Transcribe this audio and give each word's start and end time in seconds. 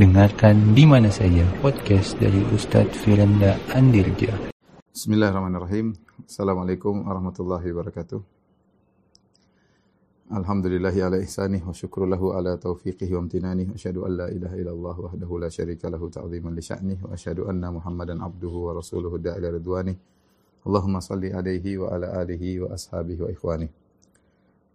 Dengarkan 0.00 0.72
di 0.72 0.88
mana 0.88 1.12
saja 1.12 1.44
podcast 1.60 2.16
dari 2.16 2.40
Ustadz 2.56 3.04
Firanda 3.04 3.52
Andirja. 3.76 4.32
Bismillahirrahmanirrahim. 4.96 5.92
Assalamualaikum 6.24 7.04
warahmatullahi 7.04 7.68
wabarakatuh. 7.68 8.16
Alhamdulillahi 10.32 11.04
ala 11.04 11.20
ihsanih 11.20 11.60
wa 11.60 11.76
syukru 11.76 12.08
lahu 12.08 12.32
ala 12.32 12.56
taufiqihi 12.56 13.12
wa 13.12 13.28
amtinanih 13.28 13.68
wa 13.68 13.76
asyhadu 13.76 14.08
an 14.08 14.12
la 14.24 14.26
ilaha 14.32 14.56
illallah 14.56 14.96
wahdahu 15.04 15.36
la 15.36 15.52
syarika 15.52 15.92
lahu 15.92 16.08
ta'ziman 16.08 16.56
li 16.56 16.64
sya'nih 16.64 17.04
wa 17.04 17.12
asyhadu 17.12 17.52
anna 17.52 17.68
Muhammadan 17.68 18.24
abduhu 18.24 18.72
wa 18.72 18.80
rasuluhu 18.80 19.20
da'ila 19.20 19.52
ridwanih. 19.52 20.00
Allahumma 20.64 21.04
salli 21.04 21.28
alaihi 21.28 21.76
wa 21.76 21.92
ala 21.92 22.24
alihi 22.24 22.64
wa 22.64 22.72
ashabihi 22.72 23.20
wa 23.20 23.28
ikhwanih. 23.28 23.68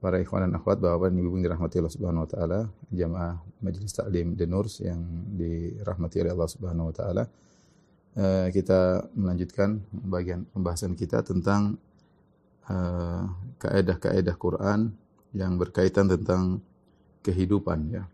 Para 0.05 0.21
ikhwan 0.21 0.45
dan 0.45 0.53
akhwat, 0.53 0.85
dan 0.85 1.17
ibu 1.17 1.33
dirahmati 1.41 1.81
Allah 1.81 1.89
Subhanahu 1.97 2.23
wa 2.25 2.29
taala, 2.29 2.59
jamaah 2.93 3.41
Majelis 3.57 3.89
Taklim 3.89 4.37
The 4.37 4.45
Nurs 4.45 4.77
yang 4.77 5.01
dirahmati 5.33 6.21
oleh 6.21 6.29
Allah 6.29 6.45
Subhanahu 6.45 6.85
wa 6.85 6.93
taala. 6.93 7.23
Uh, 8.13 8.53
kita 8.53 9.09
melanjutkan 9.17 9.81
bagian 9.89 10.45
pembahasan 10.53 10.93
kita 10.93 11.25
tentang 11.25 11.81
uh, 12.69 13.33
kaedah-kaedah 13.57 14.37
Quran 14.37 14.93
yang 15.33 15.57
berkaitan 15.57 16.05
tentang 16.05 16.61
kehidupan 17.25 17.89
ya. 17.89 18.05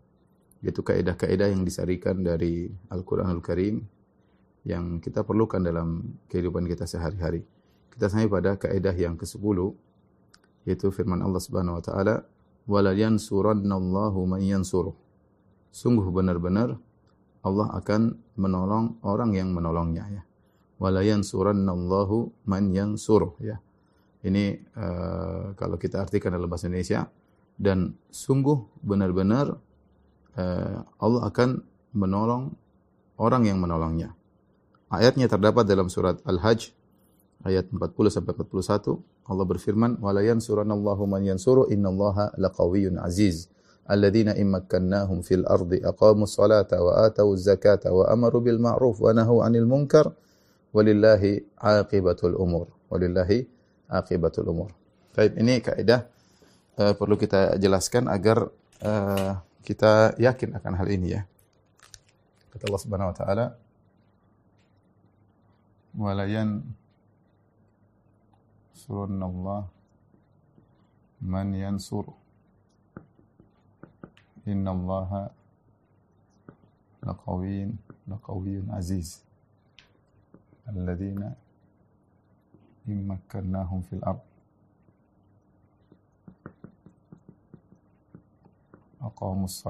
Yaitu 0.64 0.80
kaedah-kaedah 0.80 1.52
yang 1.52 1.60
disarikan 1.60 2.24
dari 2.24 2.72
Al-Qur'anul 2.88 3.44
Karim 3.44 3.84
yang 4.64 4.96
kita 4.96 5.28
perlukan 5.28 5.60
dalam 5.60 6.16
kehidupan 6.32 6.64
kita 6.72 6.88
sehari-hari. 6.88 7.44
Kita 7.92 8.08
sampai 8.08 8.32
pada 8.32 8.56
kaedah 8.56 8.96
yang 8.96 9.20
ke-10 9.20 9.91
yaitu 10.68 10.90
firman 10.94 11.20
Allah 11.22 11.42
Subhanahu 11.42 11.78
wa 11.78 11.82
taala 11.82 12.14
wala 12.66 12.94
yansurannallahu 12.94 14.18
man 14.26 14.42
yansuruh. 14.42 14.94
Sungguh 15.72 16.04
benar-benar 16.12 16.78
Allah 17.42 17.68
akan 17.74 18.20
menolong 18.38 19.02
orang 19.02 19.34
yang 19.34 19.50
menolongnya 19.50 20.04
ya. 20.08 20.22
Wala 20.78 21.02
yansurannallahu 21.02 22.46
man 22.46 22.70
yansuruh 22.70 23.34
ya. 23.42 23.58
Ini 24.22 24.62
uh, 24.78 25.58
kalau 25.58 25.74
kita 25.74 25.98
artikan 25.98 26.30
dalam 26.30 26.46
bahasa 26.46 26.70
Indonesia 26.70 27.10
dan 27.58 27.98
sungguh 28.14 28.82
benar-benar 28.86 29.58
uh, 30.38 30.78
Allah 31.02 31.22
akan 31.26 31.66
menolong 31.90 32.54
orang 33.18 33.50
yang 33.50 33.58
menolongnya. 33.58 34.14
Ayatnya 34.92 35.26
terdapat 35.26 35.66
dalam 35.66 35.90
surat 35.90 36.22
Al-Hajj 36.22 36.70
ayat 37.42 37.66
40 37.74 37.82
sampai 38.12 38.32
41 38.38 39.02
Allah 39.26 39.46
berfirman, 39.46 40.02
"Wala 40.02 40.22
yansuranallahu 40.26 41.06
man 41.06 41.22
yansuru 41.22 41.70
innallaha 41.70 42.34
laqawiyyun 42.38 42.98
aziz." 42.98 43.46
Alladzina 43.82 44.34
immakkannahum 44.38 45.26
fil 45.26 45.42
ardi 45.46 45.82
aqamus 45.82 46.38
salata 46.38 46.78
wa 46.78 47.02
atawuz 47.02 47.46
zakata 47.46 47.90
wa 47.90 48.06
amaru 48.06 48.38
bil 48.38 48.58
ma'ruf 48.62 49.02
wa 49.02 49.10
nahaw 49.10 49.42
'anil 49.42 49.66
munkar 49.66 50.14
walillahi 50.70 51.42
'aqibatul 51.58 52.38
umur. 52.38 52.70
Walillahi 52.90 53.46
'aqibatul 53.90 54.48
umur. 54.50 54.70
Baik, 55.12 55.34
ini 55.36 55.58
kaidah 55.60 56.06
uh, 56.78 56.94
perlu 56.94 57.18
kita 57.18 57.58
jelaskan 57.58 58.06
agar 58.06 58.48
uh, 58.86 59.42
kita 59.62 60.14
yakin 60.18 60.58
akan 60.58 60.72
hal 60.78 60.88
ini 60.90 61.18
ya. 61.18 61.22
Kata 62.54 62.68
Allah 62.70 62.82
Subhanahu 62.82 63.10
wa 63.12 63.16
taala, 63.16 63.46
"Wala 68.88 69.06
yan 69.06 69.14
yansurunallah 69.14 69.62
man 71.22 71.54
yansur 71.54 72.02
innallaha 74.42 75.30
laqawiyyun 77.06 77.78
laqawiyyun 78.10 78.66
aziz 78.74 79.22
alladzina 80.66 81.38
immakkannahum 82.90 83.86
fil 83.86 84.02
ard 84.02 84.22
aqamus 88.98 89.62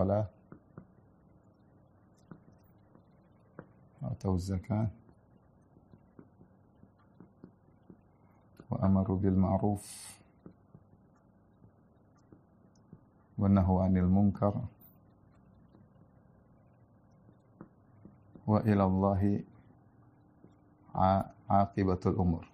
amaru 8.82 9.14
bil 9.22 9.38
ma'ruf 9.38 9.82
wa 13.38 13.46
nahu 13.46 13.78
'anil 13.80 14.10
munkar 14.10 14.52
wa 18.42 18.58
ila 18.66 18.82
Allahi 18.84 19.34
aqibatul 21.48 22.18
umur. 22.18 22.44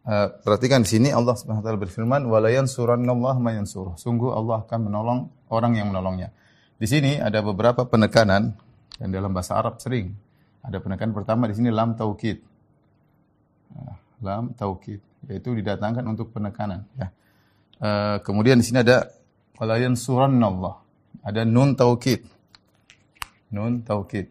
Uh, 0.00 0.26
perhatikan 0.42 0.82
di 0.82 0.90
sini 0.90 1.08
Allah 1.12 1.38
Subhanahu 1.38 1.62
wa 1.62 1.66
taala 1.70 1.78
berfirman 1.78 2.22
wala 2.26 2.48
yansurannallahu 2.50 3.38
may 3.38 3.60
yansuruh. 3.60 3.94
Sungguh 3.94 4.32
Allah 4.32 4.64
akan 4.66 4.90
menolong 4.90 5.20
orang 5.52 5.78
yang 5.78 5.92
menolongnya. 5.92 6.34
Di 6.80 6.88
sini 6.88 7.20
ada 7.20 7.44
beberapa 7.44 7.84
penekanan 7.86 8.56
dan 8.96 9.08
dalam 9.12 9.30
bahasa 9.30 9.60
Arab 9.60 9.78
sering 9.78 10.16
ada 10.60 10.76
penekanan 10.78 11.16
pertama 11.16 11.48
di 11.48 11.54
sini 11.56 11.72
lam 11.72 11.96
taukid. 11.96 12.44
Nah, 13.72 13.96
lam 14.20 14.52
taukid 14.52 15.00
yaitu 15.28 15.52
didatangkan 15.56 16.04
untuk 16.08 16.32
penekanan 16.32 16.84
ya. 16.96 17.08
Uh, 17.80 18.16
kemudian 18.20 18.60
di 18.60 18.64
sini 18.64 18.84
ada 18.84 19.08
wala 19.56 19.80
yansurannallah. 19.80 20.80
Ada 21.24 21.48
nun 21.48 21.76
taukid. 21.76 22.24
Nun 23.52 23.84
taukid. 23.84 24.28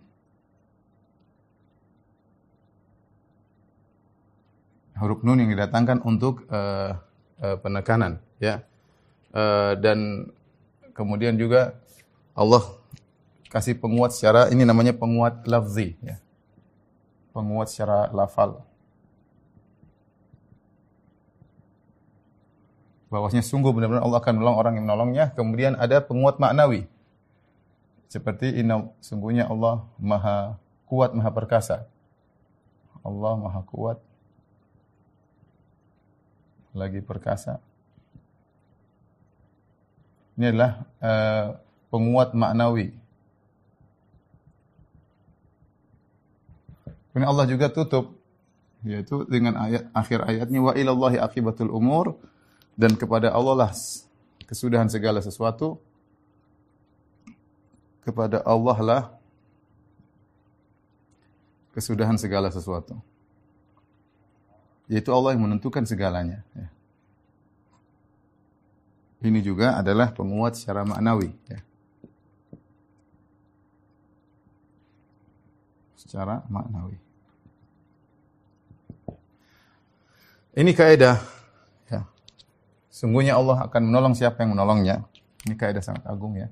Huruf 4.99 5.23
nun 5.23 5.41
yang 5.41 5.49
didatangkan 5.49 6.05
untuk 6.05 6.45
uh, 6.51 6.97
uh, 7.41 7.57
penekanan 7.61 8.21
ya. 8.37 8.61
Uh, 9.29 9.77
dan 9.77 10.29
kemudian 10.93 11.37
juga 11.37 11.77
Allah 12.33 12.78
kasih 13.49 13.81
penguat 13.81 14.13
secara 14.13 14.47
ini 14.53 14.61
namanya 14.61 14.93
penguat 14.93 15.43
lafzi 15.49 15.97
ya. 16.05 16.21
Penguat 17.33 17.73
secara 17.73 18.07
lafal. 18.13 18.61
Bahwasanya 23.09 23.41
sungguh 23.41 23.73
benar-benar 23.73 24.05
Allah 24.05 24.21
akan 24.21 24.33
menolong 24.37 24.57
orang 24.57 24.73
yang 24.77 24.85
menolongnya. 24.85 25.25
Kemudian 25.33 25.73
ada 25.81 25.97
penguat 25.97 26.37
maknawi. 26.37 26.85
Seperti 28.05 28.53
inna 28.53 28.89
sungguhnya 29.01 29.49
Allah 29.49 29.81
Maha 29.97 30.61
kuat, 30.85 31.13
Maha 31.17 31.33
perkasa. 31.33 31.89
Allah 33.01 33.33
Maha 33.33 33.61
kuat 33.65 33.97
lagi 36.77 37.01
perkasa. 37.01 37.57
Ini 40.37 40.53
adalah 40.53 40.85
uh, 41.01 41.47
penguat 41.89 42.37
maknawi 42.37 42.93
Kemudian 47.09 47.29
Allah 47.29 47.45
juga 47.49 47.67
tutup 47.73 48.19
yaitu 48.83 49.27
dengan 49.27 49.59
ayat 49.59 49.91
akhir 49.91 50.23
ayatnya 50.23 50.59
wa 50.63 50.71
ilallahi 50.71 51.19
akibatul 51.19 51.67
umur 51.67 52.15
dan 52.79 52.95
kepada 52.95 53.35
Allah 53.35 53.67
lah 53.67 53.71
kesudahan 54.47 54.87
segala 54.87 55.19
sesuatu 55.19 55.83
kepada 58.07 58.39
Allah 58.47 58.77
lah 58.79 59.03
kesudahan 61.75 62.15
segala 62.15 62.47
sesuatu 62.47 62.95
yaitu 64.87 65.11
Allah 65.11 65.35
yang 65.35 65.43
menentukan 65.43 65.83
segalanya 65.83 66.39
ya. 66.55 66.67
ini 69.27 69.43
juga 69.43 69.75
adalah 69.75 70.15
penguat 70.15 70.55
secara 70.55 70.87
maknawi 70.87 71.35
ya. 71.51 71.59
Secara 76.09 76.41
maknawi 76.49 76.97
Ini 80.59 80.73
kaidah 80.73 81.21
ya. 81.87 82.03
Sungguhnya 82.89 83.37
Allah 83.37 83.69
akan 83.69 83.93
menolong 83.93 84.17
siapa 84.17 84.41
yang 84.41 84.57
menolongnya. 84.57 85.05
Ini 85.45 85.55
kaidah 85.55 85.79
sangat 85.79 86.03
agung 86.09 86.35
ya. 86.35 86.49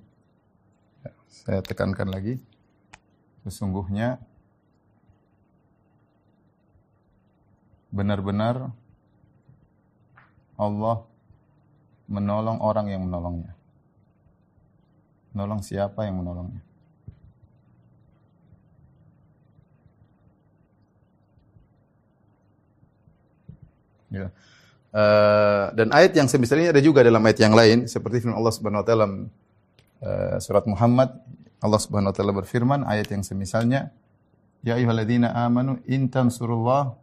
ya 1.01 1.12
saya 1.27 1.59
tekankan 1.65 2.07
lagi. 2.07 2.38
Sesungguhnya 3.42 4.21
benar-benar 7.89 8.69
Allah 10.56 11.03
menolong 12.06 12.62
orang 12.62 12.88
yang 12.94 13.01
menolongnya. 13.03 13.57
Menolong 15.33 15.65
siapa 15.65 16.06
yang 16.06 16.21
menolongnya. 16.21 16.66
Ya. 24.07 24.31
Uh, 24.95 25.69
dan 25.75 25.92
ayat 25.92 26.15
yang 26.15 26.31
semisal 26.31 26.57
ini 26.57 26.71
ada 26.71 26.80
juga 26.80 27.04
dalam 27.04 27.19
ayat 27.21 27.39
yang 27.44 27.54
lain 27.54 27.92
seperti 27.92 28.24
firman 28.24 28.39
Allah 28.39 28.54
Subhanahu 28.56 28.81
wa 28.81 28.88
taala 28.88 29.06
uh, 29.06 30.38
surat 30.39 30.63
Muhammad 30.63 31.12
Allah 31.59 31.80
Subhanahu 31.83 32.09
wa 32.09 32.15
taala 32.15 32.31
berfirman 32.31 32.88
ayat 32.88 33.12
yang 33.12 33.21
semisalnya 33.21 33.92
Ya 34.65 34.75
ayyuhalladzina 34.75 35.31
amanu 35.31 35.77
in 35.86 36.09
tansurullah 36.09 36.98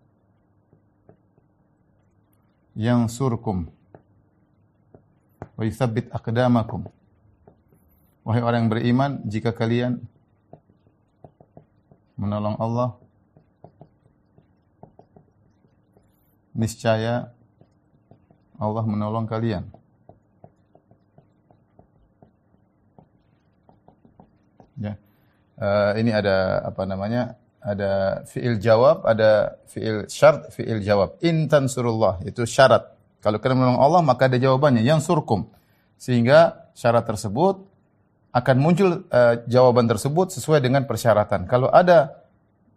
yansurkum 2.74 3.70
wa 5.54 5.62
yuthabbit 5.62 6.10
aqdamakum. 6.10 6.90
Wahai 8.26 8.42
orang 8.42 8.66
yang 8.66 8.72
beriman, 8.72 9.10
jika 9.28 9.52
kalian 9.52 10.02
menolong 12.16 12.56
Allah, 12.58 12.96
niscaya 16.54 17.34
Allah 18.56 18.84
menolong 18.86 19.26
kalian. 19.26 19.66
Ya. 24.78 24.98
Uh, 25.54 25.92
ini 25.98 26.10
ada 26.10 26.62
apa 26.66 26.82
namanya? 26.86 27.38
ada 27.64 28.20
fiil 28.28 28.60
jawab, 28.60 29.08
ada 29.08 29.56
fiil 29.64 30.04
syarat, 30.04 30.52
fiil 30.52 30.84
jawab. 30.84 31.16
In 31.24 31.48
tansurullah 31.48 32.20
itu 32.28 32.44
syarat. 32.44 32.92
Kalau 33.24 33.40
kalian 33.40 33.56
menolong 33.56 33.80
Allah 33.80 34.04
maka 34.04 34.28
ada 34.28 34.36
jawabannya 34.36 34.84
yang 34.84 35.00
surkum. 35.00 35.48
Sehingga 35.96 36.68
syarat 36.76 37.08
tersebut 37.08 37.64
akan 38.36 38.56
muncul 38.60 39.08
uh, 39.08 39.40
jawaban 39.48 39.88
tersebut 39.88 40.36
sesuai 40.36 40.60
dengan 40.60 40.84
persyaratan. 40.84 41.48
Kalau 41.48 41.72
ada 41.72 42.20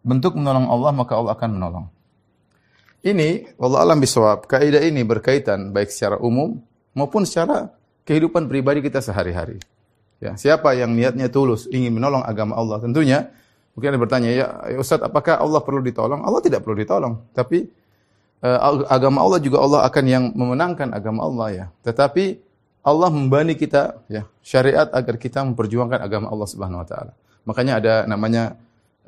bentuk 0.07 0.39
menolong 0.39 0.71
Allah 0.71 0.95
maka 0.95 1.19
Allah 1.19 1.35
akan 1.35 1.49
menolong. 1.59 1.85
Ini 3.07 3.55
Allah 3.55 3.87
alam 3.87 4.03
bisawab, 4.03 4.51
kaidah 4.51 4.83
ini 4.83 4.99
berkaitan 5.07 5.71
baik 5.71 5.87
secara 5.87 6.19
umum 6.19 6.59
maupun 6.91 7.23
secara 7.23 7.71
kehidupan 8.03 8.51
pribadi 8.51 8.83
kita 8.83 8.99
sehari-hari. 8.99 9.63
Ya, 10.19 10.35
siapa 10.35 10.75
yang 10.75 10.91
niatnya 10.91 11.31
tulus 11.31 11.71
ingin 11.71 11.95
menolong 11.95 12.25
agama 12.25 12.59
Allah 12.59 12.83
tentunya 12.83 13.31
Mungkin 13.77 13.93
ada 13.93 14.01
bertanya, 14.01 14.29
ya, 14.33 14.47
ya 14.73 14.77
Ustaz, 14.81 14.97
apakah 15.05 15.37
Allah 15.37 15.61
perlu 15.61 15.85
ditolong? 15.85 16.25
Allah 16.25 16.41
tidak 16.41 16.65
perlu 16.65 16.81
ditolong. 16.81 17.21
Tapi 17.29 17.69
uh, 18.41 18.89
agama 18.89 19.21
Allah 19.21 19.37
juga 19.37 19.61
Allah 19.61 19.85
akan 19.85 20.03
yang 20.09 20.23
memenangkan 20.33 20.97
agama 20.97 21.29
Allah 21.29 21.47
ya. 21.53 21.65
Tetapi 21.85 22.41
Allah 22.81 23.13
membani 23.13 23.53
kita 23.53 24.01
ya 24.09 24.25
syariat 24.41 24.89
agar 24.89 25.21
kita 25.21 25.45
memperjuangkan 25.45 26.01
agama 26.01 26.25
Allah 26.33 26.47
Subhanahu 26.49 26.81
wa 26.81 26.87
taala. 26.89 27.13
Makanya 27.45 27.73
ada 27.77 27.93
namanya 28.09 28.57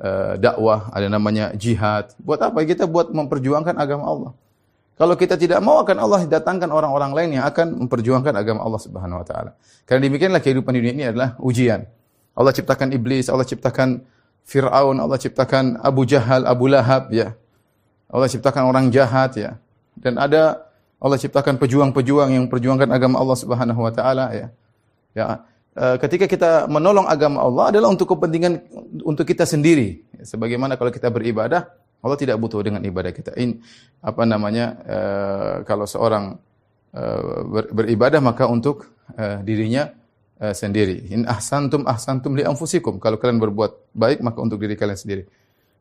uh, 0.00 0.34
dakwah, 0.40 0.88
ada 0.90 1.06
namanya 1.06 1.52
jihad. 1.54 2.16
Buat 2.18 2.50
apa? 2.50 2.64
Kita 2.64 2.88
buat 2.88 3.12
memperjuangkan 3.12 3.76
agama 3.76 4.04
Allah. 4.08 4.32
Kalau 5.00 5.16
kita 5.16 5.40
tidak 5.40 5.64
mau 5.64 5.80
akan 5.80 5.96
Allah 5.96 6.28
datangkan 6.28 6.68
orang-orang 6.68 7.16
lain 7.16 7.30
yang 7.40 7.44
akan 7.48 7.88
memperjuangkan 7.88 8.36
agama 8.36 8.60
Allah 8.60 8.80
Subhanahu 8.84 9.24
wa 9.24 9.26
taala. 9.26 9.56
Karena 9.88 10.04
demikianlah 10.04 10.44
kehidupan 10.44 10.76
dunia 10.76 10.92
ini 10.92 11.04
adalah 11.08 11.40
ujian. 11.40 11.88
Allah 12.36 12.52
ciptakan 12.52 12.92
iblis, 12.92 13.32
Allah 13.32 13.48
ciptakan 13.48 14.04
Fir'aun, 14.44 15.00
Allah 15.00 15.16
ciptakan 15.16 15.80
Abu 15.80 16.04
Jahal, 16.04 16.44
Abu 16.44 16.68
Lahab, 16.68 17.08
ya. 17.16 17.32
Allah 18.12 18.28
ciptakan 18.28 18.68
orang 18.68 18.92
jahat, 18.92 19.40
ya. 19.40 19.56
Dan 19.96 20.20
ada 20.20 20.68
Allah 21.00 21.16
ciptakan 21.16 21.56
pejuang-pejuang 21.56 22.36
yang 22.36 22.44
perjuangkan 22.52 22.92
agama 22.92 23.16
Allah 23.24 23.38
Subhanahu 23.40 23.80
wa 23.80 23.92
taala, 23.96 24.36
ya. 24.36 24.52
Ya, 25.16 25.48
ketika 25.76 26.26
kita 26.26 26.50
menolong 26.66 27.06
agama 27.06 27.46
Allah 27.46 27.70
adalah 27.70 27.88
untuk 27.94 28.10
kepentingan 28.10 28.58
untuk 29.06 29.24
kita 29.24 29.46
sendiri. 29.46 30.02
Sebagaimana 30.20 30.74
kalau 30.74 30.90
kita 30.90 31.08
beribadah, 31.08 31.70
Allah 32.00 32.18
tidak 32.18 32.36
butuh 32.40 32.60
dengan 32.64 32.82
ibadah 32.82 33.12
kita. 33.14 33.36
In 33.38 33.60
apa 34.00 34.24
namanya? 34.24 34.66
E, 34.82 34.98
kalau 35.68 35.84
seorang 35.84 36.36
e, 36.90 37.02
ber, 37.44 37.64
beribadah 37.70 38.20
maka 38.24 38.48
untuk 38.48 38.88
e, 39.14 39.24
dirinya 39.46 39.92
uh, 40.40 40.54
sendiri. 40.56 41.12
In 41.12 41.28
ahsantum 41.28 41.84
ahsantum 41.84 42.34
li 42.34 42.42
anfusikum. 42.42 42.96
Kalau 42.96 43.20
kalian 43.20 43.38
berbuat 43.38 43.92
baik 43.92 44.24
maka 44.24 44.38
untuk 44.40 44.58
diri 44.58 44.74
kalian 44.74 44.98
sendiri. 44.98 45.24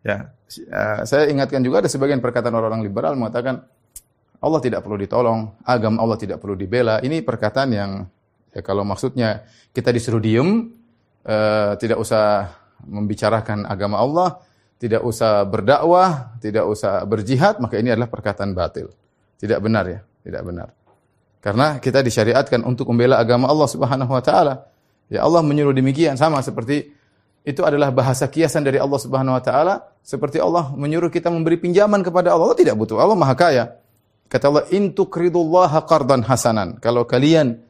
Ya, 0.03 0.31
uh, 0.71 1.03
saya 1.03 1.27
ingatkan 1.31 1.63
juga 1.63 1.83
ada 1.83 1.89
sebagian 1.91 2.23
perkataan 2.23 2.55
orang-orang 2.55 2.83
liberal 2.87 3.15
mengatakan 3.19 3.63
Allah 4.39 4.59
tidak 4.63 4.87
perlu 4.87 4.95
ditolong, 4.95 5.51
agama 5.67 5.99
Allah 5.99 6.15
tidak 6.19 6.39
perlu 6.39 6.55
dibela. 6.55 7.03
Ini 7.03 7.23
perkataan 7.23 7.69
yang 7.71 7.91
ya 8.53 8.61
kalau 8.65 8.81
maksudnya 8.85 9.45
kita 9.73 9.93
disuruh 9.93 10.21
diem, 10.21 10.73
uh, 11.25 11.73
tidak 11.77 12.01
usah 12.01 12.53
membicarakan 12.85 13.67
agama 13.67 13.99
Allah, 13.99 14.29
tidak 14.79 15.03
usah 15.03 15.43
berdakwah, 15.43 16.39
tidak 16.39 16.63
usah 16.63 17.03
berjihad, 17.03 17.59
maka 17.59 17.75
ini 17.77 17.91
adalah 17.91 18.07
perkataan 18.07 18.55
batil. 18.55 18.87
Tidak 19.35 19.59
benar 19.59 19.85
ya, 19.87 19.99
tidak 20.23 20.43
benar. 20.47 20.67
Karena 21.39 21.79
kita 21.79 22.03
disyariatkan 22.03 22.63
untuk 22.67 22.87
membela 22.91 23.19
agama 23.19 23.47
Allah 23.47 23.67
Subhanahu 23.67 24.11
wa 24.11 24.23
taala. 24.23 24.67
Ya 25.07 25.23
Allah 25.23 25.39
menyuruh 25.39 25.71
demikian 25.71 26.19
sama 26.19 26.43
seperti 26.43 26.91
itu 27.47 27.63
adalah 27.63 27.89
bahasa 27.89 28.27
kiasan 28.27 28.67
dari 28.67 28.77
Allah 28.77 28.99
Subhanahu 28.99 29.39
wa 29.39 29.43
taala 29.43 29.75
seperti 30.03 30.43
Allah 30.43 30.75
menyuruh 30.75 31.07
kita 31.07 31.31
memberi 31.31 31.55
pinjaman 31.55 32.03
kepada 32.03 32.35
Allah. 32.35 32.51
Allah 32.51 32.59
tidak 32.59 32.75
butuh. 32.75 32.99
Allah 32.99 33.15
Maha 33.15 33.35
Kaya. 33.39 33.63
Kata 34.29 34.45
Allah, 34.51 34.65
"In 34.75 34.93
qardan 34.93 36.21
hasanan." 36.27 36.77
Kalau 36.83 37.07
kalian 37.07 37.63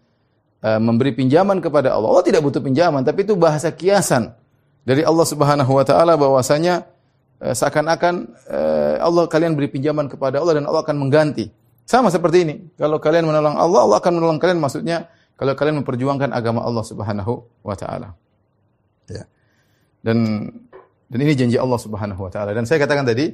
uh, 0.64 0.80
memberi 0.80 1.16
pinjaman 1.16 1.60
kepada 1.64 1.96
Allah, 1.96 2.10
Allah 2.12 2.26
tidak 2.26 2.42
butuh 2.44 2.62
pinjaman, 2.64 3.04
tapi 3.04 3.24
itu 3.24 3.36
bahasa 3.36 3.72
kiasan 3.72 4.36
dari 4.84 5.04
Allah 5.04 5.26
Subhanahu 5.28 5.72
wa 5.72 5.84
taala 5.86 6.16
bahwasanya 6.16 6.88
uh, 7.44 7.54
seakan-akan 7.56 8.32
uh, 8.48 8.96
Allah 9.04 9.24
kalian 9.28 9.56
beri 9.56 9.70
pinjaman 9.72 10.08
kepada 10.08 10.40
Allah 10.40 10.60
dan 10.60 10.66
Allah 10.68 10.82
akan 10.84 10.98
mengganti. 10.98 11.52
Sama 11.90 12.14
seperti 12.14 12.46
ini. 12.46 12.56
Kalau 12.78 13.02
kalian 13.02 13.26
menolong 13.26 13.58
Allah, 13.58 13.82
Allah 13.82 13.98
akan 13.98 14.22
menolong 14.22 14.38
kalian. 14.38 14.62
Maksudnya, 14.62 15.10
kalau 15.34 15.58
kalian 15.58 15.82
memperjuangkan 15.82 16.30
agama 16.30 16.62
Allah 16.62 16.86
Subhanahu 16.86 17.66
wa 17.66 17.74
taala. 17.74 18.14
Ya. 19.10 19.26
Dan 20.06 20.46
dan 21.10 21.20
ini 21.26 21.34
janji 21.34 21.58
Allah 21.58 21.82
Subhanahu 21.82 22.22
wa 22.22 22.30
taala. 22.30 22.54
Dan 22.54 22.70
saya 22.70 22.78
katakan 22.78 23.10
tadi, 23.10 23.34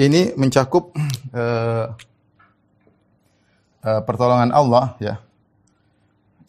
ini 0.00 0.32
mencakup 0.32 0.96
uh, 1.36 1.92
uh, 3.84 4.00
pertolongan 4.08 4.48
Allah 4.48 4.96
ya. 4.96 5.20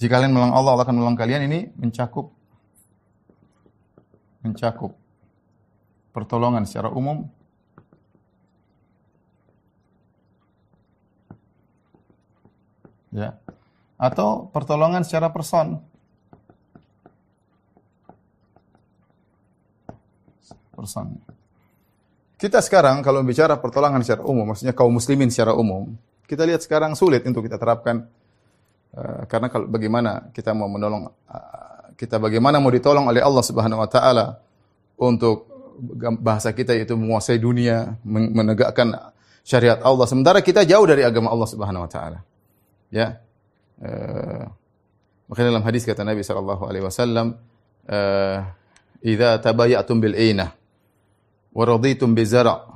Jika 0.01 0.17
kalian 0.17 0.33
menolong 0.33 0.57
Allah, 0.57 0.71
Allah 0.73 0.85
akan 0.89 0.97
menolong 0.97 1.19
kalian. 1.19 1.45
Ini 1.45 1.77
mencakup 1.77 2.33
mencakup 4.41 4.97
pertolongan 6.09 6.65
secara 6.65 6.89
umum. 6.89 7.29
Ya. 13.13 13.37
Atau 14.01 14.49
pertolongan 14.49 15.05
secara 15.05 15.29
person. 15.29 15.77
Person. 20.73 21.13
Kita 22.41 22.57
sekarang 22.57 23.05
kalau 23.05 23.21
bicara 23.21 23.53
pertolongan 23.61 24.01
secara 24.01 24.25
umum 24.25 24.49
maksudnya 24.49 24.73
kaum 24.73 24.97
muslimin 24.97 25.29
secara 25.29 25.53
umum 25.53 25.93
kita 26.25 26.47
lihat 26.47 26.63
sekarang 26.63 26.95
sulit 26.95 27.27
untuk 27.27 27.43
kita 27.43 27.59
terapkan 27.59 28.07
uh, 28.95 29.23
karena 29.27 29.47
kalau 29.51 29.67
bagaimana 29.67 30.31
kita 30.31 30.55
mau 30.55 30.67
menolong 30.71 31.07
uh, 31.07 31.93
kita 31.99 32.17
bagaimana 32.17 32.57
mau 32.57 32.71
ditolong 32.73 33.07
oleh 33.11 33.21
Allah 33.21 33.43
Subhanahu 33.45 33.81
wa 33.83 33.89
taala 33.89 34.39
untuk 34.97 35.49
bahasa 36.21 36.53
kita 36.53 36.77
yaitu 36.77 36.93
menguasai 36.93 37.41
dunia 37.41 37.97
menegakkan 38.05 39.13
syariat 39.41 39.81
Allah 39.81 40.05
sementara 40.05 40.43
kita 40.45 40.61
jauh 40.67 40.85
dari 40.85 41.01
agama 41.01 41.33
Allah 41.33 41.49
Subhanahu 41.49 41.85
wa 41.87 41.91
taala 41.91 42.19
Ya. 42.91 43.23
Uh, 43.81 44.45
makanya 45.31 45.57
dalam 45.57 45.65
hadis 45.65 45.87
kata 45.87 46.03
Nabi 46.03 46.21
sallallahu 46.21 46.67
alaihi 46.67 46.85
wasallam, 46.85 47.39
"Idza 49.01 49.39
tabayatum 49.41 49.97
bil 50.03 50.13
ainah 50.13 50.53
wa 51.55 51.63
raditum 51.65 52.13
bi 52.13 52.27
zara'." 52.27 52.67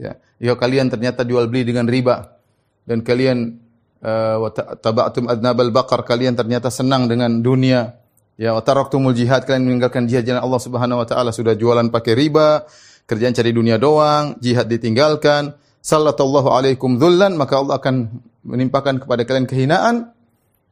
Ya, 0.00 0.18
ya 0.40 0.56
kalian 0.56 0.88
ternyata 0.90 1.22
jual 1.22 1.46
beli 1.46 1.68
dengan 1.68 1.86
riba 1.86 2.40
dan 2.88 3.04
kalian 3.06 3.61
wa 4.02 4.50
taba'tum 4.52 5.30
adnabal 5.30 5.70
baqar. 5.70 6.02
Kalian 6.02 6.34
ternyata 6.34 6.68
senang 6.68 7.06
dengan 7.06 7.40
dunia. 7.40 7.96
Ya, 8.34 8.52
wa 8.52 8.60
taraktumul 8.60 9.14
jihad. 9.14 9.46
Kalian 9.46 9.70
meninggalkan 9.70 10.10
jihad 10.10 10.26
jalan 10.26 10.42
Allah 10.42 10.60
Subhanahu 10.60 10.98
wa 11.00 11.06
taala. 11.06 11.30
Sudah 11.30 11.54
jualan 11.54 11.88
pakai 11.94 12.18
riba, 12.18 12.66
kerjaan 13.06 13.32
cari 13.32 13.54
dunia 13.54 13.78
doang, 13.78 14.34
jihad 14.42 14.66
ditinggalkan. 14.66 15.54
Sallallahu 15.82 16.50
alaikum 16.50 16.98
dhullan. 16.98 17.38
Maka 17.38 17.62
Allah 17.62 17.78
akan 17.78 17.94
menimpakan 18.42 18.98
kepada 18.98 19.22
kalian 19.22 19.46
kehinaan. 19.46 20.10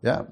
Ya. 0.02 0.26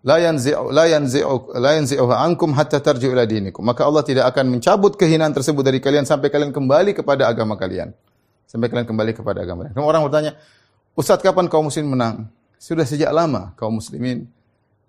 La 0.00 0.16
yanzi'u 0.16 0.72
la 0.72 0.88
yanzi'u 0.88 1.60
la 1.60 1.76
yanzi'u 1.76 2.08
ankum 2.08 2.56
hatta 2.56 2.80
tarji'u 2.80 3.12
ila 3.12 3.28
dinikum. 3.28 3.60
Maka 3.60 3.84
Allah 3.84 4.00
tidak 4.00 4.32
akan 4.32 4.48
mencabut 4.48 4.96
kehinaan 4.96 5.36
tersebut 5.36 5.60
dari 5.60 5.76
kalian 5.76 6.08
sampai 6.08 6.32
kalian 6.32 6.56
kembali 6.56 6.96
kepada 6.96 7.28
agama 7.28 7.60
kalian. 7.60 7.92
Sampai 8.48 8.72
kalian 8.72 8.88
kembali 8.88 9.12
kepada 9.12 9.44
agama 9.44 9.68
kalian. 9.68 9.76
orang 9.76 10.00
bertanya 10.08 10.32
Ustaz 10.98 11.22
kapan 11.22 11.46
kaum 11.46 11.70
muslimin 11.70 11.94
menang? 11.94 12.16
Sudah 12.60 12.84
sejak 12.84 13.08
lama 13.14 13.56
kaum 13.56 13.78
muslimin 13.78 14.28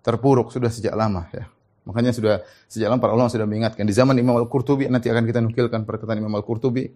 terpuruk 0.02 0.50
sudah 0.50 0.68
sejak 0.68 0.98
lama 0.98 1.30
ya. 1.32 1.48
Makanya 1.86 2.14
sudah 2.14 2.46
sejak 2.70 2.90
lama 2.90 3.02
para 3.02 3.14
ulama 3.14 3.30
sudah 3.30 3.46
mengingatkan 3.50 3.86
di 3.86 3.94
zaman 3.94 4.18
Imam 4.18 4.38
Al-Qurtubi 4.38 4.86
nanti 4.90 5.10
akan 5.10 5.26
kita 5.26 5.42
nukilkan 5.42 5.86
perkataan 5.86 6.18
Imam 6.22 6.34
Al-Qurtubi 6.38 6.90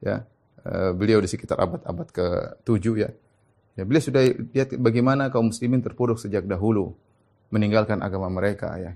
ya. 0.00 0.24
Eh, 0.66 0.92
beliau 0.98 1.22
di 1.22 1.28
sekitar 1.30 1.62
abad-abad 1.62 2.08
ke-7 2.10 2.84
ya. 2.98 3.10
Ya, 3.76 3.82
beliau 3.84 4.02
sudah 4.02 4.24
lihat 4.50 4.74
bagaimana 4.80 5.28
kaum 5.30 5.52
muslimin 5.52 5.84
terpuruk 5.84 6.18
sejak 6.18 6.48
dahulu 6.48 6.96
meninggalkan 7.52 8.02
agama 8.02 8.26
mereka 8.32 8.74
ya. 8.80 8.92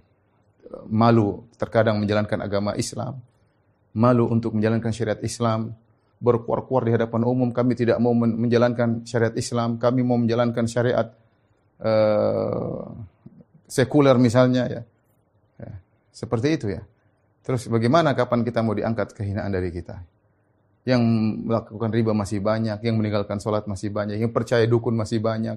malu 0.87 1.51
terkadang 1.59 1.99
menjalankan 1.99 2.39
agama 2.39 2.79
Islam, 2.79 3.19
malu 3.91 4.31
untuk 4.31 4.55
menjalankan 4.55 4.95
syariat 4.95 5.19
Islam, 5.19 5.75
berkuar-kuar 6.21 6.85
di 6.85 6.93
hadapan 6.93 7.25
umum 7.25 7.49
kami 7.51 7.73
tidak 7.73 7.97
mau 7.97 8.13
menjalankan 8.13 9.09
syariat 9.09 9.33
Islam, 9.35 9.81
kami 9.81 10.05
mau 10.05 10.21
menjalankan 10.21 10.69
syariat 10.69 11.09
uh, 11.81 12.85
sekuler 13.65 14.21
misalnya 14.21 14.69
ya. 14.69 14.83
ya. 15.59 15.73
Seperti 16.13 16.49
itu 16.61 16.67
ya. 16.69 16.85
Terus 17.41 17.67
bagaimana 17.73 18.13
kapan 18.13 18.45
kita 18.45 18.61
mau 18.61 18.77
diangkat 18.77 19.17
kehinaan 19.17 19.49
dari 19.49 19.73
kita? 19.73 19.97
Yang 20.85 21.03
melakukan 21.49 21.91
riba 21.91 22.13
masih 22.13 22.45
banyak, 22.45 22.85
yang 22.85 23.01
meninggalkan 23.01 23.41
sholat 23.41 23.65
masih 23.65 23.89
banyak, 23.89 24.21
yang 24.21 24.33
percaya 24.33 24.63
dukun 24.69 24.93
masih 24.93 25.25
banyak, 25.25 25.57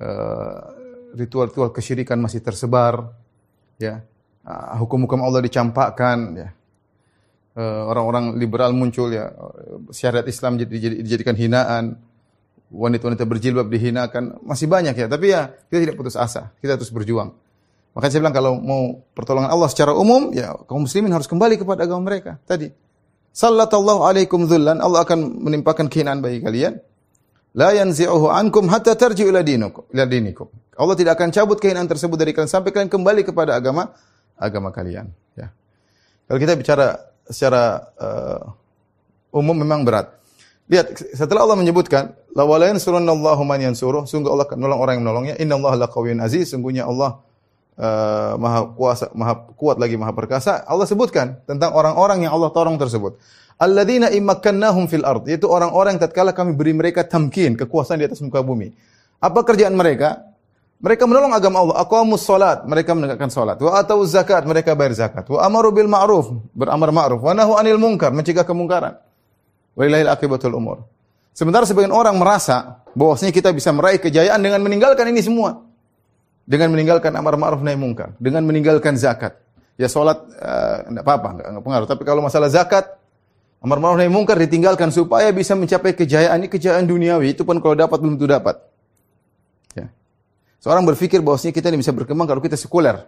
uh, 0.00 0.60
ritual-ritual 1.12 1.70
kesyirikan 1.70 2.16
masih 2.16 2.40
tersebar, 2.40 3.12
ya 3.76 4.00
Ah, 4.46 4.78
hukum-hukum 4.78 5.18
Allah 5.26 5.42
dicampakkan 5.42 6.18
ya. 6.38 6.48
Eh, 7.56 7.82
orang-orang 7.88 8.36
liberal 8.36 8.76
muncul 8.76 9.08
ya, 9.08 9.32
syariat 9.88 10.28
Islam 10.28 10.60
dijadikan 10.60 11.32
hinaan, 11.32 11.96
wanita-wanita 12.68 13.24
berjilbab 13.24 13.72
dihinakan, 13.72 14.44
masih 14.44 14.68
banyak 14.68 14.92
ya. 14.92 15.08
Tapi 15.08 15.32
ya 15.32 15.56
kita 15.72 15.88
tidak 15.88 15.96
putus 15.96 16.20
asa, 16.20 16.52
kita 16.60 16.76
terus 16.76 16.92
berjuang. 16.92 17.32
Makanya 17.96 18.12
saya 18.12 18.20
bilang 18.20 18.36
kalau 18.36 18.52
mau 18.60 19.00
pertolongan 19.16 19.48
Allah 19.48 19.72
secara 19.72 19.96
umum, 19.96 20.36
ya 20.36 20.52
kaum 20.68 20.84
muslimin 20.84 21.08
harus 21.16 21.24
kembali 21.24 21.56
kepada 21.56 21.88
agama 21.88 22.04
mereka. 22.12 22.36
Tadi, 22.44 22.68
sallallahu 23.32 24.04
alaikum 24.04 24.44
dhullan, 24.44 24.76
Allah 24.76 25.08
akan 25.08 25.40
menimpakan 25.48 25.88
kehinaan 25.88 26.20
bagi 26.20 26.44
kalian. 26.44 26.76
La 27.56 27.72
yanzi'uhu 27.72 28.28
ankum 28.36 28.68
hatta 28.68 28.92
tarji'u 29.00 29.32
ila 29.32 29.40
dinikum. 29.40 30.52
Allah 30.76 30.92
tidak 30.92 31.16
akan 31.16 31.32
cabut 31.32 31.56
kehinaan 31.56 31.88
tersebut 31.88 32.20
dari 32.20 32.36
kalian 32.36 32.52
sampai 32.52 32.68
kalian 32.68 32.92
kembali 32.92 33.24
kepada 33.24 33.56
agama 33.56 33.96
agama 34.36 34.68
kalian. 34.76 35.08
Ya. 35.32 35.56
Kalau 36.28 36.36
kita 36.36 36.52
bicara 36.52 37.15
secara 37.30 37.92
uh, 37.98 38.42
umum 39.34 39.56
memang 39.56 39.82
berat. 39.82 40.16
Lihat, 40.66 41.14
setelah 41.14 41.46
Allah 41.46 41.58
menyebutkan, 41.58 42.10
la 42.34 42.42
walayan 42.42 42.74
surunallahu 42.82 43.42
man 43.46 43.62
yansuruh, 43.62 44.02
sungguh 44.02 44.26
Allah 44.26 44.50
akan 44.50 44.58
menolong 44.58 44.80
orang 44.82 44.92
yang 44.98 45.04
menolongnya. 45.06 45.34
Innallaha 45.38 45.78
laqawiyyun 45.86 46.18
aziz, 46.18 46.50
sungguhnya 46.50 46.90
Allah 46.90 47.22
uh, 47.78 48.34
maha 48.34 48.60
kuasa, 48.74 49.06
maha 49.14 49.46
kuat 49.54 49.78
lagi 49.78 49.94
maha 49.94 50.10
perkasa. 50.10 50.66
Allah 50.66 50.90
sebutkan 50.90 51.38
tentang 51.46 51.70
orang-orang 51.70 52.26
yang 52.26 52.34
Allah 52.34 52.50
tolong 52.50 52.74
tersebut. 52.82 53.14
Alladzina 53.56 54.10
immakkannahum 54.10 54.90
fil 54.90 55.06
ard, 55.06 55.24
yaitu 55.30 55.46
orang-orang 55.46 55.96
yang 55.96 56.02
tatkala 56.02 56.34
kami 56.34 56.52
beri 56.52 56.74
mereka 56.74 57.06
tamkin, 57.06 57.54
kekuasaan 57.54 58.02
di 58.02 58.06
atas 58.10 58.20
muka 58.20 58.42
bumi. 58.42 58.74
Apa 59.22 59.46
kerjaan 59.46 59.72
mereka? 59.72 60.35
Mereka 60.76 61.08
menolong 61.08 61.32
agama 61.32 61.64
Allah. 61.64 61.76
Aqamus 61.80 62.20
salat, 62.20 62.60
mereka 62.68 62.92
menegakkan 62.92 63.32
salat. 63.32 63.56
Wa 63.56 63.80
atau 63.80 64.04
zakat, 64.04 64.44
mereka 64.44 64.76
bayar 64.76 64.92
zakat. 64.92 65.24
Wa 65.24 65.40
amaru 65.48 65.72
bil 65.72 65.88
ma'ruf, 65.88 66.28
beramar 66.52 66.92
ma'ruf. 66.92 67.24
Wa 67.24 67.32
nahu 67.32 67.56
anil 67.56 67.80
munkar, 67.80 68.12
mencegah 68.12 68.44
kemungkaran. 68.44 69.00
Walillahil 69.72 70.12
akibatul 70.12 70.52
umur. 70.52 70.84
Sementara 71.32 71.64
sebagian 71.68 71.92
orang 71.92 72.16
merasa 72.16 72.80
bahwasanya 72.96 73.32
kita 73.32 73.52
bisa 73.52 73.72
meraih 73.72 74.00
kejayaan 74.00 74.40
dengan 74.40 74.60
meninggalkan 74.64 75.08
ini 75.12 75.20
semua. 75.24 75.64
Dengan 76.44 76.72
meninggalkan 76.72 77.12
amar 77.16 77.40
ma'ruf 77.40 77.64
nahi 77.64 77.74
munkar, 77.74 78.12
dengan 78.20 78.44
meninggalkan 78.44 78.94
zakat. 79.00 79.36
Ya 79.76 79.88
salat 79.90 80.22
enggak 80.88 81.04
uh, 81.04 81.08
apa-apa, 81.08 81.28
enggak 81.40 81.64
pengaruh. 81.64 81.86
Tapi 81.88 82.02
kalau 82.04 82.20
masalah 82.20 82.48
zakat, 82.52 82.84
amar 83.64 83.80
ma'ruf 83.80 83.96
nahi 84.00 84.12
munkar 84.12 84.36
ditinggalkan 84.36 84.92
supaya 84.92 85.32
bisa 85.32 85.56
mencapai 85.56 85.96
kejayaan 85.96 86.44
ini 86.44 86.48
kejayaan 86.52 86.84
duniawi 86.84 87.32
itu 87.32 87.44
pun 87.48 87.60
kalau 87.64 87.76
dapat 87.76 87.96
belum 87.96 88.20
tentu 88.20 88.28
dapat. 88.28 88.60
Seorang 90.66 90.82
berpikir 90.82 91.22
bahwasanya 91.22 91.54
kita 91.54 91.70
ini 91.70 91.78
bisa 91.78 91.94
berkembang 91.94 92.26
kalau 92.26 92.42
kita 92.42 92.58
sekuler. 92.58 93.06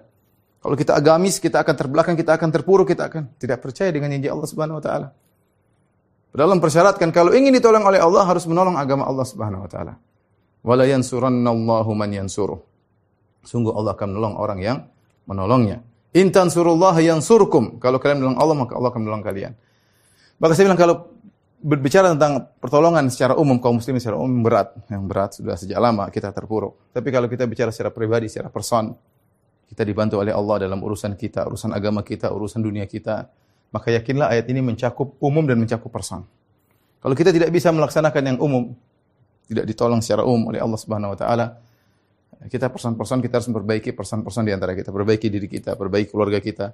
Kalau 0.62 0.78
kita 0.78 0.94
agamis, 0.94 1.42
kita 1.42 1.58
akan 1.66 1.74
terbelakang, 1.74 2.14
kita 2.14 2.38
akan 2.38 2.54
terpuruk, 2.54 2.86
kita 2.86 3.10
akan 3.10 3.34
tidak 3.34 3.58
percaya 3.58 3.90
dengan 3.90 4.14
janji 4.14 4.30
Allah 4.30 4.46
Subhanahu 4.46 4.78
wa 4.78 4.84
taala. 4.86 5.10
Padahal 6.30 6.54
mempersyaratkan 6.54 7.10
kalau 7.10 7.34
ingin 7.34 7.50
ditolong 7.50 7.82
oleh 7.82 7.98
Allah 7.98 8.22
harus 8.22 8.46
menolong 8.46 8.78
agama 8.78 9.10
Allah 9.10 9.26
Subhanahu 9.26 9.66
wa 9.66 9.70
taala. 9.74 9.98
Wala 10.62 10.86
yansurannallahu 10.86 11.90
man 11.98 12.14
yansuruh. 12.14 12.62
Sungguh 13.42 13.74
Allah 13.74 13.98
akan 13.98 14.06
menolong 14.06 14.38
orang 14.38 14.58
yang 14.62 14.78
menolongnya. 15.26 15.82
Intan 16.14 16.54
surullah 16.54 16.94
yansurkum. 16.94 17.82
Kalau 17.82 17.98
kalian 17.98 18.22
menolong 18.22 18.38
Allah 18.38 18.54
maka 18.54 18.78
Allah 18.78 18.94
akan 18.94 19.02
menolong 19.02 19.26
kalian. 19.26 19.58
Maka 20.38 20.54
saya 20.54 20.70
bilang 20.70 20.78
kalau 20.78 21.10
berbicara 21.58 22.14
tentang 22.14 22.54
pertolongan 22.62 23.10
secara 23.10 23.34
umum 23.34 23.58
kaum 23.58 23.82
muslimin 23.82 23.98
secara 23.98 24.18
umum 24.18 24.46
berat, 24.46 24.78
yang 24.86 25.10
berat 25.10 25.34
sudah 25.42 25.58
sejak 25.58 25.78
lama 25.82 26.06
kita 26.08 26.30
terpuruk. 26.30 26.94
Tapi 26.94 27.08
kalau 27.10 27.26
kita 27.26 27.44
bicara 27.50 27.74
secara 27.74 27.90
pribadi, 27.90 28.30
secara 28.30 28.46
person, 28.48 28.94
kita 29.66 29.82
dibantu 29.82 30.22
oleh 30.22 30.30
Allah 30.30 30.64
dalam 30.64 30.78
urusan 30.80 31.18
kita, 31.18 31.44
urusan 31.50 31.74
agama 31.74 32.06
kita, 32.06 32.30
urusan 32.30 32.62
dunia 32.62 32.86
kita, 32.86 33.26
maka 33.74 33.92
yakinlah 33.92 34.32
ayat 34.32 34.46
ini 34.48 34.64
mencakup 34.64 35.18
umum 35.20 35.44
dan 35.44 35.58
mencakup 35.60 35.90
person. 35.92 36.24
Kalau 36.98 37.14
kita 37.14 37.34
tidak 37.34 37.50
bisa 37.52 37.68
melaksanakan 37.74 38.22
yang 38.34 38.38
umum, 38.40 38.72
tidak 39.50 39.66
ditolong 39.66 40.00
secara 40.00 40.22
umum 40.24 40.54
oleh 40.54 40.62
Allah 40.62 40.78
Subhanahu 40.78 41.14
wa 41.14 41.18
taala, 41.18 41.46
kita 42.46 42.70
person-person 42.70 43.18
kita 43.18 43.42
harus 43.42 43.48
memperbaiki 43.50 43.90
person-person 43.92 44.46
di 44.46 44.54
antara 44.54 44.72
kita, 44.78 44.94
perbaiki 44.94 45.26
diri 45.26 45.50
kita, 45.50 45.74
perbaiki 45.74 46.14
keluarga 46.14 46.38
kita, 46.38 46.70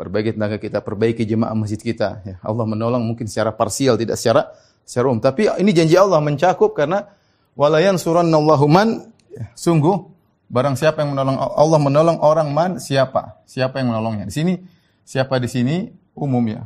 perbaiki 0.00 0.32
tenaga 0.32 0.56
kita, 0.56 0.80
perbaiki 0.80 1.28
jemaah 1.28 1.52
masjid 1.52 1.76
kita. 1.76 2.24
Ya, 2.24 2.36
Allah 2.40 2.64
menolong 2.64 3.04
mungkin 3.04 3.28
secara 3.28 3.52
parsial, 3.52 4.00
tidak 4.00 4.16
secara 4.16 4.48
secara 4.88 5.12
umum. 5.12 5.20
Tapi 5.20 5.52
ini 5.60 5.76
janji 5.76 6.00
Allah 6.00 6.24
mencakup 6.24 6.72
karena 6.72 7.04
walayan 7.52 8.00
surannallahu 8.00 8.64
man 8.64 9.12
ya, 9.28 9.52
sungguh 9.52 10.00
barang 10.48 10.80
siapa 10.80 11.04
yang 11.04 11.12
menolong 11.12 11.36
Allah 11.36 11.76
menolong 11.76 12.18
orang 12.24 12.48
man 12.48 12.70
siapa? 12.80 13.44
Siapa 13.44 13.84
yang 13.84 13.92
menolongnya? 13.92 14.24
Di 14.24 14.32
sini 14.32 14.56
siapa 15.04 15.36
di 15.36 15.52
sini 15.52 15.92
umum 16.16 16.48
ya. 16.48 16.64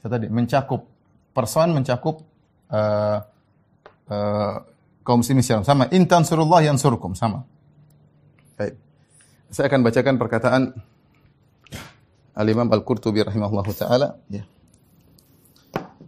Saya 0.00 0.16
tadi 0.16 0.32
mencakup 0.32 0.88
person 1.36 1.76
mencakup 1.76 2.24
uh, 2.72 3.20
uh, 4.08 4.54
kaum 5.04 5.20
muslimin 5.20 5.44
secara 5.44 5.60
sama. 5.60 5.92
Intan 5.92 6.24
surullah 6.24 6.64
yang 6.64 6.80
surkum 6.80 7.12
sama. 7.12 7.44
Saya 9.50 9.66
akan 9.66 9.82
bacakan 9.82 10.14
perkataan 10.14 10.62
Al-Imam 12.38 12.70
Al-Qurtubi 12.70 13.26
rahimahullahu 13.26 13.74
taala 13.74 14.22
ya. 14.30 14.46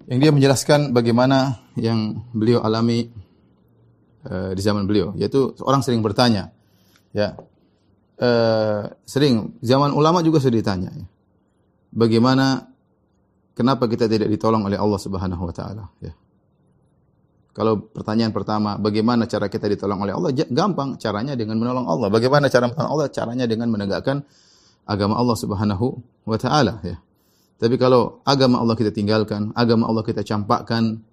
Yang 0.06 0.18
dia 0.22 0.30
menjelaskan 0.30 0.80
bagaimana 0.94 1.66
yang 1.74 2.22
beliau 2.30 2.62
alami 2.62 3.10
uh, 4.26 4.54
di 4.54 4.62
zaman 4.62 4.86
beliau, 4.86 5.14
yaitu 5.18 5.58
orang 5.62 5.82
sering 5.82 6.00
bertanya 6.06 6.54
ya. 7.10 7.34
Uh, 8.22 8.86
sering 9.02 9.58
zaman 9.58 9.90
ulama 9.90 10.22
juga 10.22 10.38
sudah 10.38 10.62
ditanya 10.62 10.94
ya. 10.94 11.06
Bagaimana 11.90 12.70
kenapa 13.58 13.90
kita 13.90 14.06
tidak 14.06 14.30
ditolong 14.30 14.62
oleh 14.62 14.78
Allah 14.78 15.00
Subhanahu 15.02 15.50
wa 15.50 15.54
taala 15.54 15.90
ya. 15.98 16.14
Kalau 17.52 17.84
pertanyaan 17.84 18.32
pertama, 18.32 18.80
bagaimana 18.80 19.28
cara 19.28 19.52
kita 19.52 19.68
ditolong 19.68 20.00
oleh 20.00 20.16
Allah? 20.16 20.32
Gampang, 20.32 20.96
caranya 20.96 21.36
dengan 21.36 21.60
menolong 21.60 21.84
Allah. 21.84 22.08
Bagaimana 22.08 22.48
cara 22.48 22.72
menolong 22.72 22.92
Allah? 22.96 23.08
Caranya 23.12 23.44
dengan 23.44 23.68
menegakkan 23.68 24.24
agama 24.88 25.20
Allah 25.20 25.36
Subhanahu 25.36 26.00
wa 26.24 26.38
taala 26.40 26.80
ya. 26.80 26.96
Tapi 27.60 27.76
kalau 27.76 28.24
agama 28.24 28.58
Allah 28.58 28.74
kita 28.74 28.90
tinggalkan, 28.90 29.52
agama 29.52 29.86
Allah 29.86 30.02
kita 30.02 30.24
campakkan, 30.24 31.04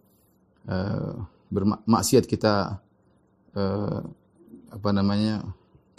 uh, 0.65 1.27
bermaksiat 1.51 2.24
kita 2.25 2.81
uh, 3.53 4.01
apa 4.72 4.89
namanya? 4.96 5.43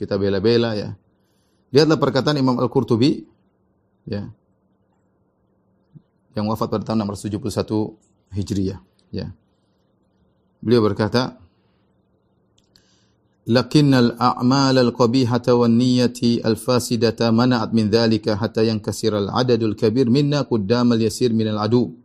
kita 0.01 0.17
bela-bela 0.17 0.73
ya. 0.73 0.97
Lihatlah 1.77 2.01
perkataan 2.01 2.41
Imam 2.41 2.57
Al-Qurtubi 2.57 3.29
ya. 4.09 4.33
Yang 6.33 6.47
wafat 6.57 6.73
pada 6.73 6.89
tahun 6.89 7.05
671 7.05 8.33
Hijriah 8.33 8.81
ya. 9.13 9.37
Beliau 10.61 10.85
berkata, 10.85 11.41
"Lakinnal 13.49 14.21
a'mal 14.21 14.77
al-qabihata 14.77 15.57
wan 15.57 15.81
niyyati 15.81 16.45
al-fasidata 16.45 17.33
mana'at 17.33 17.73
min 17.73 17.89
dhalika 17.89 18.37
hatta 18.37 18.61
yankasir 18.61 19.17
al-adadul 19.17 19.73
kabir 19.73 20.13
minna 20.13 20.45
qaddam 20.45 20.93
al-yasir 20.93 21.33
min 21.33 21.49
al-adu." 21.57 21.97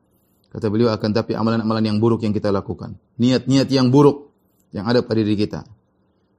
Kata 0.55 0.71
beliau 0.71 0.87
akan 0.87 1.11
tapi 1.11 1.35
amalan-amalan 1.35 1.83
yang 1.83 1.97
buruk 1.99 2.23
yang 2.23 2.31
kita 2.31 2.47
lakukan, 2.47 2.95
niat-niat 3.19 3.67
yang 3.67 3.91
buruk 3.91 4.31
yang 4.71 4.87
ada 4.87 5.03
pada 5.03 5.19
diri 5.19 5.35
kita, 5.35 5.67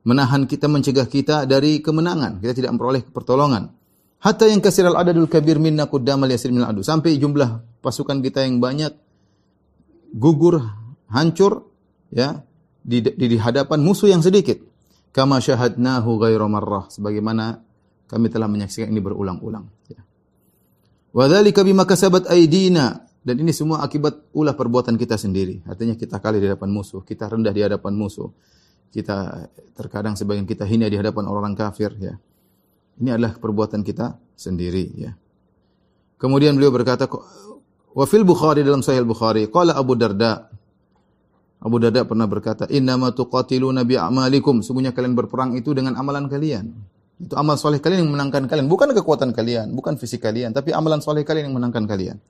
menahan 0.09 0.49
kita 0.49 0.73
mencegah 0.73 1.05
kita 1.05 1.45
dari 1.45 1.85
kemenangan, 1.85 2.41
kita 2.41 2.57
tidak 2.57 2.73
memperoleh 2.73 3.05
pertolongan. 3.13 3.77
Hatta 4.17 4.49
yang 4.49 4.65
kasiral 4.65 4.97
adadul 4.97 5.29
kabir 5.29 5.61
minna 5.61 5.85
qaddam 5.85 6.25
al-yasir 6.25 6.49
min 6.49 6.65
al-adu. 6.65 6.81
Sampai 6.81 7.21
jumlah 7.21 7.61
pasukan 7.85 8.25
kita 8.25 8.49
yang 8.49 8.57
banyak 8.57 8.97
gugur, 10.17 10.65
hancur 11.13 11.76
ya 12.13 12.43
di, 12.87 13.03
di, 13.03 13.27
di 13.27 13.37
hadapan 13.39 13.83
musuh 13.83 14.11
yang 14.11 14.23
sedikit. 14.23 14.63
Kama 15.11 15.41
syahadnahu 15.41 16.21
ghairu 16.21 16.45
marrah 16.47 16.93
sebagaimana 16.93 17.65
kami 18.07 18.29
telah 18.29 18.47
menyaksikan 18.47 18.93
ini 18.93 19.01
berulang-ulang 19.01 19.67
ya. 19.89 20.05
Wa 21.17 21.25
dzalika 21.27 21.65
bima 21.65 21.89
kasabat 21.89 22.29
aydina 22.29 23.07
dan 23.27 23.43
ini 23.43 23.51
semua 23.51 23.83
akibat 23.83 24.31
ulah 24.37 24.55
perbuatan 24.55 24.95
kita 24.95 25.19
sendiri. 25.19 25.65
Artinya 25.67 25.99
kita 25.99 26.23
kali 26.23 26.39
di 26.39 26.47
hadapan 26.47 26.71
musuh, 26.71 27.03
kita 27.03 27.27
rendah 27.27 27.51
di 27.51 27.63
hadapan 27.65 27.93
musuh. 27.97 28.31
kita 28.87 29.51
terkadang 29.77 30.17
sebagian 30.17 30.49
kita 30.49 30.65
hina 30.65 30.89
di 30.89 30.97
hadapan 30.97 31.29
orang 31.29 31.53
kafir 31.53 31.93
ya. 32.01 32.17
Ini 32.97 33.13
adalah 33.13 33.37
perbuatan 33.37 33.85
kita 33.85 34.17
sendiri 34.33 34.85
ya. 34.97 35.13
Kemudian 36.17 36.57
beliau 36.57 36.73
berkata 36.73 37.05
wa 37.93 38.05
fil 38.09 38.25
Bukhari 38.25 38.65
dalam 38.65 38.81
Sahih 38.81 39.05
Bukhari 39.05 39.53
qala 39.53 39.77
Abu 39.77 40.01
Darda 40.01 40.49
Abu 41.57 41.81
Darda 41.81 42.05
pernah 42.05 42.29
berkata 42.29 42.69
innama 42.69 43.11
tuqatiluna 43.17 43.83
bi 43.89 43.97
a'malikum 43.97 44.61
sungguhnya 44.61 44.93
kalian 44.93 45.17
berperang 45.17 45.57
itu 45.57 45.73
dengan 45.73 45.97
amalan 45.97 46.29
kalian. 46.29 46.73
Itu 47.17 47.33
amal 47.33 47.57
soleh 47.57 47.81
kalian 47.81 48.05
yang 48.05 48.13
menangkan 48.13 48.45
kalian, 48.45 48.69
bukan 48.69 48.93
kekuatan 48.93 49.33
kalian, 49.33 49.73
bukan 49.73 49.97
fisik 49.97 50.21
kalian, 50.21 50.53
tapi 50.53 50.77
amalan 50.77 51.01
soleh 51.01 51.25
kalian 51.25 51.49
yang 51.49 51.57
menangkan 51.57 51.89
kalian. 51.89 52.21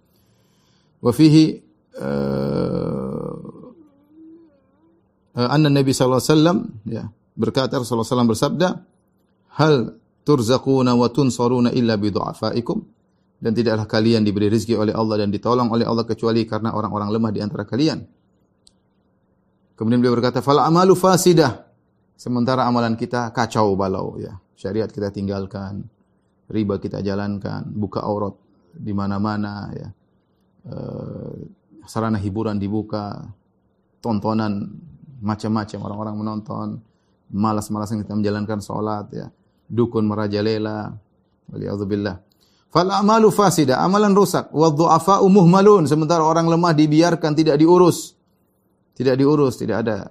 Wa 1.02 1.11
fihi 1.11 1.59
uh, 1.99 3.35
anna 5.37 5.68
Nabi 5.68 5.90
sallallahu 5.90 6.23
alaihi 6.23 6.33
wasallam 6.33 6.59
ya 6.87 7.04
berkata 7.37 7.76
Rasulullah 7.76 8.09
SAW 8.09 8.33
bersabda 8.33 8.68
hal 9.61 10.00
turzaquna 10.25 10.97
wa 10.97 11.12
tunsaruna 11.12 11.71
illa 11.76 12.00
bi 12.00 12.09
du'afaikum 12.09 12.78
dan 13.37 13.52
tidaklah 13.52 13.85
kalian 13.85 14.25
diberi 14.25 14.49
rezeki 14.49 14.80
oleh 14.80 14.95
Allah 14.97 15.21
dan 15.21 15.28
ditolong 15.28 15.68
oleh 15.68 15.85
Allah 15.85 16.09
kecuali 16.09 16.49
karena 16.49 16.73
orang-orang 16.73 17.12
lemah 17.12 17.30
di 17.35 17.40
antara 17.45 17.68
kalian. 17.68 18.00
Kemudian 19.76 20.00
beliau 20.00 20.16
berkata, 20.16 20.40
"Fal 20.40 20.59
amalu 20.59 20.97
fasidah." 20.97 21.68
Sementara 22.16 22.64
amalan 22.64 22.97
kita 22.97 23.28
kacau 23.30 23.76
balau 23.76 24.16
ya. 24.16 24.40
Syariat 24.56 24.88
kita 24.88 25.12
tinggalkan, 25.12 25.85
riba 26.49 26.80
kita 26.80 27.04
jalankan, 27.04 27.68
buka 27.76 28.00
aurat 28.00 28.33
di 28.73 28.97
mana-mana 28.97 29.68
ya. 29.76 29.88
Uh, 30.66 31.45
sarana 31.85 32.16
hiburan 32.16 32.56
dibuka, 32.56 33.21
tontonan 34.00 34.80
macam-macam 35.21 35.78
orang-orang 35.85 36.16
menonton, 36.16 36.66
malas-malasan 37.30 38.00
kita 38.00 38.16
menjalankan 38.16 38.59
sholat 38.64 39.06
ya, 39.12 39.28
dukun 39.68 40.09
merajalela, 40.09 40.97
waliyadzubillah. 41.52 42.16
Fal 42.73 42.90
amalu 42.90 43.28
fasida, 43.28 43.78
amalan 43.85 44.16
rusak. 44.16 44.50
Wa 44.50 44.73
dhu'afa'u 44.73 45.28
muhmalun, 45.30 45.85
sementara 45.87 46.25
orang 46.25 46.50
lemah 46.50 46.75
dibiarkan 46.75 47.33
tidak 47.37 47.61
diurus. 47.61 48.15
Tidak 48.97 49.12
diurus, 49.12 49.61
tidak 49.61 49.85
ada 49.85 50.09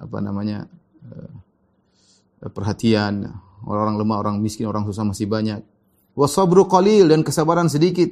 apa 0.00 0.18
namanya 0.24 0.64
eh, 1.04 2.48
perhatian. 2.48 3.28
Orang-orang 3.64 3.96
lemah, 4.00 4.18
orang 4.20 4.36
miskin, 4.40 4.68
orang 4.68 4.88
susah 4.88 5.04
masih 5.04 5.28
banyak. 5.28 5.60
Wa 6.16 6.28
sabru 6.28 6.64
qalil 6.64 7.08
dan 7.08 7.20
kesabaran 7.20 7.68
sedikit. 7.68 8.08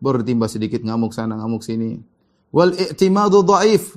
Bertimba 0.00 0.48
sedikit 0.48 0.80
ngamuk 0.84 1.12
sana, 1.12 1.36
ngamuk 1.40 1.64
sini. 1.64 2.00
Wal 2.52 2.72
i'timadu 2.76 3.44
dhaif. 3.44 3.96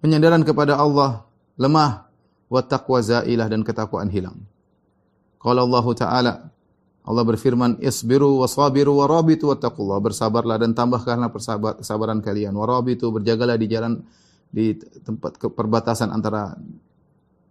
Penyandaran 0.00 0.44
kepada 0.44 0.76
Allah 0.76 1.24
lemah. 1.60 2.08
Wa 2.48 2.60
taqwa 2.64 3.00
zailah 3.00 3.48
dan 3.48 3.64
ketakwaan 3.64 4.08
hilang. 4.12 4.36
Qala 5.40 5.64
Allah 5.64 5.86
Ta'ala 5.96 6.34
Allah 7.00 7.24
berfirman, 7.24 7.80
"Isbiru 7.80 8.44
wasabiru 8.44 9.00
warabitu 9.00 9.48
wattaqullah." 9.48 9.98
Bersabarlah 10.04 10.60
dan 10.60 10.76
tambahkanlah 10.76 11.32
kesabaran 11.80 12.20
kalian. 12.20 12.52
Warabitu 12.52 13.08
berjagalah 13.08 13.56
di 13.56 13.66
jalan 13.66 14.04
di 14.50 14.74
tempat 14.76 15.38
perbatasan 15.38 16.10
antara 16.10 16.58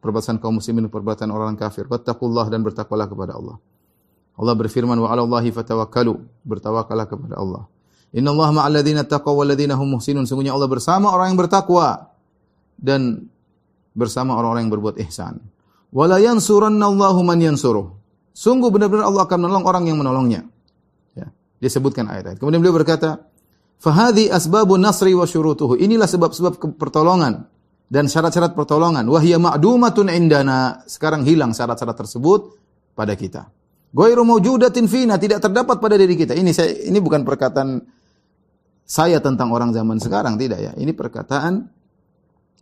perbatasan 0.03 0.39
kaum 0.39 0.59
muslimin 0.59 0.87
dan 0.87 0.91
perbatasan 0.91 1.31
orang 1.31 1.55
kafir. 1.55 1.87
Wattaqullah 1.87 2.47
dan 2.51 2.63
bertakwalah 2.63 3.07
kepada 3.07 3.35
Allah. 3.39 3.57
Allah 4.39 4.55
berfirman, 4.55 4.95
"Wa 4.99 5.11
'ala 5.11 5.23
Allahi 5.23 5.51
fatawakkalu." 5.51 6.15
Bertawakallah 6.47 7.07
kepada 7.07 7.35
Allah. 7.39 7.67
Inna 8.15 8.33
Allah 8.33 8.49
ma'al 8.55 8.73
ladzina 8.79 9.03
taqaw 9.05 9.43
wal 9.43 9.47
ladzina 9.47 9.75
hum 9.77 9.99
muhsinun. 9.99 10.25
Sungguhnya 10.25 10.55
Allah 10.55 10.71
bersama 10.71 11.11
orang 11.11 11.35
yang 11.35 11.39
bertakwa 11.39 12.09
dan 12.79 13.27
bersama 13.93 14.39
orang-orang 14.39 14.65
yang 14.65 14.73
berbuat 14.73 14.95
ihsan. 15.07 15.43
Wala 15.91 16.17
yansuranna 16.17 16.89
Allahu 16.89 17.21
man 17.21 17.37
yansuruh. 17.37 17.93
Sungguh 18.33 18.71
benar-benar 18.71 19.09
Allah 19.11 19.27
akan 19.27 19.37
menolong 19.45 19.65
orang 19.67 19.83
yang 19.89 19.97
menolongnya. 19.99 20.41
Ya, 21.13 21.27
dia 21.59 21.69
sebutkan 21.69 22.07
ayat-ayat. 22.07 22.39
Kemudian 22.39 22.63
beliau 22.63 22.77
berkata, 22.77 23.28
"Fahadhi 23.79 24.27
asbabun 24.27 24.83
nasri 24.83 25.15
wa 25.15 25.23
syurutuhu." 25.23 25.79
Inilah 25.79 26.05
sebab-sebab 26.05 26.59
pertolongan 26.75 27.47
dan 27.89 28.05
syarat-syarat 28.05 28.53
pertolongan. 28.53 29.07
Wahya 29.09 29.41
ma'dumatun 29.41 30.13
indana. 30.13 30.85
Sekarang 30.85 31.25
hilang 31.25 31.57
syarat-syarat 31.57 31.97
tersebut 31.97 32.53
pada 32.93 33.17
kita. 33.17 33.49
Ghairu 33.89 34.21
fina, 34.85 35.17
tidak 35.17 35.41
terdapat 35.41 35.81
pada 35.81 35.97
diri 35.97 36.13
kita. 36.13 36.37
Ini 36.37 36.53
saya 36.53 36.69
ini 36.85 37.01
bukan 37.01 37.25
perkataan 37.25 37.81
saya 38.85 39.17
tentang 39.17 39.49
orang 39.49 39.73
zaman 39.73 39.97
sekarang, 39.97 40.37
tidak 40.37 40.61
ya. 40.61 40.71
Ini 40.77 40.93
perkataan 40.93 41.65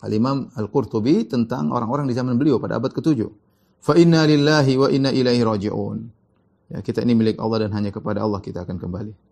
Al-Imam 0.08 0.48
Al-Qurtubi 0.56 1.28
tentang 1.28 1.74
orang-orang 1.76 2.08
di 2.08 2.16
zaman 2.16 2.40
beliau 2.40 2.64
pada 2.64 2.80
abad 2.80 2.96
ke-7. 2.96 3.28
Fa 3.84 3.96
inna 4.00 4.24
lillahi 4.24 4.74
wa 4.80 4.88
inna 4.88 5.12
ilaihi 5.12 5.44
raji'un. 5.44 5.98
Ya, 6.68 6.80
kita 6.84 7.04
ini 7.04 7.16
milik 7.16 7.40
Allah 7.40 7.68
dan 7.68 7.72
hanya 7.76 7.92
kepada 7.92 8.24
Allah 8.24 8.44
kita 8.44 8.64
akan 8.64 8.76
kembali. 8.80 9.27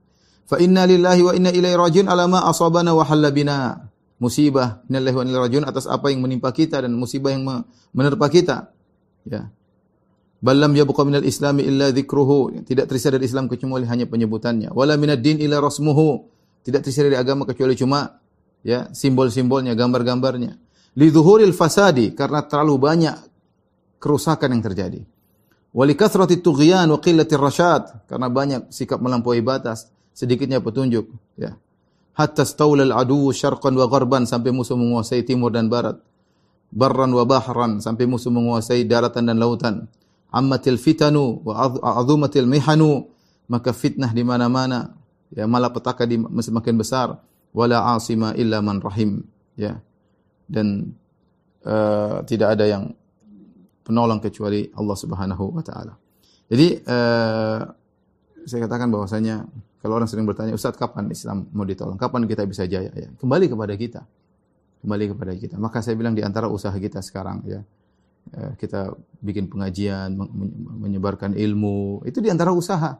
Fa 0.45 0.62
inna 0.62 0.86
lillahi 0.86 1.21
wa 1.25 1.34
inna 1.34 1.49
ilaihi 1.49 1.77
raji'un 1.77 2.08
ala 2.10 2.29
ma 2.29 2.45
asabana 2.45 2.93
wa 2.93 3.01
halabina. 3.05 3.89
Musibah 4.15 4.86
innallahi 4.88 5.15
wa 5.17 5.21
inna 5.25 5.31
ilaihi 5.34 5.45
raji'un 5.49 5.65
atas 5.67 5.86
apa 5.89 6.13
yang 6.13 6.23
menimpa 6.23 6.53
kita 6.53 6.86
dan 6.86 6.93
musibah 6.93 7.34
yang 7.34 7.43
menerpa 7.91 8.29
kita. 8.29 8.71
Ya. 9.25 9.49
Balam 10.45 10.77
yabqa 10.77 11.01
minal 11.01 11.25
islami 11.25 11.65
illa 11.65 11.89
dzikruhu. 11.89 12.62
Tidak 12.63 12.86
tersisa 12.86 13.10
dari 13.10 13.25
Islam 13.25 13.49
kecuali 13.49 13.89
hanya 13.89 14.05
penyebutannya. 14.05 14.69
Wala 14.71 14.93
minad 14.95 15.25
din 15.25 15.41
illa 15.41 15.58
rasmuhu. 15.58 16.29
Tidak 16.62 16.86
tersisa 16.86 17.10
dari 17.10 17.17
agama 17.17 17.49
kecuali 17.49 17.73
cuma 17.73 18.21
ya 18.62 18.89
simbol-simbolnya, 18.93 19.73
gambar-gambarnya. 19.73 20.58
Lidzuhuril 20.95 21.51
fasadi 21.51 22.13
karena 22.13 22.45
terlalu 22.45 22.75
banyak 22.77 23.17
kerusakan 23.97 24.53
yang 24.53 24.63
terjadi. 24.63 25.01
Walikathrati 25.75 26.39
tughyan 26.39 26.88
wa 26.88 27.01
qillatir 27.01 27.41
rasyad 27.41 28.08
karena 28.08 28.27
banyak 28.31 28.62
sikap 28.71 29.01
melampaui 29.03 29.43
batas, 29.43 29.91
sedikitnya 30.15 30.63
petunjuk, 30.63 31.12
ya. 31.36 31.60
Hatta 32.15 32.47
staulal 32.47 32.95
adu 32.95 33.28
syarqan 33.36 33.75
wa 33.75 33.91
gharban 33.91 34.23
sampai 34.23 34.56
musuh 34.56 34.80
menguasai 34.80 35.28
timur 35.28 35.51
dan 35.51 35.67
barat. 35.67 35.99
Barran 36.71 37.12
wa 37.12 37.28
bahran 37.28 37.84
sampai 37.84 38.08
musuh 38.08 38.32
menguasai 38.32 38.88
daratan 38.88 39.28
dan 39.28 39.36
lautan. 39.36 39.91
Ammatil 40.32 40.80
fitanu 40.80 41.43
wa 41.43 41.67
azumatil 41.99 42.47
mihanu 42.47 43.12
maka 43.51 43.75
fitnah 43.75 44.10
di 44.15 44.23
mana-mana 44.25 44.95
ya 45.32 45.45
malapetaka 45.45 46.08
di 46.08 46.17
semakin 46.17 46.75
besar 46.75 47.19
wala 47.56 47.95
asima 47.95 48.34
illa 48.36 48.60
man 48.60 48.82
rahim 48.82 49.21
ya 49.56 49.80
dan 50.49 50.95
uh, 51.65 52.21
tidak 52.25 52.58
ada 52.58 52.65
yang 52.67 52.84
penolong 53.86 54.21
kecuali 54.21 54.69
Allah 54.73 54.97
Subhanahu 54.97 55.56
wa 55.56 55.63
taala. 55.63 55.93
Jadi 56.49 56.67
uh, 56.86 57.62
saya 58.45 58.60
katakan 58.65 58.89
bahwasanya 58.93 59.45
kalau 59.86 60.02
orang 60.02 60.10
sering 60.10 60.26
bertanya, 60.26 60.58
"Ustaz, 60.58 60.74
kapan 60.74 61.13
Islam 61.13 61.45
mau 61.54 61.62
ditolong? 61.62 61.93
Kapan 61.93 62.26
kita 62.26 62.41
bisa 62.50 62.65
jaya?" 62.65 62.89
Ya, 62.89 63.06
kembali 63.21 63.54
kepada 63.54 63.78
kita. 63.78 64.02
Kembali 64.82 65.13
kepada 65.13 65.38
kita. 65.38 65.62
Maka 65.62 65.86
saya 65.86 65.93
bilang 65.93 66.17
di 66.17 66.26
antara 66.26 66.50
usaha 66.50 66.74
kita 66.74 67.06
sekarang 67.06 67.45
ya, 67.45 67.62
uh, 68.34 68.58
kita 68.58 68.98
bikin 69.21 69.45
pengajian, 69.45 70.17
menyebarkan 70.82 71.38
ilmu, 71.38 72.02
itu 72.02 72.17
di 72.17 72.34
antara 72.34 72.50
usaha. 72.50 72.98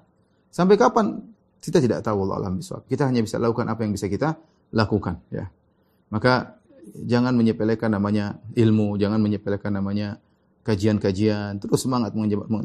Sampai 0.54 0.78
kapan? 0.78 1.26
Kita 1.58 1.82
tidak 1.82 2.06
tahu 2.06 2.30
Allah 2.30 2.46
alam 2.46 2.62
biswab. 2.62 2.86
Kita 2.86 3.10
hanya 3.10 3.26
bisa 3.26 3.42
lakukan 3.42 3.66
apa 3.66 3.82
yang 3.82 3.90
bisa 3.90 4.06
kita 4.06 4.38
lakukan 4.70 5.26
ya. 5.34 5.50
Maka 6.14 6.62
jangan 7.02 7.34
menyepelekan 7.34 7.98
namanya 7.98 8.38
ilmu, 8.54 8.94
jangan 9.02 9.18
menyepelekan 9.18 9.74
namanya 9.74 10.22
kajian-kajian, 10.62 11.58
terus 11.58 11.82
semangat 11.82 12.14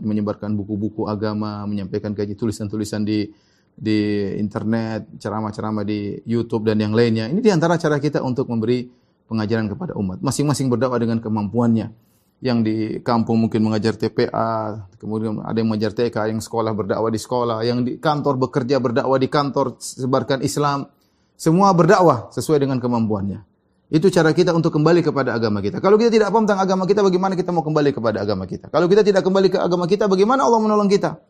menyebarkan 0.05 0.53
buku-buku 0.61 1.09
agama, 1.09 1.65
menyampaikan 1.65 2.13
kajian 2.13 2.37
tulisan-tulisan 2.37 3.01
di 3.09 3.33
di 3.81 4.29
internet, 4.37 5.09
ceramah-ceramah 5.17 5.89
di 5.89 6.21
YouTube 6.29 6.69
dan 6.69 6.77
yang 6.85 6.93
lainnya. 6.93 7.33
Ini 7.33 7.41
di 7.41 7.49
antara 7.49 7.81
cara 7.81 7.97
kita 7.97 8.21
untuk 8.21 8.53
memberi 8.53 8.85
pengajaran 9.25 9.73
kepada 9.73 9.97
umat. 9.97 10.21
Masing-masing 10.21 10.69
berdakwah 10.69 11.01
dengan 11.01 11.17
kemampuannya. 11.25 12.13
Yang 12.41 12.59
di 12.65 12.77
kampung 13.05 13.37
mungkin 13.37 13.61
mengajar 13.61 13.97
TPA, 14.01 14.89
kemudian 14.97 15.45
ada 15.45 15.57
yang 15.57 15.69
mengajar 15.69 15.93
TK, 15.93 16.33
yang 16.33 16.41
sekolah 16.41 16.73
berdakwah 16.73 17.13
di 17.13 17.21
sekolah, 17.21 17.59
yang 17.65 17.85
di 17.85 18.01
kantor 18.01 18.41
bekerja 18.41 18.81
berdakwah 18.81 19.21
di 19.21 19.29
kantor, 19.29 19.77
sebarkan 19.77 20.41
Islam. 20.41 20.89
Semua 21.37 21.73
berdakwah 21.73 22.33
sesuai 22.33 22.65
dengan 22.65 22.81
kemampuannya. 22.81 23.45
Itu 23.93 24.09
cara 24.09 24.33
kita 24.33 24.57
untuk 24.57 24.73
kembali 24.73 25.05
kepada 25.05 25.37
agama 25.37 25.61
kita. 25.61 25.85
Kalau 25.85 26.01
kita 26.01 26.13
tidak 26.13 26.33
paham 26.33 26.49
tentang 26.49 26.65
agama 26.65 26.85
kita, 26.89 27.01
bagaimana 27.05 27.33
kita 27.37 27.51
mau 27.53 27.65
kembali 27.65 27.91
kepada 27.93 28.25
agama 28.25 28.45
kita? 28.45 28.73
Kalau 28.73 28.87
kita 28.89 29.03
tidak 29.05 29.21
kembali 29.25 29.49
ke 29.53 29.59
agama 29.61 29.85
kita, 29.85 30.05
bagaimana 30.09 30.47
Allah 30.47 30.61
menolong 30.65 30.89
kita? 30.89 31.21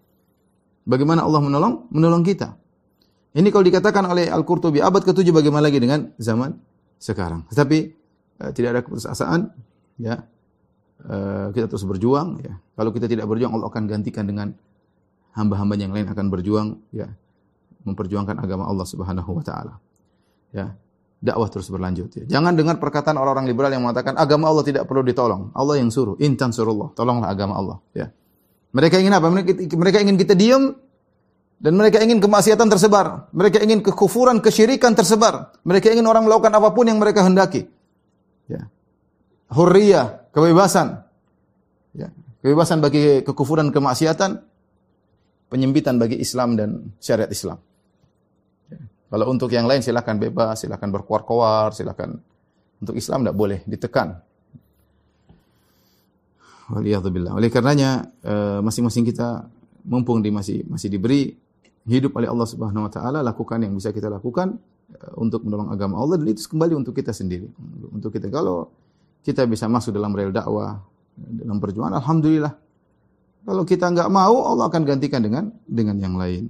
Bagaimana 0.84 1.26
Allah 1.26 1.40
menolong? 1.44 1.88
Menolong 1.92 2.24
kita. 2.24 2.56
Ini 3.30 3.46
kalau 3.54 3.62
dikatakan 3.62 4.04
oleh 4.10 4.26
Al-Qurtubi, 4.26 4.82
abad 4.82 5.06
ke-7 5.06 5.30
bagaimana 5.30 5.70
lagi 5.70 5.78
dengan 5.78 6.10
zaman 6.18 6.58
sekarang. 6.98 7.46
Tetapi 7.46 7.78
uh, 8.42 8.50
tidak 8.50 8.68
ada 8.74 8.80
keputusasaan, 8.82 9.40
ya. 10.02 10.26
Uh, 11.00 11.48
kita 11.54 11.70
terus 11.70 11.86
berjuang, 11.86 12.42
ya. 12.42 12.58
Kalau 12.74 12.90
kita 12.90 13.06
tidak 13.06 13.30
berjuang, 13.30 13.54
Allah 13.54 13.70
akan 13.70 13.86
gantikan 13.86 14.26
dengan 14.26 14.50
hamba-hamba 15.38 15.78
yang 15.78 15.94
lain 15.94 16.10
akan 16.10 16.26
berjuang, 16.26 16.68
ya, 16.90 17.06
memperjuangkan 17.86 18.42
agama 18.42 18.66
Allah 18.66 18.86
Subhanahu 18.88 19.30
wa 19.30 19.44
taala. 19.46 19.78
Ya. 20.50 20.74
dakwah 21.20 21.52
terus 21.52 21.68
berlanjut. 21.68 22.10
Ya. 22.16 22.24
Jangan 22.40 22.56
dengar 22.56 22.80
perkataan 22.80 23.14
orang-orang 23.20 23.46
liberal 23.46 23.70
yang 23.70 23.84
mengatakan 23.84 24.16
agama 24.16 24.48
Allah 24.48 24.64
tidak 24.64 24.88
perlu 24.88 25.04
ditolong. 25.04 25.52
Allah 25.52 25.76
yang 25.76 25.92
suruh. 25.92 26.16
Intan 26.16 26.48
surullah. 26.50 26.96
Tolonglah 26.96 27.28
agama 27.28 27.60
Allah. 27.60 27.78
Ya. 27.92 28.08
Mereka 28.70 29.02
ingin 29.02 29.14
apa? 29.14 29.26
Mereka, 29.30 29.98
ingin 30.02 30.14
kita 30.14 30.38
diam 30.38 30.78
dan 31.58 31.72
mereka 31.74 31.98
ingin 32.00 32.22
kemaksiatan 32.22 32.70
tersebar. 32.70 33.26
Mereka 33.34 33.60
ingin 33.66 33.82
kekufuran, 33.82 34.38
kesyirikan 34.38 34.94
tersebar. 34.94 35.50
Mereka 35.66 35.90
ingin 35.90 36.06
orang 36.06 36.24
melakukan 36.24 36.54
apa 36.54 36.70
pun 36.70 36.86
yang 36.86 37.02
mereka 37.02 37.26
hendaki. 37.26 37.66
Ya. 38.46 38.70
Hurriyah, 39.50 40.30
kebebasan. 40.30 41.02
Ya. 41.92 42.14
Kebebasan 42.40 42.78
bagi 42.78 43.26
kekufuran, 43.26 43.74
kemaksiatan. 43.74 44.38
Penyempitan 45.50 45.98
bagi 45.98 46.22
Islam 46.22 46.54
dan 46.54 46.94
syariat 47.02 47.26
Islam. 47.26 47.58
Kalau 49.10 49.26
untuk 49.26 49.50
yang 49.50 49.66
lain 49.66 49.82
silakan 49.82 50.22
bebas, 50.22 50.62
silakan 50.62 50.94
berkuar-kuar, 50.94 51.74
silakan 51.74 52.22
untuk 52.78 52.94
Islam 52.94 53.26
tidak 53.26 53.34
boleh 53.34 53.58
ditekan. 53.66 54.22
Waliyadzubillah. 56.70 57.34
Oleh 57.34 57.50
karenanya 57.50 58.06
eh, 58.22 58.58
masing-masing 58.62 59.02
kita 59.02 59.50
mumpung 59.86 60.22
di 60.22 60.30
masih 60.30 60.62
masih 60.70 60.86
diberi 60.86 61.34
hidup 61.88 62.14
oleh 62.14 62.28
Allah 62.30 62.46
Subhanahu 62.46 62.86
wa 62.86 62.92
taala, 62.92 63.18
lakukan 63.24 63.58
yang 63.64 63.74
bisa 63.74 63.90
kita 63.90 64.06
lakukan 64.06 64.54
eh, 64.94 65.12
untuk 65.18 65.42
menolong 65.42 65.74
agama 65.74 65.98
Allah 65.98 66.16
dan 66.22 66.30
itu 66.30 66.46
kembali 66.46 66.78
untuk 66.78 66.94
kita 66.94 67.10
sendiri. 67.10 67.50
Untuk 67.90 68.14
kita 68.14 68.30
kalau 68.30 68.70
kita 69.20 69.44
bisa 69.50 69.66
masuk 69.66 69.92
dalam 69.92 70.14
rel 70.14 70.30
dakwah 70.30 70.78
dalam 71.18 71.58
perjuangan 71.58 71.98
alhamdulillah. 72.00 72.54
Kalau 73.40 73.64
kita 73.64 73.88
enggak 73.88 74.08
mau 74.12 74.46
Allah 74.46 74.68
akan 74.68 74.82
gantikan 74.84 75.20
dengan 75.24 75.50
dengan 75.64 75.96
yang 75.96 76.14
lain. 76.14 76.48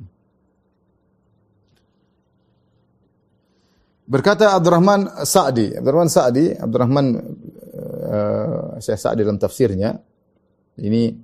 Berkata 4.10 4.58
Abdurrahman 4.58 5.22
Sa'di, 5.22 5.78
Abdurrahman 5.78 6.10
Sa'di, 6.10 6.50
Abdurrahman 6.58 7.06
uh, 8.10 8.74
Syekh 8.82 8.98
Sa'di 8.98 9.22
dalam 9.22 9.38
tafsirnya, 9.38 9.94
ini 10.80 11.14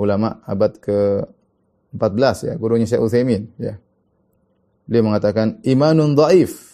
ulama 0.00 0.40
abad 0.48 0.80
ke-14 0.80 2.36
ya, 2.48 2.54
gurunya 2.56 2.88
Syekh 2.88 3.04
Utsaimin 3.04 3.52
ya. 3.60 3.76
Beliau 4.88 5.12
mengatakan 5.12 5.62
imanun 5.62 6.16
dhaif 6.18 6.72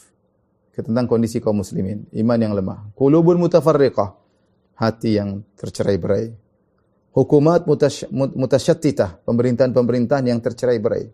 tentang 0.72 1.10
kondisi 1.10 1.42
kaum 1.42 1.58
muslimin, 1.58 2.06
iman 2.14 2.38
yang 2.38 2.54
lemah. 2.54 2.94
Qulubun 2.94 3.42
mutafarriqah, 3.42 4.14
hati 4.78 5.18
yang 5.18 5.42
tercerai-berai. 5.58 6.30
Hukumat 7.18 7.66
mutasyattitah, 8.14 9.26
pemerintahan-pemerintahan 9.26 10.30
yang 10.30 10.38
tercerai-berai. 10.38 11.10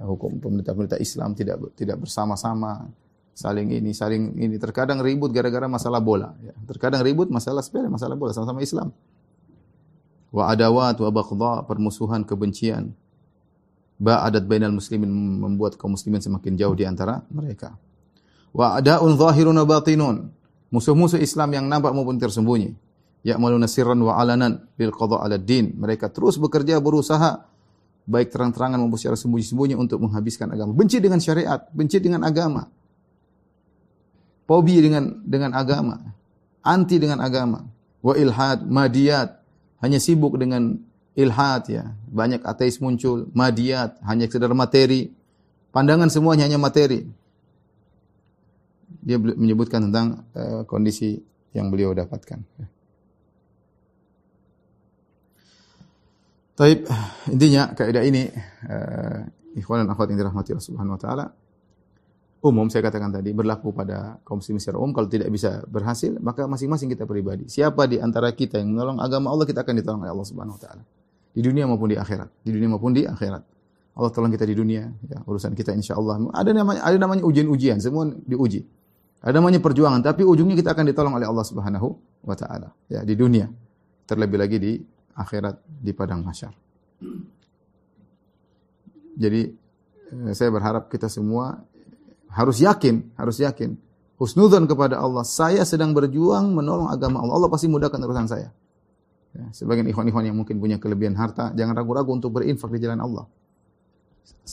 Hukum 0.00 0.40
pemerintah-pemerintah 0.40 0.96
Islam 0.96 1.36
tidak 1.36 1.76
tidak 1.76 2.00
bersama-sama, 2.00 2.88
saling 3.36 3.68
ini, 3.68 3.92
saling 3.92 4.40
ini. 4.40 4.56
Terkadang 4.56 5.04
ribut 5.04 5.28
gara-gara 5.28 5.68
masalah 5.68 6.00
bola. 6.00 6.32
Ya. 6.40 6.56
Terkadang 6.64 7.04
ribut 7.04 7.28
masalah 7.28 7.60
sepele, 7.60 7.92
masalah 7.92 8.16
bola, 8.16 8.32
sama-sama 8.32 8.64
Islam. 8.64 8.96
Wa 10.30 10.54
adawat 10.54 10.96
wa 11.02 11.10
baghdha, 11.10 11.52
permusuhan, 11.66 12.22
kebencian. 12.22 12.94
Ba'adat 14.00 14.48
bainal 14.48 14.72
muslimin 14.72 15.10
membuat 15.12 15.76
kaum 15.76 15.92
muslimin 15.92 16.24
semakin 16.24 16.56
jauh 16.56 16.72
di 16.72 16.88
antara 16.88 17.20
mereka. 17.28 17.76
Wa 18.54 18.80
ada'un 18.80 19.12
zahirun 19.18 19.54
wa 19.60 19.66
batinun. 19.66 20.16
Musuh-musuh 20.70 21.18
Islam 21.20 21.52
yang 21.52 21.66
nampak 21.66 21.92
maupun 21.92 22.16
tersembunyi. 22.16 22.72
Ya'maluna 23.26 23.68
sirran 23.68 24.00
wa 24.00 24.16
alanan 24.16 24.64
bil 24.78 24.94
qadha 24.94 25.20
'ala 25.20 25.36
din. 25.36 25.76
Mereka 25.76 26.08
terus 26.08 26.40
bekerja 26.40 26.80
berusaha 26.80 27.44
baik 28.08 28.32
terang-terangan 28.32 28.80
maupun 28.80 28.96
secara 28.96 29.18
sembunyi-sembunyi 29.18 29.76
untuk 29.76 30.00
menghabiskan 30.00 30.48
agama. 30.48 30.72
Benci 30.72 31.02
dengan 31.02 31.20
syariat, 31.20 31.68
benci 31.74 32.00
dengan 32.00 32.24
agama 32.24 32.64
fobi 34.50 34.82
dengan 34.82 35.22
dengan 35.22 35.54
agama, 35.54 35.94
anti 36.66 36.98
dengan 36.98 37.22
agama, 37.22 37.62
wa 38.02 38.14
ilhad, 38.18 38.66
madiyat, 38.66 39.39
hanya 39.80 39.98
sibuk 39.98 40.36
dengan 40.36 40.76
ilhad 41.16 41.68
ya. 41.68 41.84
Banyak 42.08 42.44
ateis 42.44 42.78
muncul, 42.78 43.28
madiyat, 43.32 44.00
hanya 44.04 44.28
sekedar 44.28 44.52
materi. 44.52 45.12
Pandangan 45.70 46.12
semuanya 46.12 46.46
hanya 46.46 46.60
materi. 46.60 47.06
Dia 49.00 49.16
menyebutkan 49.16 49.88
tentang 49.88 50.28
uh, 50.36 50.62
kondisi 50.68 51.16
yang 51.56 51.72
beliau 51.72 51.96
dapatkan. 51.96 52.42
Taib, 56.60 56.84
intinya 57.32 57.72
kaidah 57.72 58.04
ini 58.04 58.28
uh, 58.68 59.24
ikhwan 59.56 59.80
dan 59.80 59.96
akhwat 59.96 60.12
yang 60.12 60.20
dirahmati 60.20 60.52
Allah 60.52 60.66
Subhanahu 60.68 60.96
wa 60.96 61.00
taala 61.00 61.24
umum 62.40 62.72
saya 62.72 62.88
katakan 62.88 63.12
tadi 63.12 63.36
berlaku 63.36 63.72
pada 63.76 64.16
kaum 64.24 64.40
muslimin 64.40 64.60
secara 64.60 64.80
umum. 64.80 64.96
Kalau 64.96 65.08
tidak 65.08 65.28
bisa 65.28 65.60
berhasil 65.68 66.16
maka 66.20 66.48
masing-masing 66.48 66.88
kita 66.88 67.04
pribadi. 67.04 67.46
Siapa 67.46 67.84
di 67.84 68.00
antara 68.00 68.32
kita 68.32 68.56
yang 68.56 68.72
menolong 68.72 68.98
agama 69.00 69.28
Allah 69.28 69.44
kita 69.44 69.60
akan 69.60 69.74
ditolong 69.76 70.00
oleh 70.04 70.12
Allah 70.12 70.26
Subhanahu 70.26 70.56
wa 70.56 70.60
taala. 70.60 70.82
Di 71.30 71.40
dunia 71.44 71.68
maupun 71.68 71.92
di 71.92 71.96
akhirat. 72.00 72.28
Di 72.42 72.50
dunia 72.50 72.68
maupun 72.72 72.90
di 72.96 73.04
akhirat. 73.04 73.42
Allah 73.90 74.10
tolong 74.14 74.32
kita 74.32 74.48
di 74.48 74.56
dunia 74.56 74.86
ya 74.86 75.18
urusan 75.26 75.52
kita 75.52 75.74
insya 75.74 75.98
Allah 75.98 76.22
ada 76.32 76.54
namanya 76.54 76.80
ada 76.86 76.96
namanya 76.96 77.22
ujian-ujian 77.26 77.76
semua 77.82 78.08
diuji. 78.08 78.64
Ada 79.20 79.36
namanya 79.36 79.60
perjuangan 79.60 80.00
tapi 80.00 80.24
ujungnya 80.24 80.56
kita 80.56 80.72
akan 80.72 80.88
ditolong 80.88 81.12
oleh 81.20 81.28
Allah 81.28 81.44
Subhanahu 81.44 81.88
wa 82.24 82.36
taala 82.38 82.72
ya 82.88 83.04
di 83.04 83.12
dunia. 83.12 83.50
Terlebih 84.08 84.38
lagi 84.40 84.56
di 84.56 84.72
akhirat 85.14 85.60
di 85.68 85.92
padang 85.92 86.24
mahsyar. 86.24 86.54
Jadi 89.20 89.42
eh, 90.16 90.32
saya 90.32 90.48
berharap 90.48 90.88
kita 90.88 91.12
semua 91.12 91.60
harus 92.30 92.62
yakin, 92.62 93.14
harus 93.18 93.42
yakin. 93.42 93.74
Husnudzan 94.20 94.68
kepada 94.68 95.00
Allah. 95.00 95.24
Saya 95.24 95.64
sedang 95.64 95.96
berjuang 95.96 96.52
menolong 96.52 96.92
agama 96.92 97.24
Allah. 97.24 97.34
Allah 97.40 97.50
pasti 97.50 97.66
mudahkan 97.66 97.96
urusan 97.96 98.28
saya. 98.28 98.48
Ya, 99.30 99.46
sebagian 99.54 99.86
ikhwan-ikhwan 99.86 100.26
yang 100.26 100.36
mungkin 100.36 100.58
punya 100.58 100.76
kelebihan 100.76 101.14
harta, 101.14 101.54
jangan 101.54 101.78
ragu-ragu 101.78 102.10
untuk 102.10 102.34
berinfak 102.34 102.66
di 102.74 102.82
jalan 102.82 102.98
Allah. 102.98 103.24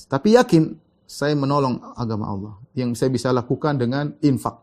Tapi 0.06 0.38
yakin 0.38 0.78
saya 1.10 1.34
menolong 1.34 1.98
agama 1.98 2.26
Allah. 2.30 2.54
Yang 2.78 3.02
saya 3.02 3.10
bisa 3.10 3.34
lakukan 3.34 3.82
dengan 3.82 4.14
infak. 4.22 4.62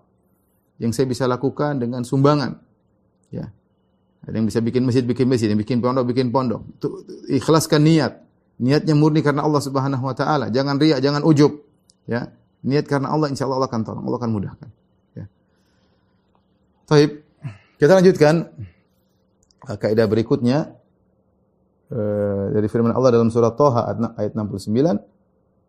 Yang 0.79 1.03
saya 1.03 1.07
bisa 1.11 1.25
lakukan 1.27 1.83
dengan 1.83 2.07
sumbangan. 2.07 2.55
Ya. 3.35 3.51
Ada 4.25 4.35
yang 4.41 4.49
bisa 4.49 4.61
bikin 4.65 4.89
masjid, 4.89 5.05
bikin 5.05 5.27
masjid, 5.29 5.53
yang 5.53 5.61
bikin 5.61 5.85
pondok, 5.85 6.05
bikin 6.09 6.33
pondok. 6.33 6.63
Tuh, 6.81 7.05
ikhlaskan 7.29 7.85
niat. 7.85 8.13
Niatnya 8.57 8.95
murni 8.95 9.21
karena 9.21 9.43
Allah 9.43 9.61
Subhanahu 9.61 10.05
wa 10.07 10.15
taala. 10.15 10.49
Jangan 10.49 10.79
riak, 10.79 11.03
jangan 11.03 11.27
ujub. 11.27 11.53
Ya. 12.07 12.31
Niat 12.65 12.89
karena 12.89 13.13
Allah, 13.13 13.29
insya 13.29 13.45
Allah 13.45 13.61
Allah 13.61 13.69
akan 13.69 13.83
tolong, 13.85 14.05
Allah 14.09 14.19
akan 14.25 14.33
mudahkan. 14.33 14.69
Ya. 15.13 15.27
Taib. 16.89 17.21
Kita 17.77 17.93
lanjutkan 17.93 18.35
uh, 19.69 19.77
kaidah 19.77 20.09
berikutnya 20.09 20.73
uh, 21.93 22.45
dari 22.57 22.65
firman 22.73 22.97
Allah 22.97 23.21
dalam 23.21 23.29
surat 23.29 23.53
Toha 23.59 23.93
ayat 24.17 24.33
69 24.33 24.73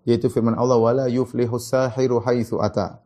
yaitu 0.05 0.31
firman 0.31 0.55
Allah 0.55 0.79
wala 0.79 1.05
yuflihu 1.12 1.58
sahiru 1.60 2.21
haitsu 2.23 2.62
ata 2.62 3.03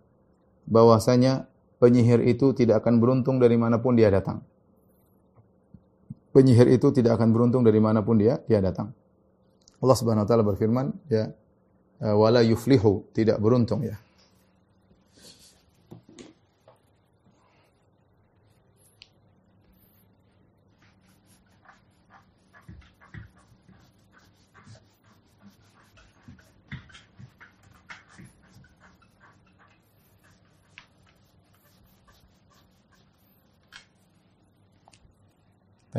bahwasanya 0.67 1.49
penyihir 1.82 2.21
itu 2.28 2.54
tidak 2.54 2.86
akan 2.86 3.02
beruntung 3.02 3.41
dari 3.41 3.58
mana 3.58 3.82
pun 3.82 3.97
dia 3.97 4.13
datang. 4.13 4.45
Penyihir 6.30 6.69
itu 6.69 6.93
tidak 6.93 7.17
akan 7.17 7.34
beruntung 7.34 7.65
dari 7.65 7.82
mana 7.82 8.06
pun 8.06 8.19
dia 8.21 8.38
dia 8.45 8.62
datang. 8.62 8.93
Allah 9.80 9.95
Subhanahu 9.97 10.28
wa 10.28 10.30
taala 10.30 10.43
berfirman, 10.45 10.91
ya 11.08 11.32
Eh, 11.32 11.38
wala 12.00 12.40
yuflihu, 12.42 13.04
tidak 13.12 13.44
beruntung 13.44 13.84
ya. 13.84 14.00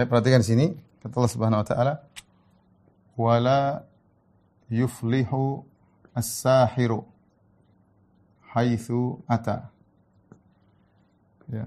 Saya 0.00 0.08
perhatikan 0.08 0.40
sini 0.40 0.80
kata 1.04 1.12
Allah 1.12 1.32
Subhanahu 1.34 1.60
wa 1.60 1.66
taala 1.68 1.94
wala 3.20 3.84
yuflihu 4.72 5.60
as-sahiru 6.14 7.06
haitsu 8.54 9.22
ata. 9.30 9.70
Ya. 11.50 11.66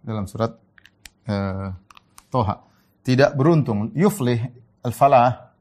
Dalam 0.00 0.24
surat 0.24 0.56
uh, 1.28 1.72
Toha. 2.32 2.64
Tidak 3.04 3.36
beruntung. 3.36 3.92
Yuflih 3.96 4.48
al-falah. 4.84 5.52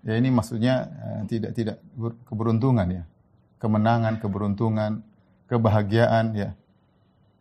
Ya 0.00 0.16
ini 0.16 0.32
maksudnya 0.32 0.88
uh, 0.90 1.22
tidak 1.26 1.52
tidak 1.54 1.76
keberuntungan 2.26 2.86
ya. 2.90 3.04
Kemenangan, 3.60 4.18
keberuntungan, 4.22 5.04
kebahagiaan 5.50 6.32
ya. 6.32 6.50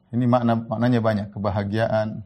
Ini 0.10 0.26
makna 0.26 0.58
maknanya 0.58 1.00
banyak, 1.06 1.28
kebahagiaan, 1.30 2.26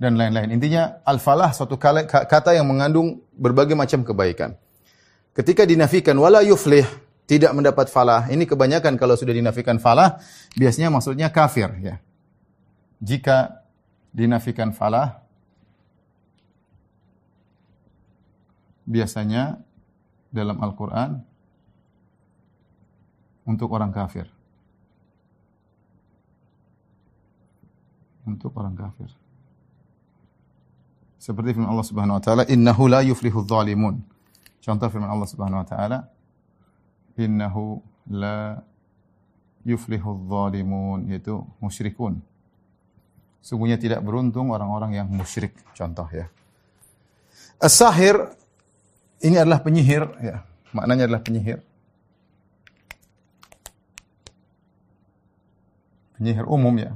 dan 0.00 0.16
lain-lain. 0.16 0.48
Intinya 0.56 1.04
al-falah 1.04 1.52
suatu 1.52 1.76
kata 1.76 2.56
yang 2.56 2.64
mengandung 2.64 3.20
berbagai 3.36 3.76
macam 3.76 4.00
kebaikan. 4.00 4.56
Ketika 5.36 5.68
dinafikan 5.68 6.16
wala 6.16 6.40
yuflih, 6.40 6.88
tidak 7.28 7.52
mendapat 7.52 7.92
falah. 7.92 8.26
Ini 8.32 8.48
kebanyakan 8.48 8.96
kalau 8.96 9.14
sudah 9.14 9.36
dinafikan 9.36 9.76
falah, 9.76 10.18
biasanya 10.56 10.88
maksudnya 10.88 11.28
kafir 11.28 11.68
ya. 11.84 12.00
Jika 12.98 13.60
dinafikan 14.10 14.72
falah, 14.72 15.20
biasanya 18.88 19.60
dalam 20.32 20.58
Al-Quran 20.58 21.22
untuk 23.44 23.68
orang 23.70 23.92
kafir. 23.92 24.26
Untuk 28.24 28.50
orang 28.56 28.74
kafir. 28.74 29.19
Seperti 31.20 31.52
firman 31.52 31.68
Allah 31.68 31.84
Subhanahu 31.84 32.16
wa 32.16 32.22
taala, 32.24 32.42
"Innahu 32.48 32.88
la 32.88 33.04
yuflihu 33.04 33.44
dzalimun." 33.44 34.00
Contoh 34.64 34.88
firman 34.88 35.12
Allah 35.12 35.28
Subhanahu 35.28 35.60
wa 35.60 35.68
taala, 35.68 35.98
innahu 37.20 37.80
la 38.08 38.60
yuflihu 39.64 40.16
dhalimun 40.28 41.12
yaitu 41.12 41.44
musyrikun. 41.60 42.20
Sungguhnya 43.40 43.80
tidak 43.80 44.04
beruntung 44.04 44.52
orang-orang 44.52 45.00
yang 45.00 45.08
musyrik. 45.08 45.56
Contoh 45.72 46.04
ya. 46.12 46.28
As-sahir 47.60 48.16
ini 49.20 49.36
adalah 49.40 49.60
penyihir 49.64 50.04
ya. 50.20 50.44
Maknanya 50.76 51.08
adalah 51.08 51.24
penyihir. 51.24 51.60
Penyihir 56.16 56.44
umum 56.44 56.76
ya. 56.76 56.92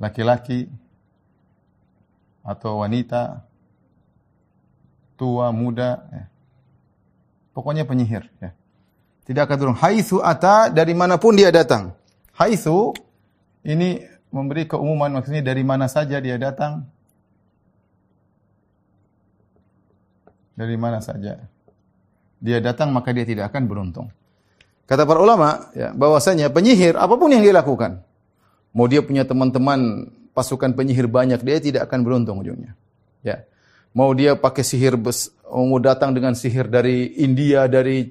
Laki-laki 0.00 0.72
atau 2.42 2.82
wanita 2.82 3.46
tua, 5.16 5.54
muda 5.54 6.02
ya 6.10 6.32
Pokoknya 7.52 7.84
penyihir. 7.84 8.24
Ya. 8.40 8.56
Tidak 9.28 9.44
akan 9.44 9.56
turun. 9.60 9.76
Haitsu 9.76 10.18
ata 10.24 10.72
dari 10.72 10.96
mana 10.96 11.20
pun 11.20 11.36
dia 11.36 11.52
datang. 11.52 11.92
Haitsu 12.34 12.96
ini 13.62 14.02
memberi 14.32 14.64
keumuman 14.64 15.12
maksudnya 15.12 15.44
dari 15.44 15.60
mana 15.62 15.86
saja 15.86 16.18
dia 16.18 16.40
datang. 16.40 16.88
Dari 20.56 20.76
mana 20.80 21.04
saja. 21.04 21.38
Dia 22.42 22.58
datang 22.58 22.90
maka 22.90 23.12
dia 23.14 23.28
tidak 23.28 23.52
akan 23.52 23.68
beruntung. 23.68 24.08
Kata 24.88 25.06
para 25.06 25.22
ulama 25.22 25.70
ya, 25.78 25.94
bahwasanya 25.94 26.50
penyihir 26.50 26.98
apa 26.98 27.14
pun 27.14 27.30
yang 27.30 27.44
dia 27.44 27.54
lakukan. 27.54 28.02
Mau 28.72 28.88
dia 28.88 29.04
punya 29.04 29.22
teman-teman 29.22 30.10
pasukan 30.32 30.72
penyihir 30.72 31.08
banyak, 31.08 31.40
dia 31.44 31.60
tidak 31.60 31.88
akan 31.88 32.04
beruntung 32.04 32.40
ujungnya. 32.40 32.76
Ya. 33.24 33.44
Mau 33.92 34.12
dia 34.16 34.36
pakai 34.36 34.64
sihir 34.64 34.96
bes, 34.96 35.28
mau 35.44 35.76
datang 35.76 36.16
dengan 36.16 36.32
sihir 36.32 36.68
dari 36.72 37.20
India, 37.20 37.68
dari 37.68 38.08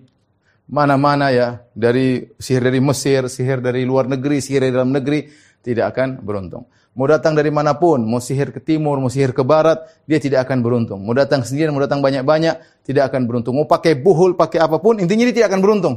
mana-mana 0.69 1.33
ya, 1.33 1.65
dari 1.73 2.29
sihir 2.37 2.61
dari 2.61 2.79
Mesir, 2.79 3.25
sihir 3.25 3.59
dari 3.65 3.81
luar 3.81 4.05
negeri, 4.05 4.37
sihir 4.39 4.61
dari 4.61 4.73
dalam 4.77 4.93
negeri, 4.93 5.25
tidak 5.65 5.97
akan 5.97 6.21
beruntung. 6.21 6.69
Mau 6.91 7.07
datang 7.07 7.33
dari 7.33 7.47
mana 7.49 7.79
pun, 7.79 8.03
mau 8.03 8.19
sihir 8.19 8.51
ke 8.51 8.59
timur, 8.59 8.99
mau 8.99 9.07
sihir 9.07 9.31
ke 9.31 9.41
barat, 9.47 9.79
dia 10.03 10.19
tidak 10.19 10.43
akan 10.43 10.59
beruntung. 10.59 10.99
Mau 11.01 11.15
datang 11.15 11.41
sendiri, 11.41 11.71
mau 11.71 11.79
datang 11.79 12.03
banyak-banyak, 12.03 12.83
tidak 12.83 13.09
akan 13.09 13.31
beruntung. 13.31 13.55
Mau 13.55 13.63
pakai 13.63 13.95
buhul, 13.95 14.35
pakai 14.35 14.59
apa 14.59 14.75
pun, 14.77 14.99
intinya 14.99 15.23
dia 15.31 15.35
tidak 15.41 15.49
akan 15.55 15.61
beruntung. 15.63 15.95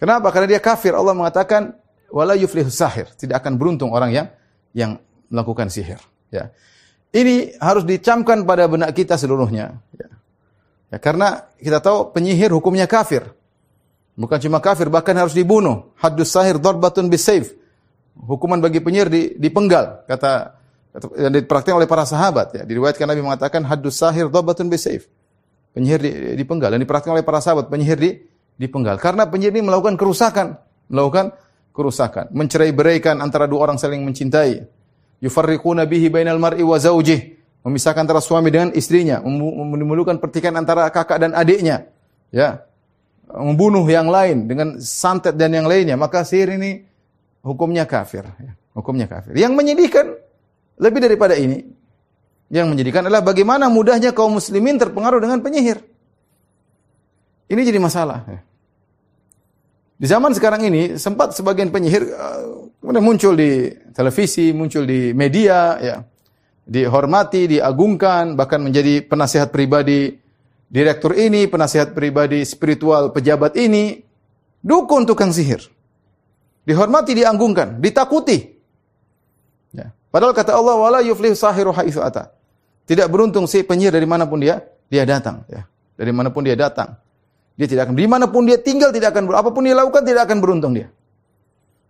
Kenapa? 0.00 0.32
Karena 0.32 0.56
dia 0.56 0.60
kafir. 0.64 0.96
Allah 0.96 1.12
mengatakan, 1.12 1.76
wala 2.08 2.32
yuflihu 2.36 2.72
sahir. 2.72 3.12
Tidak 3.20 3.36
akan 3.36 3.60
beruntung 3.60 3.92
orang 3.92 4.16
yang 4.16 4.26
yang 4.76 5.00
melakukan 5.32 5.72
sihir. 5.72 5.96
Ya. 6.28 6.52
Ini 7.16 7.56
harus 7.56 7.88
dicamkan 7.88 8.44
pada 8.44 8.68
benak 8.68 8.92
kita 8.92 9.16
seluruhnya. 9.16 9.80
Ya. 9.96 10.08
ya. 10.92 10.98
karena 11.00 11.48
kita 11.56 11.80
tahu 11.80 12.12
penyihir 12.12 12.52
hukumnya 12.52 12.84
kafir. 12.84 13.24
Bukan 14.16 14.36
cuma 14.40 14.60
kafir, 14.60 14.92
bahkan 14.92 15.16
harus 15.16 15.32
dibunuh. 15.32 15.92
Haddus 15.96 16.32
sahir 16.32 16.60
darbatun 16.60 17.08
bisayf. 17.08 17.56
Hukuman 18.16 18.60
bagi 18.60 18.80
penyihir 18.80 19.08
di, 19.08 19.22
dipenggal. 19.36 20.04
Kata 20.08 20.56
yang 21.20 21.32
dipraktikkan 21.32 21.76
oleh 21.76 21.88
para 21.88 22.04
sahabat. 22.04 22.56
Ya. 22.56 22.62
Diriwayatkan 22.64 23.04
Nabi 23.04 23.20
mengatakan 23.24 23.64
haddus 23.64 23.96
sahir 23.96 24.28
darbatun 24.28 24.68
bisayf. 24.72 25.08
Penyihir 25.72 26.00
di, 26.00 26.10
dipenggal. 26.40 26.72
Dan 26.72 26.80
dipraktikkan 26.80 27.16
oleh 27.16 27.24
para 27.28 27.44
sahabat. 27.44 27.68
Penyihir 27.68 27.98
di, 28.00 28.10
dipenggal. 28.56 28.96
Karena 28.96 29.28
penyihir 29.28 29.52
ini 29.60 29.68
melakukan 29.68 30.00
kerusakan. 30.00 30.56
Melakukan 30.88 31.36
kerusakan. 31.76 32.32
Mencerai 32.32 32.72
beraikan 32.72 33.20
antara 33.20 33.44
dua 33.44 33.68
orang 33.68 33.76
saling 33.76 34.00
mencintai 34.00 34.64
yufarriquna 35.20 35.84
bihi 35.84 36.08
bainal 36.08 36.40
mar'i 36.40 36.64
wa 36.64 36.76
zaujih 36.76 37.36
memisahkan 37.66 38.06
antara 38.06 38.22
suami 38.22 38.54
dengan 38.54 38.70
istrinya 38.78 39.18
menimbulkan 39.26 40.22
pertikaian 40.22 40.54
antara 40.54 40.86
kakak 40.94 41.18
dan 41.18 41.34
adiknya 41.34 41.90
ya 42.30 42.62
membunuh 43.26 43.82
yang 43.90 44.06
lain 44.06 44.46
dengan 44.46 44.78
santet 44.78 45.34
dan 45.34 45.50
yang 45.50 45.66
lainnya 45.66 45.98
maka 45.98 46.22
sihir 46.22 46.54
ini 46.54 46.86
hukumnya 47.42 47.82
kafir 47.82 48.22
ya. 48.38 48.54
hukumnya 48.70 49.10
kafir 49.10 49.34
yang 49.34 49.58
menyedihkan 49.58 50.14
lebih 50.78 51.00
daripada 51.02 51.34
ini 51.34 51.66
yang 52.54 52.70
menyedihkan 52.70 53.10
adalah 53.10 53.26
bagaimana 53.26 53.66
mudahnya 53.66 54.14
kaum 54.14 54.38
muslimin 54.38 54.78
terpengaruh 54.78 55.18
dengan 55.18 55.42
penyihir 55.42 55.82
ini 57.50 57.60
jadi 57.66 57.82
masalah 57.82 58.22
ya. 58.30 58.40
Di 59.96 60.04
zaman 60.04 60.36
sekarang 60.36 60.60
ini 60.68 61.00
sempat 61.00 61.32
sebagian 61.32 61.72
penyihir 61.72 62.04
uh, 62.12 62.68
kemudian 62.84 63.04
muncul 63.04 63.32
di 63.32 63.72
televisi, 63.96 64.52
muncul 64.52 64.84
di 64.84 65.16
media, 65.16 65.80
ya, 65.80 65.96
dihormati, 66.68 67.48
diagungkan, 67.56 68.36
bahkan 68.36 68.60
menjadi 68.60 69.00
penasihat 69.08 69.48
pribadi 69.48 70.20
direktur 70.68 71.16
ini, 71.16 71.48
penasihat 71.48 71.96
pribadi 71.96 72.44
spiritual 72.44 73.14
pejabat 73.14 73.56
ini, 73.56 74.04
dukun 74.60 75.08
tukang 75.08 75.32
sihir. 75.32 75.64
Dihormati, 76.66 77.14
diagungkan, 77.14 77.78
ditakuti. 77.78 78.38
Ya. 79.70 79.94
Padahal 80.12 80.34
kata 80.36 80.52
Allah, 80.58 80.74
wala 80.76 80.98
yuflih 81.00 81.32
sahiru 81.38 81.72
ata. 81.72 82.34
Tidak 82.84 83.06
beruntung 83.08 83.48
si 83.48 83.64
penyihir 83.64 83.94
dari 83.96 84.04
mana 84.04 84.28
pun 84.28 84.42
dia, 84.42 84.60
dia 84.92 85.06
datang. 85.06 85.46
Ya. 85.48 85.64
Dari 85.96 86.12
mana 86.12 86.28
pun 86.34 86.44
dia 86.44 86.58
datang. 86.58 86.98
Dia 87.56 87.66
tidak 87.66 87.88
akan 87.88 87.96
di 87.96 88.04
mana 88.04 88.28
pun 88.28 88.44
dia 88.44 88.60
tinggal 88.60 88.92
tidak 88.92 89.16
akan 89.16 89.32
apa 89.32 89.48
pun 89.48 89.64
dia 89.64 89.72
lakukan 89.72 90.04
tidak 90.04 90.28
akan 90.28 90.38
beruntung 90.44 90.76
dia. 90.76 90.92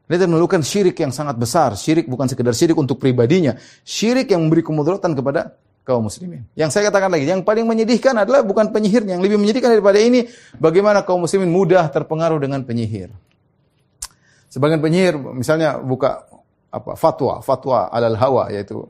Dia 0.07 0.23
melakukan 0.31 0.63
syirik 0.63 0.95
yang 1.03 1.11
sangat 1.11 1.35
besar. 1.35 1.75
Syirik 1.75 2.07
bukan 2.07 2.31
sekedar 2.31 2.55
syirik 2.55 2.79
untuk 2.79 3.03
pribadinya. 3.03 3.59
Syirik 3.83 4.31
yang 4.31 4.47
memberi 4.47 4.63
kemudaratan 4.63 5.19
kepada 5.19 5.59
kaum 5.83 6.07
muslimin. 6.07 6.47
Yang 6.55 6.79
saya 6.79 6.95
katakan 6.95 7.11
lagi, 7.11 7.27
yang 7.27 7.43
paling 7.43 7.67
menyedihkan 7.67 8.15
adalah 8.15 8.47
bukan 8.47 8.71
penyihirnya. 8.71 9.19
Yang 9.19 9.23
lebih 9.27 9.39
menyedihkan 9.43 9.71
daripada 9.75 9.99
ini, 9.99 10.31
bagaimana 10.63 11.03
kaum 11.03 11.27
muslimin 11.27 11.51
mudah 11.51 11.91
terpengaruh 11.91 12.39
dengan 12.39 12.63
penyihir. 12.63 13.11
Sebagian 14.47 14.79
penyihir 14.79 15.19
misalnya 15.19 15.83
buka 15.83 16.23
apa 16.71 16.95
fatwa, 16.95 17.43
fatwa 17.43 17.91
alal 17.91 18.15
hawa 18.15 18.55
yaitu 18.55 18.87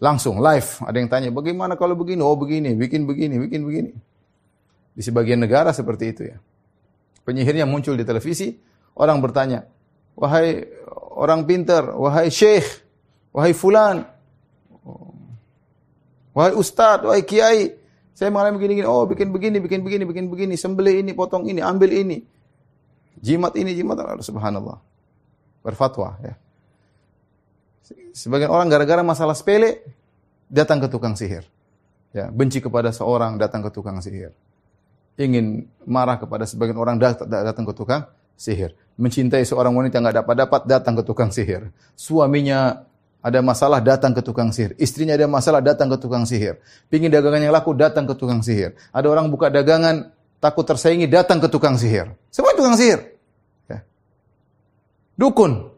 langsung 0.00 0.40
live. 0.40 0.80
Ada 0.88 0.96
yang 0.96 1.08
tanya, 1.12 1.28
bagaimana 1.32 1.76
kalau 1.76 1.92
begini? 1.96 2.24
Oh 2.24 2.36
begini, 2.36 2.72
bikin 2.72 3.04
begini, 3.04 3.40
bikin 3.44 3.60
begini. 3.60 3.92
Di 4.96 5.04
sebagian 5.04 5.36
negara 5.36 5.76
seperti 5.76 6.04
itu 6.08 6.22
ya. 6.24 6.40
Penyihirnya 7.28 7.68
muncul 7.68 8.00
di 8.00 8.04
televisi, 8.08 8.56
orang 8.96 9.20
bertanya, 9.20 9.68
wahai 10.16 10.64
orang 11.12 11.44
pintar, 11.44 11.92
wahai 11.92 12.32
syekh, 12.32 12.64
wahai 13.28 13.52
fulan, 13.52 14.08
wahai 16.32 16.56
ustadz, 16.56 17.04
wahai 17.04 17.28
kiai, 17.28 17.76
saya 18.16 18.32
mengalami 18.32 18.56
begini-gini, 18.56 18.88
oh 18.88 19.04
bikin 19.04 19.28
begini, 19.36 19.60
bikin 19.60 19.84
begini, 19.84 20.04
bikin 20.08 20.26
begini, 20.32 20.54
sembelih 20.56 21.04
ini, 21.04 21.12
potong 21.12 21.44
ini, 21.44 21.60
ambil 21.60 21.92
ini. 21.92 22.24
Jimat 23.20 23.52
ini, 23.60 23.76
jimat, 23.76 24.00
subhanallah. 24.24 24.80
Berfatwa 25.60 26.16
ya. 26.24 26.34
Sebagian 28.16 28.48
orang 28.48 28.72
gara-gara 28.72 29.04
masalah 29.04 29.36
sepele 29.36 29.84
datang 30.48 30.80
ke 30.80 30.88
tukang 30.88 31.12
sihir. 31.18 31.44
Ya, 32.16 32.32
benci 32.32 32.64
kepada 32.64 32.94
seorang 32.96 33.36
datang 33.36 33.60
ke 33.60 33.68
tukang 33.68 34.00
sihir 34.00 34.32
ingin 35.16 35.64
marah 35.88 36.20
kepada 36.20 36.44
sebagian 36.44 36.76
orang 36.76 37.00
datang 37.00 37.64
ke 37.64 37.72
tukang 37.72 38.04
sihir. 38.36 38.76
Mencintai 38.96 39.44
seorang 39.44 39.72
wanita 39.72 40.00
nggak 40.00 40.24
dapat-dapat 40.24 40.60
datang 40.68 40.94
ke 40.96 41.02
tukang 41.04 41.30
sihir. 41.32 41.72
Suaminya 41.96 42.84
ada 43.24 43.40
masalah 43.42 43.82
datang 43.82 44.12
ke 44.12 44.22
tukang 44.22 44.52
sihir. 44.52 44.76
Istrinya 44.78 45.16
ada 45.16 45.26
masalah 45.26 45.58
datang 45.64 45.90
ke 45.90 45.96
tukang 45.98 46.22
sihir. 46.28 46.60
Pingin 46.92 47.10
dagangan 47.10 47.42
yang 47.42 47.52
laku 47.52 47.74
datang 47.74 48.06
ke 48.06 48.14
tukang 48.14 48.44
sihir. 48.44 48.76
Ada 48.92 49.08
orang 49.08 49.32
buka 49.32 49.50
dagangan 49.50 50.14
takut 50.38 50.62
tersaingi 50.62 51.10
datang 51.10 51.42
ke 51.42 51.48
tukang 51.50 51.74
sihir. 51.74 52.12
Semua 52.30 52.54
tukang 52.54 52.76
sihir. 52.76 53.18
Ya. 53.66 53.82
Dukun. 55.16 55.74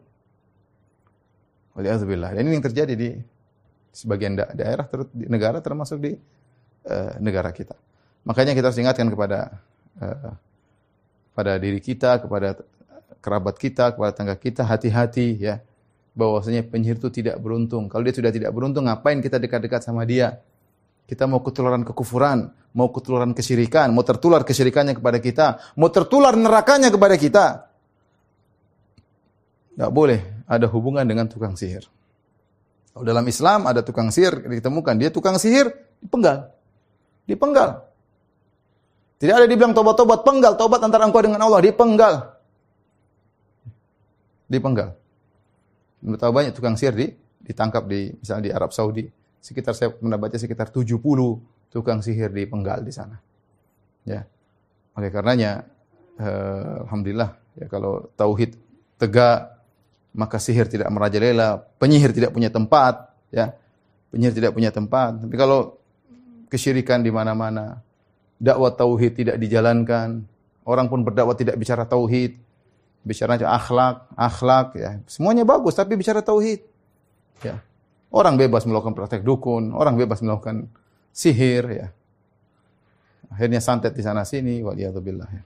Waliyahzubillah. 1.79 2.35
Dan 2.35 2.43
ini 2.47 2.59
yang 2.59 2.65
terjadi 2.69 2.93
di 2.93 3.15
sebagian 3.89 4.35
daerah, 4.35 4.85
negara 5.15 5.63
termasuk 5.63 5.97
di 5.97 6.11
uh, 6.85 7.17
negara 7.23 7.49
kita. 7.49 7.73
Makanya 8.27 8.51
kita 8.57 8.71
harus 8.71 8.79
ingatkan 8.79 9.07
kepada 9.07 9.59
uh, 9.99 10.33
pada 11.35 11.55
diri 11.55 11.79
kita, 11.79 12.19
kepada 12.19 12.59
kerabat 13.23 13.55
kita, 13.55 13.95
kepada 13.95 14.11
tangga 14.11 14.35
kita, 14.35 14.67
hati-hati 14.67 15.39
ya. 15.39 15.63
Bahwasanya 16.15 16.67
penyihir 16.67 16.99
itu 16.99 17.07
tidak 17.13 17.39
beruntung. 17.39 17.87
Kalau 17.87 18.03
dia 18.03 18.11
sudah 18.11 18.33
tidak 18.33 18.51
beruntung, 18.51 18.91
ngapain 18.91 19.23
kita 19.23 19.39
dekat-dekat 19.39 19.79
sama 19.85 20.03
dia? 20.03 20.43
Kita 21.07 21.25
mau 21.25 21.39
ketularan 21.41 21.81
kekufuran, 21.87 22.53
mau 22.75 22.91
ketularan 22.93 23.33
kesyirikan, 23.33 23.89
mau 23.95 24.05
tertular 24.05 24.45
kesyirikannya 24.45 24.93
kepada 24.99 25.17
kita, 25.17 25.47
mau 25.79 25.89
tertular 25.89 26.37
nerakanya 26.37 26.93
kepada 26.93 27.15
kita. 27.17 27.45
Tidak 29.73 29.89
boleh 29.89 30.43
ada 30.45 30.67
hubungan 30.69 31.07
dengan 31.07 31.25
tukang 31.25 31.55
sihir. 31.57 31.87
Kalau 32.93 33.05
dalam 33.05 33.25
Islam 33.25 33.65
ada 33.65 33.79
tukang 33.81 34.11
sihir 34.11 34.43
ditemukan, 34.43 35.01
dia 35.01 35.09
tukang 35.09 35.39
sihir 35.39 35.71
dipenggal. 36.03 36.51
Dipenggal. 37.25 37.88
Tidak 39.19 39.35
ada 39.35 39.43
dibilang 39.43 39.75
tobat-tobat, 39.75 40.23
penggal, 40.23 40.55
tobat 40.55 40.79
antara 40.79 41.03
engkau 41.03 41.19
dengan 41.19 41.43
Allah, 41.43 41.59
dipenggal. 41.59 42.39
Dipenggal. 44.47 44.95
Betapa 45.99 46.31
banyak 46.31 46.55
tukang 46.55 46.79
sihir 46.79 46.95
di, 46.95 47.11
ditangkap 47.43 47.83
di 47.83 48.15
misalnya 48.15 48.43
di 48.47 48.51
Arab 48.55 48.71
Saudi. 48.71 49.03
Sekitar 49.43 49.75
saya 49.75 49.91
pernah 49.91 50.15
baca 50.15 50.39
sekitar 50.39 50.71
70 50.71 50.95
tukang 51.67 51.99
sihir 51.99 52.31
dipenggal 52.31 52.79
di 52.79 52.95
sana. 52.95 53.19
Ya. 54.07 54.23
Oleh 54.95 55.11
karenanya 55.11 55.67
eh, 56.15 56.75
alhamdulillah 56.87 57.59
ya 57.59 57.67
kalau 57.67 58.07
tauhid 58.15 58.55
tegak 58.95 59.59
maka 60.15 60.41
sihir 60.41 60.65
tidak 60.71 60.89
merajalela, 60.89 61.61
penyihir 61.77 62.15
tidak 62.15 62.33
punya 62.33 62.49
tempat, 62.49 63.13
ya. 63.29 63.53
Penyihir 64.09 64.33
tidak 64.33 64.51
punya 64.57 64.73
tempat. 64.73 65.21
Tapi 65.21 65.35
kalau 65.37 65.77
kesyirikan 66.49 67.05
di 67.05 67.13
mana-mana, 67.13 67.77
dakwah 68.39 68.71
tauhid 68.73 69.13
tidak 69.19 69.35
dijalankan, 69.37 70.23
orang 70.63 70.87
pun 70.87 71.03
berdakwah 71.03 71.35
tidak 71.35 71.59
bicara 71.59 71.83
tauhid, 71.83 72.39
bicara 73.03 73.35
akhlak, 73.35 74.07
akhlak 74.15 74.67
ya. 74.79 74.91
Semuanya 75.05 75.43
bagus 75.43 75.75
tapi 75.75 75.99
bicara 75.99 76.23
tauhid. 76.23 76.63
Ya. 77.43 77.61
Orang 78.09 78.41
bebas 78.41 78.65
melakukan 78.65 78.97
praktek 78.97 79.21
dukun, 79.21 79.75
orang 79.75 79.93
bebas 79.99 80.23
melakukan 80.25 80.71
sihir 81.13 81.63
ya. 81.69 81.87
Akhirnya 83.29 83.61
santet 83.61 83.93
di 83.93 84.01
sana 84.01 84.25
sini 84.25 84.65
waliyadzubillah 84.65 85.29
ya. 85.29 85.43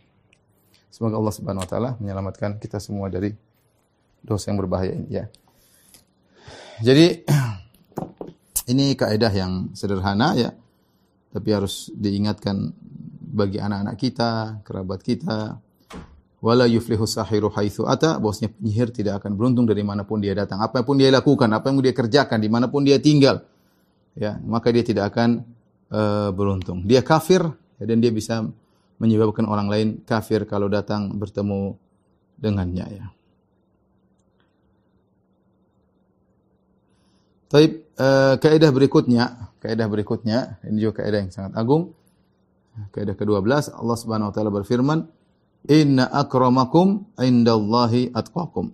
Semoga 0.88 1.20
Allah 1.20 1.34
Subhanahu 1.36 1.66
wa 1.66 1.70
taala 1.70 1.90
menyelamatkan 2.00 2.62
kita 2.62 2.80
semua 2.80 3.10
dari 3.12 3.34
dosa 4.24 4.54
yang 4.54 4.62
berbahaya 4.64 4.94
ini 4.96 5.08
ya. 5.12 5.26
Jadi 6.80 7.28
ini 8.72 8.96
kaidah 8.96 9.34
yang 9.34 9.76
sederhana 9.76 10.38
ya. 10.38 10.56
Tapi 11.34 11.50
harus 11.50 11.89
diingatkan 11.98 12.69
bagi 13.34 13.58
anak-anak 13.58 13.98
kita, 13.98 14.32
kerabat 14.62 15.02
kita. 15.02 15.58
Wala 16.43 16.67
yuflihu 16.69 17.08
sahiru 17.08 17.50
haitsu 17.50 17.88
ata, 17.88 18.19
bosnya 18.19 18.52
penyihir 18.52 18.91
tidak 18.93 19.24
akan 19.24 19.34
beruntung 19.34 19.65
dari 19.65 19.82
mana 19.82 20.06
pun 20.06 20.19
dia 20.19 20.36
datang. 20.38 20.60
Apa 20.62 20.86
pun 20.86 21.00
dia 21.00 21.10
lakukan, 21.10 21.48
apa 21.50 21.72
yang 21.72 21.80
dia 21.82 21.96
kerjakan, 21.96 22.38
di 22.38 22.52
mana 22.52 22.67
pun 22.67 22.84
dia 22.84 23.00
tinggal, 23.00 23.48
ya 24.13 24.38
maka 24.43 24.69
dia 24.76 24.84
tidak 24.84 25.15
akan 25.15 25.48
uh, 25.88 26.30
beruntung. 26.36 26.84
Dia 26.84 27.00
kafir 27.00 27.48
ya, 27.80 27.84
dan 27.88 28.04
dia 28.04 28.12
bisa 28.12 28.43
menyebabkan 29.00 29.48
orang 29.48 29.72
lain 29.72 29.88
kafir 30.04 30.43
kalau 30.43 30.67
datang 30.67 31.15
bertemu 31.15 31.80
dengannya 32.38 32.86
ya. 32.91 33.06
Taib 37.54 37.86
uh, 38.02 38.42
kaidah 38.42 38.74
berikutnya, 38.74 39.54
kaidah 39.62 39.86
berikutnya 39.86 40.58
ini 40.66 40.82
juga 40.82 41.06
kaidah 41.06 41.22
yang 41.22 41.30
sangat 41.30 41.54
agung. 41.54 41.94
Kaidah 42.89 43.13
ke-12 43.13 43.78
Allah 43.78 43.98
Subhanahu 44.02 44.30
wa 44.30 44.34
taala 44.34 44.50
berfirman, 44.50 45.06
"Inna 45.70 46.10
akramakum 46.10 47.13
indallahi 47.22 48.10
atqakum." 48.10 48.74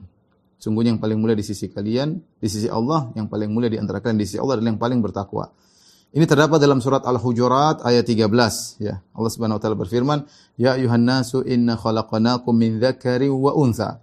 Sungguhnya 0.56 0.96
yang 0.96 1.04
paling 1.04 1.20
mulia 1.20 1.36
di 1.36 1.44
sisi 1.44 1.68
kalian, 1.68 2.24
di 2.40 2.48
sisi 2.48 2.72
Allah, 2.72 3.12
yang 3.20 3.28
paling 3.28 3.52
mulia 3.52 3.68
di 3.68 3.76
antara 3.76 4.00
kalian 4.00 4.16
di 4.16 4.24
sisi 4.24 4.40
Allah 4.40 4.56
adalah 4.56 4.72
yang 4.72 4.80
paling 4.80 5.04
bertakwa. 5.04 5.52
Ini 6.16 6.24
terdapat 6.24 6.64
dalam 6.64 6.80
surat 6.80 7.04
Al-Hujurat 7.04 7.84
ayat 7.84 8.08
13 8.08 8.80
ya. 8.80 9.04
Allah 9.12 9.32
Subhanahu 9.36 9.60
wa 9.60 9.62
taala 9.62 9.76
berfirman, 9.76 10.24
"Ya 10.56 10.80
ayuhan 10.80 11.04
nasu 11.04 11.44
inna 11.44 11.76
khalaqnakum 11.76 12.56
min 12.56 12.80
dzakarin 12.80 13.36
wa 13.36 13.52
untha." 13.60 14.00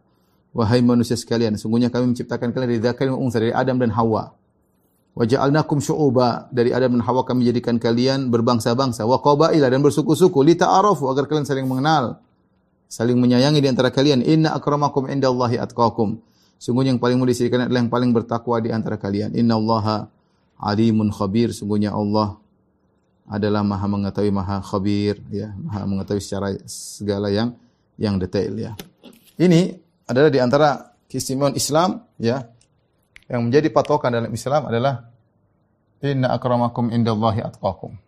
Wahai 0.52 0.84
manusia 0.84 1.16
sekalian, 1.16 1.56
sungguhnya 1.56 1.88
kami 1.88 2.12
menciptakan 2.12 2.52
kalian 2.52 2.76
dari 2.76 2.80
dzakarin 2.84 3.16
wa 3.16 3.20
untha, 3.24 3.40
dari 3.40 3.56
Adam 3.56 3.80
dan 3.80 3.88
Hawa. 3.96 4.35
Wa 5.16 5.24
ja'alnakum 5.24 5.80
syu'uba. 5.80 6.52
Dari 6.52 6.76
Adam 6.76 7.00
dan 7.00 7.02
Hawa 7.08 7.24
kami 7.24 7.48
jadikan 7.48 7.80
kalian 7.80 8.28
berbangsa-bangsa. 8.28 9.08
Wa 9.08 9.24
qabaila 9.24 9.72
dan 9.72 9.80
bersuku-suku. 9.80 10.44
Li 10.44 10.60
ta'arafu 10.60 11.08
agar 11.08 11.24
kalian 11.24 11.48
saling 11.48 11.64
mengenal. 11.64 12.20
Saling 12.86 13.16
menyayangi 13.16 13.64
di 13.64 13.68
antara 13.72 13.88
kalian. 13.88 14.20
Inna 14.20 14.52
akramakum 14.52 15.08
indallahi 15.08 15.56
atqakum. 15.56 16.20
Sungguhnya 16.60 16.92
yang 16.92 17.00
paling 17.00 17.16
mulia 17.16 17.32
di 17.32 17.48
kalian 17.48 17.72
adalah 17.72 17.80
yang 17.80 17.92
paling 17.92 18.10
bertakwa 18.12 18.60
di 18.60 18.68
antara 18.68 19.00
kalian. 19.00 19.32
Innallaha 19.32 20.04
alimun 20.60 21.08
khabir. 21.08 21.56
Sungguhnya 21.56 21.96
Allah 21.96 22.36
adalah 23.24 23.64
maha 23.64 23.88
mengetahui 23.88 24.30
maha 24.36 24.60
khabir 24.60 25.24
ya. 25.32 25.56
Maha 25.56 25.88
mengetahui 25.88 26.20
secara 26.20 26.52
segala 26.68 27.32
yang 27.32 27.56
yang 27.96 28.20
detail 28.20 28.52
ya. 28.52 28.72
Ini 29.40 29.80
adalah 30.04 30.28
di 30.28 30.40
antara 30.44 30.92
keistimewaan 31.08 31.56
Islam 31.56 32.04
ya 32.20 32.44
yang 33.26 33.42
menjadi 33.46 33.68
patokan 33.74 34.14
dalam 34.14 34.30
Islam 34.30 34.70
adalah 34.70 35.10
inna 35.98 36.30
akramakum 36.30 36.94
indallahi 36.94 37.42
atqakum. 37.42 37.98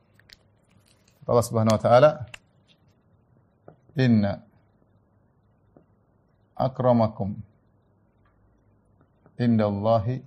Allah 1.29 1.45
Subhanahu 1.45 1.77
wa 1.77 1.83
taala 1.83 2.11
inna 3.99 4.41
akramakum 6.55 7.35
indallahi 9.37 10.23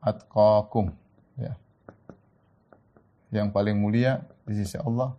atqakum 0.00 0.90
ya. 1.36 1.52
Yang 3.30 3.48
paling 3.54 3.76
mulia 3.76 4.24
di 4.48 4.56
sisi 4.58 4.80
Allah 4.80 5.14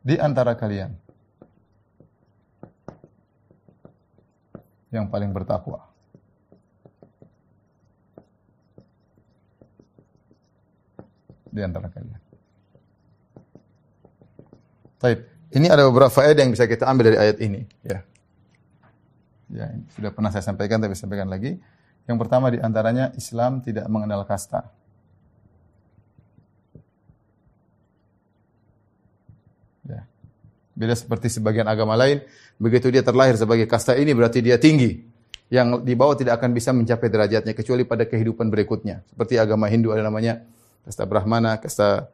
di 0.00 0.16
antara 0.16 0.56
kalian 0.56 0.96
yang 4.90 5.06
paling 5.06 5.30
bertakwa. 5.30 5.86
Di 11.50 11.62
antara 11.66 11.90
kalian. 11.90 12.20
Baik, 15.00 15.18
ini 15.56 15.66
ada 15.66 15.88
beberapa 15.88 16.12
faedah 16.12 16.44
yang 16.44 16.52
bisa 16.54 16.68
kita 16.68 16.86
ambil 16.86 17.10
dari 17.10 17.18
ayat 17.18 17.38
ini, 17.42 17.66
ya. 17.82 18.04
Ya, 19.50 19.66
sudah 19.98 20.14
pernah 20.14 20.30
saya 20.30 20.46
sampaikan 20.46 20.78
tapi 20.78 20.94
saya 20.94 21.10
sampaikan 21.10 21.26
lagi. 21.26 21.58
Yang 22.06 22.18
pertama 22.22 22.54
di 22.54 22.62
antaranya 22.62 23.10
Islam 23.18 23.58
tidak 23.58 23.90
mengenal 23.90 24.22
kasta. 24.22 24.70
Ya. 29.86 30.06
Beda 30.80 30.96
seperti 30.96 31.28
sebagian 31.28 31.68
agama 31.68 31.92
lain 31.92 32.24
Begitu 32.60 32.92
dia 32.92 33.00
terlahir 33.00 33.40
sebagai 33.40 33.64
kasta 33.64 33.96
ini 33.96 34.12
berarti 34.12 34.44
dia 34.44 34.60
tinggi. 34.60 35.00
Yang 35.48 35.82
di 35.82 35.96
bawah 35.96 36.14
tidak 36.14 36.38
akan 36.38 36.52
bisa 36.52 36.76
mencapai 36.76 37.08
derajatnya 37.08 37.56
kecuali 37.56 37.88
pada 37.88 38.04
kehidupan 38.04 38.52
berikutnya. 38.52 39.00
Seperti 39.08 39.40
agama 39.40 39.66
Hindu 39.66 39.96
ada 39.96 40.04
namanya 40.04 40.44
kasta 40.84 41.08
Brahmana, 41.08 41.56
kasta 41.56 42.12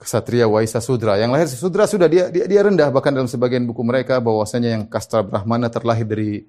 Ksatria, 0.00 0.48
Waisa, 0.48 0.80
Sudra. 0.80 1.20
Yang 1.20 1.30
lahir 1.36 1.48
Sudra 1.52 1.84
sudah 1.86 2.08
dia, 2.08 2.32
dia 2.32 2.48
dia 2.48 2.60
rendah 2.64 2.90
bahkan 2.90 3.12
dalam 3.12 3.28
sebagian 3.28 3.68
buku 3.68 3.84
mereka 3.84 4.18
bahwasanya 4.24 4.80
yang 4.80 4.82
kasta 4.88 5.20
Brahmana 5.20 5.68
terlahir 5.68 6.08
dari 6.08 6.42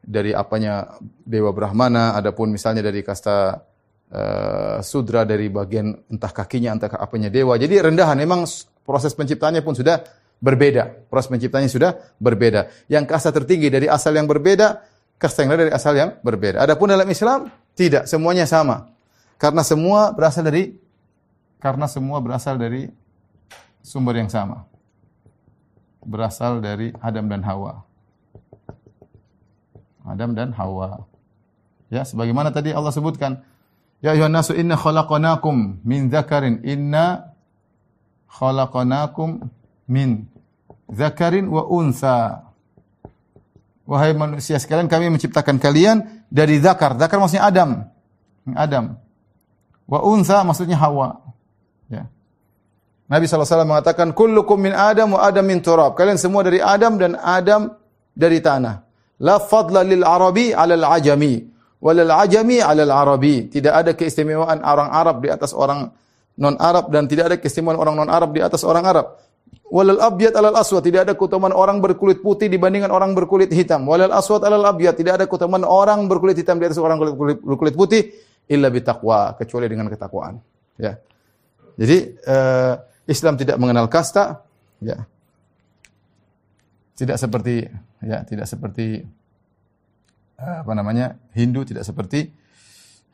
dari 0.00 0.30
apanya 0.30 0.96
dewa 1.26 1.50
Brahmana, 1.50 2.14
adapun 2.14 2.54
misalnya 2.54 2.86
dari 2.86 3.02
kasta 3.02 3.66
uh, 4.14 4.78
Sudra 4.80 5.26
dari 5.26 5.50
bagian 5.50 5.90
entah 6.08 6.30
kakinya 6.30 6.70
entah 6.70 6.88
apanya 7.02 7.28
dewa. 7.28 7.58
Jadi 7.58 7.82
rendahan 7.82 8.16
memang 8.16 8.46
proses 8.86 9.12
penciptanya 9.12 9.60
pun 9.60 9.74
sudah 9.76 10.23
berbeda. 10.44 11.08
Proses 11.08 11.32
penciptanya 11.32 11.72
sudah 11.72 11.96
berbeda. 12.20 12.68
Yang 12.92 13.04
kasta 13.08 13.32
tertinggi 13.32 13.72
dari 13.72 13.88
asal 13.88 14.12
yang 14.12 14.28
berbeda, 14.28 14.84
kasta 15.16 15.48
yang 15.48 15.56
dari 15.56 15.72
asal 15.72 15.96
yang 15.96 16.20
berbeda. 16.20 16.60
Adapun 16.60 16.92
dalam 16.92 17.08
Islam 17.08 17.48
tidak, 17.72 18.04
semuanya 18.04 18.44
sama. 18.44 18.92
Karena 19.40 19.64
semua 19.64 20.12
berasal 20.12 20.44
dari 20.44 20.76
karena 21.64 21.88
semua 21.88 22.20
berasal 22.20 22.60
dari 22.60 22.92
sumber 23.80 24.20
yang 24.20 24.28
sama. 24.28 24.68
Berasal 26.04 26.60
dari 26.60 26.92
Adam 27.00 27.24
dan 27.32 27.40
Hawa. 27.40 27.80
Adam 30.04 30.36
dan 30.36 30.52
Hawa. 30.52 31.08
Ya, 31.88 32.04
sebagaimana 32.04 32.52
tadi 32.52 32.76
Allah 32.76 32.92
sebutkan, 32.92 33.40
Ya 34.04 34.12
ayuhan 34.12 34.36
nasu 34.36 34.52
inna 34.52 34.76
khalaqnakum 34.76 35.80
min 35.80 36.12
dzakarin 36.12 36.60
inna 36.60 37.32
khalaqnakum 38.28 39.48
min 39.88 40.28
zakarin 40.94 41.50
wa 41.50 41.66
unsa. 41.66 42.46
Wahai 43.84 44.16
manusia 44.16 44.56
sekalian, 44.56 44.88
kami 44.88 45.12
menciptakan 45.12 45.60
kalian 45.60 46.24
dari 46.32 46.56
zakar. 46.56 46.96
Zakar 46.96 47.20
maksudnya 47.20 47.44
Adam. 47.44 47.70
Adam. 48.56 48.96
Wa 49.84 50.00
unsa 50.00 50.40
maksudnya 50.40 50.80
Hawa. 50.80 51.20
Ya. 51.92 52.08
Nabi 53.04 53.28
SAW 53.28 53.68
mengatakan, 53.68 54.16
Kullukum 54.16 54.56
min 54.56 54.72
Adam 54.72 55.18
wa 55.18 55.20
Adam 55.20 55.44
min 55.44 55.60
turab. 55.60 55.92
Kalian 55.92 56.16
semua 56.16 56.40
dari 56.40 56.64
Adam 56.64 56.96
dan 56.96 57.20
Adam 57.20 57.76
dari 58.16 58.40
tanah. 58.40 58.80
La 59.20 59.38
fadla 59.38 59.84
lil 59.86 60.02
Arabi 60.02 60.50
'ala 60.50 60.74
al 60.74 60.86
ajami, 60.98 61.38
walal 61.78 62.10
ajami 62.24 62.58
'ala 62.58 62.82
al 62.82 62.94
Arabi. 62.94 63.46
Tidak 63.46 63.70
ada 63.70 63.92
keistimewaan 63.94 64.64
orang 64.64 64.90
Arab 64.90 65.22
di 65.22 65.28
atas 65.30 65.54
orang 65.54 65.92
non 66.34 66.58
Arab 66.58 66.90
dan 66.90 67.06
tidak 67.06 67.24
ada 67.30 67.36
keistimewaan 67.38 67.78
orang 67.78 67.94
non 67.94 68.10
Arab 68.10 68.34
di 68.34 68.42
atas 68.42 68.66
orang 68.66 68.82
Arab. 68.82 69.06
Walal 69.74 69.98
abyad 69.98 70.38
alal 70.38 70.54
aswad 70.54 70.86
tidak 70.86 71.10
ada 71.10 71.18
keutamaan 71.18 71.50
orang 71.50 71.82
berkulit 71.82 72.22
putih 72.22 72.46
dibandingkan 72.46 72.94
orang 72.94 73.10
berkulit 73.10 73.50
hitam. 73.50 73.82
Walal 73.90 74.14
aswad 74.14 74.46
alal 74.46 74.62
abyad 74.70 74.94
tidak 74.94 75.18
ada 75.18 75.26
keutamaan 75.26 75.66
orang 75.66 76.06
berkulit 76.06 76.38
hitam 76.38 76.62
di 76.62 76.70
atas 76.70 76.78
orang 76.78 76.94
berkulit, 77.02 77.42
berkulit 77.42 77.74
putih 77.74 78.14
illa 78.46 78.70
bitaqwa 78.70 79.34
kecuali 79.34 79.66
dengan 79.66 79.90
ketakwaan. 79.90 80.38
Ya. 80.78 81.02
Jadi 81.74 82.14
uh, 82.22 82.78
Islam 83.10 83.34
tidak 83.34 83.58
mengenal 83.58 83.90
kasta, 83.90 84.46
ya. 84.78 85.10
Tidak 86.94 87.18
seperti 87.18 87.66
ya, 87.98 88.22
tidak 88.22 88.46
seperti 88.46 89.02
uh, 90.38 90.62
apa 90.62 90.70
namanya? 90.70 91.18
Hindu 91.34 91.66
tidak 91.66 91.82
seperti 91.82 92.30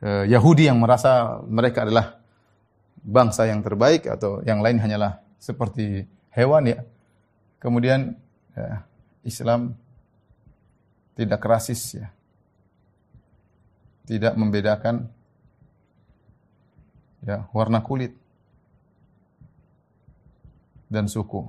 uh, 0.05 0.29
Yahudi 0.29 0.69
yang 0.69 0.77
merasa 0.77 1.41
mereka 1.49 1.89
adalah 1.89 2.21
bangsa 3.01 3.49
yang 3.49 3.65
terbaik 3.65 4.05
atau 4.13 4.45
yang 4.45 4.61
lain 4.61 4.77
hanyalah 4.77 5.25
seperti 5.41 6.05
hewan 6.35 6.67
ya. 6.67 6.79
Kemudian 7.61 8.17
ya, 8.57 8.87
Islam 9.23 9.77
tidak 11.15 11.43
rasis 11.45 12.01
ya. 12.01 12.09
Tidak 14.09 14.35
membedakan 14.35 15.07
ya 17.23 17.47
warna 17.55 17.85
kulit 17.85 18.17
dan 20.91 21.07
suku. 21.07 21.47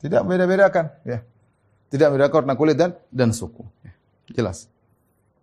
Tidak 0.00 0.22
beda-bedakan, 0.24 0.86
ya. 1.04 1.20
Tidak 1.90 2.08
beda 2.08 2.32
warna 2.32 2.54
kulit 2.56 2.78
dan 2.78 2.96
dan 3.12 3.34
suku. 3.36 3.66
Ya. 3.84 3.92
Jelas. 4.32 4.70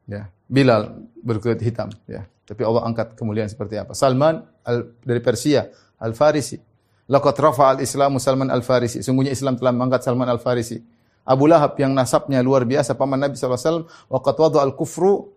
Ya. 0.07 0.31
Bilal 0.47 1.03
berkulit 1.21 1.61
hitam, 1.61 1.91
ya. 2.07 2.25
Tapi 2.47 2.63
Allah 2.63 2.87
angkat 2.87 3.19
kemuliaan 3.19 3.51
seperti 3.51 3.75
apa? 3.75 3.91
Salman 3.91 4.47
al, 4.63 4.95
dari 5.03 5.19
Persia, 5.19 5.67
Al-Farisi. 5.99 6.57
Laqad 7.07 7.35
rafa 7.39 7.75
al-Islamu 7.75 8.19
Salman 8.19 8.51
Al-Farisi. 8.51 8.99
Sungguhnya 8.99 9.31
Islam 9.31 9.55
telah 9.55 9.71
mengangkat 9.71 10.03
Salman 10.03 10.27
Al-Farisi. 10.27 10.83
Abu 11.27 11.47
Lahab 11.47 11.75
yang 11.75 11.91
nasabnya 11.91 12.39
luar 12.39 12.63
biasa 12.63 12.95
paman 12.95 13.19
Nabi 13.19 13.35
SAW 13.35 13.83
waqad 14.07 14.35
wadu 14.39 14.63
al-kufru 14.63 15.27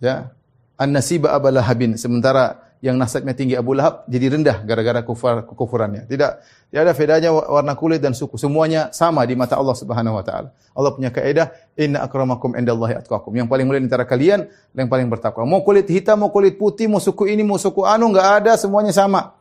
ya 0.00 0.32
an-nasiba 0.80 1.36
Abalahabin 1.36 2.00
sementara 2.00 2.64
yang 2.84 3.00
nasabnya 3.00 3.32
tinggi 3.32 3.56
Abu 3.56 3.72
Lahab 3.72 4.04
jadi 4.04 4.36
rendah 4.36 4.60
gara-gara 4.64 5.00
kufur 5.00 5.40
kekufurannya. 5.48 6.04
Tidak 6.04 6.30
tidak 6.68 6.80
ada 6.84 6.92
bedanya 6.92 7.30
warna 7.32 7.72
kulit 7.72 8.04
dan 8.04 8.12
suku. 8.12 8.36
Semuanya 8.36 8.92
sama 8.92 9.24
di 9.24 9.32
mata 9.32 9.56
Allah 9.56 9.72
Subhanahu 9.72 10.20
wa 10.20 10.24
taala. 10.24 10.52
Allah 10.76 10.92
punya 10.92 11.08
kaidah 11.08 11.48
inna 11.80 12.04
akramakum 12.04 12.52
indallahi 12.52 13.00
atqakum. 13.00 13.32
Yang 13.32 13.48
paling 13.48 13.64
mulia 13.64 13.80
di 13.80 13.88
antara 13.88 14.04
kalian 14.04 14.52
yang 14.76 14.88
paling 14.92 15.08
bertakwa. 15.08 15.48
Mau 15.48 15.64
kulit 15.64 15.88
hitam, 15.88 16.20
mau 16.20 16.28
kulit 16.28 16.60
putih, 16.60 16.84
mau 16.84 17.00
suku 17.00 17.32
ini, 17.32 17.40
mau 17.40 17.56
suku 17.56 17.88
anu 17.88 18.12
enggak 18.12 18.44
ada, 18.44 18.52
semuanya 18.60 18.92
sama. 18.92 19.32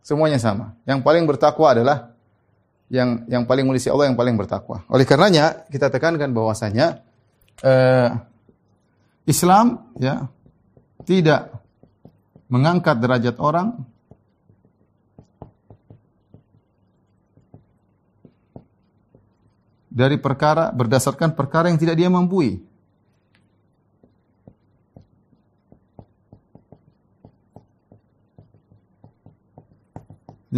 Semuanya 0.00 0.40
sama. 0.40 0.76
Yang 0.88 1.00
paling 1.04 1.24
bertakwa 1.28 1.66
adalah 1.72 1.98
yang 2.90 3.22
yang 3.30 3.42
paling 3.46 3.62
mulia 3.62 3.92
Allah 3.94 4.10
yang 4.10 4.18
paling 4.18 4.34
bertakwa. 4.34 4.82
Oleh 4.90 5.06
karenanya 5.06 5.64
kita 5.70 5.92
tekankan 5.92 6.34
bahwasanya 6.34 7.06
eh, 7.62 8.10
Islam 9.30 9.94
ya 10.00 10.26
tidak 11.06 11.54
mengangkat 12.50 12.98
derajat 12.98 13.38
orang 13.38 13.78
dari 19.90 20.18
perkara 20.18 20.74
berdasarkan 20.74 21.34
perkara 21.34 21.70
yang 21.70 21.78
tidak 21.78 21.98
dia 21.98 22.10
mampu. 22.10 22.62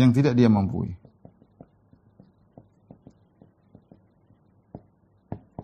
Yang 0.02 0.10
tidak 0.18 0.34
dia 0.34 0.50
mampu. 0.50 0.90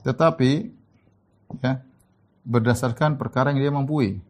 Tetapi 0.07 0.51
ya 1.59 1.83
berdasarkan 2.47 3.19
perkara 3.19 3.51
yang 3.51 3.61
dia 3.67 3.75
mampu. 3.75 4.23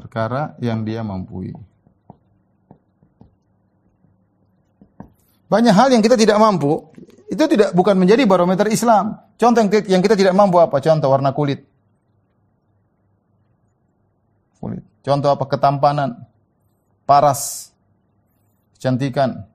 perkara 0.00 0.56
yang 0.62 0.86
dia 0.86 1.04
mampu. 1.04 1.52
Banyak 5.50 5.74
hal 5.74 5.88
yang 5.90 6.02
kita 6.02 6.14
tidak 6.14 6.38
mampu, 6.38 6.88
itu 7.26 7.44
tidak 7.50 7.74
bukan 7.74 7.98
menjadi 7.98 8.22
barometer 8.22 8.70
Islam. 8.70 9.18
Contoh 9.34 9.66
yang 9.86 10.00
kita 10.02 10.14
tidak 10.14 10.34
mampu 10.34 10.62
apa? 10.62 10.78
Contoh 10.78 11.10
warna 11.10 11.34
kulit. 11.34 11.66
Kulit. 14.62 14.82
Contoh 15.00 15.32
apa? 15.32 15.44
Ketampanan, 15.48 16.28
paras, 17.08 17.72
kecantikan. 18.76 19.48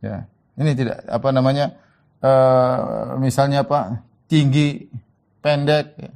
Ya, 0.00 0.28
ini 0.60 0.72
tidak 0.76 1.04
apa 1.08 1.28
namanya? 1.32 1.76
Uh, 2.24 3.20
misalnya 3.20 3.64
apa? 3.64 4.04
Tinggi, 4.28 4.88
pendek. 5.44 5.86
Ya. 6.00 6.12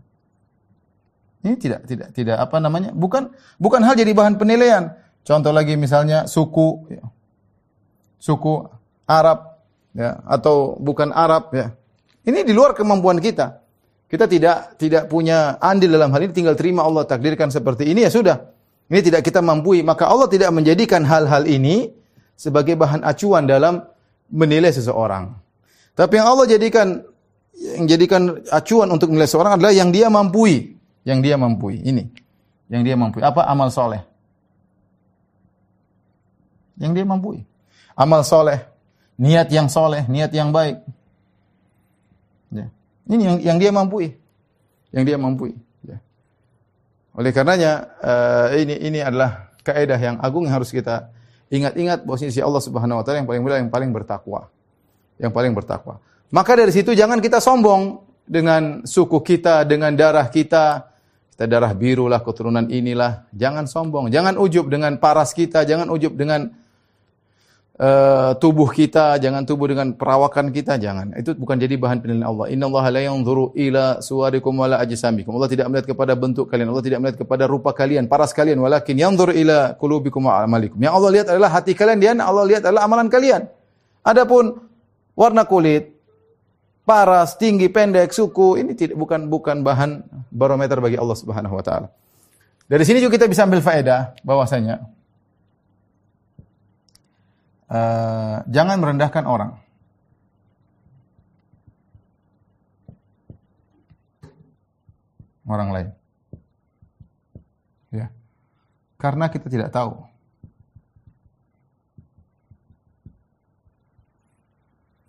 Ini 1.44 1.54
tidak 1.60 1.80
tidak 1.84 2.08
tidak 2.16 2.36
apa 2.40 2.56
namanya? 2.58 2.90
Bukan 2.96 3.30
bukan 3.60 3.80
hal 3.84 3.94
jadi 3.94 4.12
bahan 4.16 4.40
penilaian. 4.40 4.96
Contoh 5.22 5.52
lagi 5.52 5.76
misalnya 5.76 6.24
suku 6.24 6.88
ya. 6.88 7.04
suku 8.18 8.64
Arab 9.04 9.60
ya 9.92 10.24
atau 10.24 10.76
bukan 10.80 11.12
Arab 11.12 11.52
ya. 11.52 11.76
Ini 12.24 12.44
di 12.44 12.52
luar 12.52 12.72
kemampuan 12.72 13.20
kita. 13.20 13.60
Kita 14.08 14.24
tidak 14.24 14.80
tidak 14.80 15.04
punya 15.12 15.60
andil 15.60 15.92
dalam 15.92 16.08
hal 16.16 16.24
ini 16.24 16.32
tinggal 16.32 16.56
terima 16.56 16.80
Allah 16.80 17.04
takdirkan 17.04 17.52
seperti 17.52 17.92
ini 17.92 18.08
ya 18.08 18.10
sudah. 18.10 18.40
Ini 18.88 19.04
tidak 19.04 19.20
kita 19.20 19.44
mampu, 19.44 19.76
maka 19.84 20.08
Allah 20.08 20.32
tidak 20.32 20.48
menjadikan 20.48 21.04
hal-hal 21.04 21.44
ini 21.44 21.92
sebagai 22.32 22.72
bahan 22.72 23.04
acuan 23.04 23.44
dalam 23.44 23.84
menilai 24.32 24.72
seseorang. 24.72 25.36
Tapi 25.92 26.16
yang 26.16 26.28
Allah 26.32 26.48
jadikan 26.48 27.04
yang 27.52 27.84
jadikan 27.84 28.40
acuan 28.48 28.88
untuk 28.88 29.12
menilai 29.12 29.28
seseorang 29.28 29.60
adalah 29.60 29.76
yang 29.76 29.92
dia 29.92 30.08
mampu 30.08 30.72
yang 31.08 31.20
dia 31.24 31.36
mampu. 31.40 31.72
Ini 31.72 32.04
yang 32.68 32.84
dia 32.84 32.96
mampu. 32.96 33.24
Apa 33.24 33.48
amal 33.48 33.72
soleh? 33.72 34.04
Yang 36.76 36.92
dia 37.00 37.04
mampu. 37.08 37.40
Amal 37.98 38.22
soleh, 38.22 38.62
niat 39.18 39.50
yang 39.50 39.66
soleh, 39.66 40.04
niat 40.06 40.30
yang 40.30 40.52
baik. 40.52 40.84
Ini 43.08 43.22
yang 43.24 43.38
yang 43.40 43.58
dia 43.58 43.72
mampu. 43.72 44.12
Yang 44.92 45.04
dia 45.08 45.16
mampu. 45.16 45.56
Ya. 45.82 45.98
Oleh 47.16 47.32
karenanya 47.32 47.88
uh, 48.04 48.46
ini 48.52 48.76
ini 48.78 48.98
adalah 49.00 49.52
kaidah 49.64 49.96
yang 49.96 50.16
agung 50.20 50.44
yang 50.44 50.60
harus 50.60 50.68
kita 50.68 51.08
ingat-ingat 51.48 52.04
bahwa 52.04 52.18
sisi 52.20 52.40
Allah 52.44 52.60
Subhanahu 52.60 53.00
wa 53.00 53.04
taala 53.04 53.24
yang 53.24 53.28
paling 53.28 53.42
mulia 53.42 53.58
yang 53.60 53.72
paling 53.72 53.90
bertakwa. 53.90 54.52
Yang 55.16 55.32
paling 55.32 55.52
bertakwa. 55.56 55.98
Maka 56.28 56.52
dari 56.60 56.70
situ 56.70 56.92
jangan 56.92 57.18
kita 57.24 57.40
sombong 57.40 58.04
dengan 58.28 58.84
suku 58.84 59.24
kita, 59.24 59.64
dengan 59.64 59.96
darah 59.96 60.28
kita, 60.28 60.92
kita 61.32 61.44
darah 61.48 61.72
biru 61.72 62.06
lah, 62.06 62.20
keturunan 62.20 62.68
inilah. 62.68 63.24
Jangan 63.32 63.64
sombong, 63.64 64.12
jangan 64.12 64.36
ujub 64.36 64.68
dengan 64.68 65.00
paras 65.00 65.32
kita, 65.32 65.64
jangan 65.64 65.88
ujub 65.88 66.12
dengan 66.12 66.52
uh, 67.78 68.34
tubuh 68.36 68.68
kita, 68.68 69.16
jangan 69.22 69.46
tubuh 69.46 69.70
dengan 69.70 69.94
perawakan 69.94 70.50
kita, 70.50 70.76
jangan. 70.76 71.14
Itu 71.14 71.38
bukan 71.38 71.56
jadi 71.56 71.78
bahan 71.78 72.02
penilaian 72.02 72.28
Allah. 72.28 72.46
Inna 72.50 72.66
Allah 72.66 72.84
la 72.90 73.00
yanzuru 73.06 73.54
ila 73.54 74.02
suwarikum 74.02 74.52
wala 74.58 74.82
ajsamikum. 74.82 75.32
Allah 75.38 75.50
tidak 75.50 75.66
melihat 75.70 75.86
kepada 75.94 76.12
bentuk 76.18 76.50
kalian, 76.50 76.68
Allah 76.74 76.84
tidak 76.84 76.98
melihat 77.00 77.18
kepada 77.22 77.44
rupa 77.46 77.70
kalian, 77.72 78.10
paras 78.10 78.34
kalian, 78.34 78.58
walakin 78.58 78.98
yanzur 78.98 79.30
ila 79.30 79.78
qulubikum 79.78 80.26
wa 80.26 80.42
amalikum. 80.42 80.76
Yang 80.82 80.94
Allah 80.98 81.10
lihat 81.14 81.26
adalah 81.30 81.50
hati 81.54 81.72
kalian 81.72 81.98
dan 82.02 82.18
Allah 82.20 82.44
lihat 82.44 82.62
adalah 82.66 82.84
amalan 82.84 83.06
kalian. 83.06 83.46
Adapun 84.02 84.58
warna 85.14 85.46
kulit, 85.46 85.94
paras, 86.82 87.38
tinggi, 87.38 87.70
pendek, 87.70 88.10
suku, 88.10 88.58
ini 88.60 88.72
tidak 88.74 88.98
bukan 88.98 89.30
bukan 89.30 89.62
bahan 89.62 90.02
barometer 90.32 90.82
bagi 90.82 90.98
Allah 90.98 91.16
Subhanahu 91.16 91.54
wa 91.56 91.64
taala. 91.64 91.88
Dari 92.68 92.84
sini 92.84 93.00
juga 93.00 93.16
kita 93.16 93.28
bisa 93.32 93.48
ambil 93.48 93.64
faedah 93.64 94.12
bahwasanya 94.20 94.97
uh, 97.68 98.44
jangan 98.48 98.76
merendahkan 98.80 99.24
orang. 99.24 99.52
Orang 105.48 105.72
lain. 105.72 105.88
Ya. 107.88 108.12
Karena 109.00 109.32
kita 109.32 109.48
tidak 109.48 109.72
tahu 109.72 109.96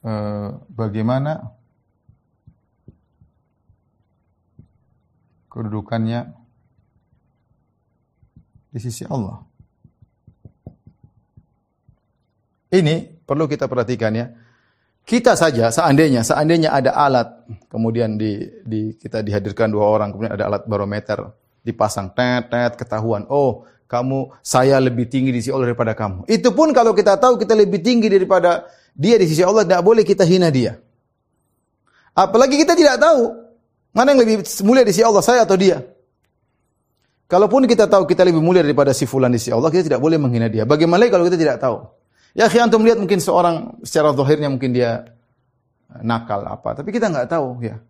uh, 0.07 0.63
bagaimana 0.71 1.51
kedudukannya 5.51 6.31
di 8.69 8.79
sisi 8.79 9.03
Allah. 9.09 9.48
Ini 12.69 13.25
perlu 13.25 13.49
kita 13.49 13.65
perhatikan 13.65 14.13
ya. 14.13 14.29
Kita 15.01 15.33
saja 15.33 15.73
seandainya 15.73 16.21
seandainya 16.21 16.69
ada 16.69 16.93
alat 16.93 17.27
kemudian 17.65 18.13
di, 18.13 18.45
di 18.61 18.93
kita 18.93 19.25
dihadirkan 19.25 19.73
dua 19.73 19.89
orang 19.89 20.13
kemudian 20.13 20.37
ada 20.37 20.45
alat 20.53 20.63
barometer 20.69 21.33
dipasang 21.65 22.13
tet 22.13 22.53
tet 22.53 22.77
ketahuan 22.77 23.25
oh 23.25 23.65
kamu 23.89 24.29
saya 24.45 24.77
lebih 24.77 25.09
tinggi 25.09 25.33
di 25.33 25.41
sisi 25.41 25.49
Allah 25.49 25.73
daripada 25.73 25.97
kamu. 25.97 26.29
Itu 26.29 26.53
pun 26.53 26.69
kalau 26.77 26.93
kita 26.93 27.17
tahu 27.17 27.41
kita 27.41 27.57
lebih 27.57 27.81
tinggi 27.81 28.05
daripada 28.05 28.69
dia 28.93 29.17
di 29.17 29.25
sisi 29.25 29.41
Allah 29.41 29.65
tidak 29.65 29.81
boleh 29.81 30.05
kita 30.05 30.21
hina 30.29 30.53
dia. 30.53 30.77
Apalagi 32.13 32.61
kita 32.61 32.77
tidak 32.77 33.01
tahu 33.01 33.33
mana 33.89 34.13
yang 34.13 34.21
lebih 34.21 34.45
mulia 34.61 34.85
di 34.85 34.93
sisi 34.93 35.01
Allah 35.01 35.25
saya 35.25 35.41
atau 35.41 35.57
dia. 35.57 35.81
Kalaupun 37.25 37.65
kita 37.65 37.89
tahu 37.89 38.05
kita 38.05 38.25
lebih 38.25 38.41
mulia 38.41 38.61
daripada 38.61 38.93
si 38.93 39.09
fulan 39.09 39.29
di 39.29 39.37
sisi 39.41 39.53
Allah, 39.53 39.69
kita 39.69 39.85
tidak 39.85 40.01
boleh 40.01 40.17
menghina 40.17 40.49
dia. 40.49 40.65
Bagaimana 40.65 41.05
kalau 41.13 41.29
kita 41.29 41.37
tidak 41.37 41.57
tahu? 41.61 41.98
Ya, 42.37 42.45
khi 42.45 42.61
antum 42.61 42.85
melihat 42.85 43.01
mungkin 43.01 43.17
seorang 43.17 43.81
secara 43.81 44.13
zahirnya 44.13 44.49
mungkin 44.53 44.69
dia 44.73 45.09
nakal 46.05 46.45
apa, 46.45 46.77
tapi 46.77 46.93
kita 46.93 47.09
nggak 47.09 47.29
tahu 47.29 47.65
ya. 47.65 47.81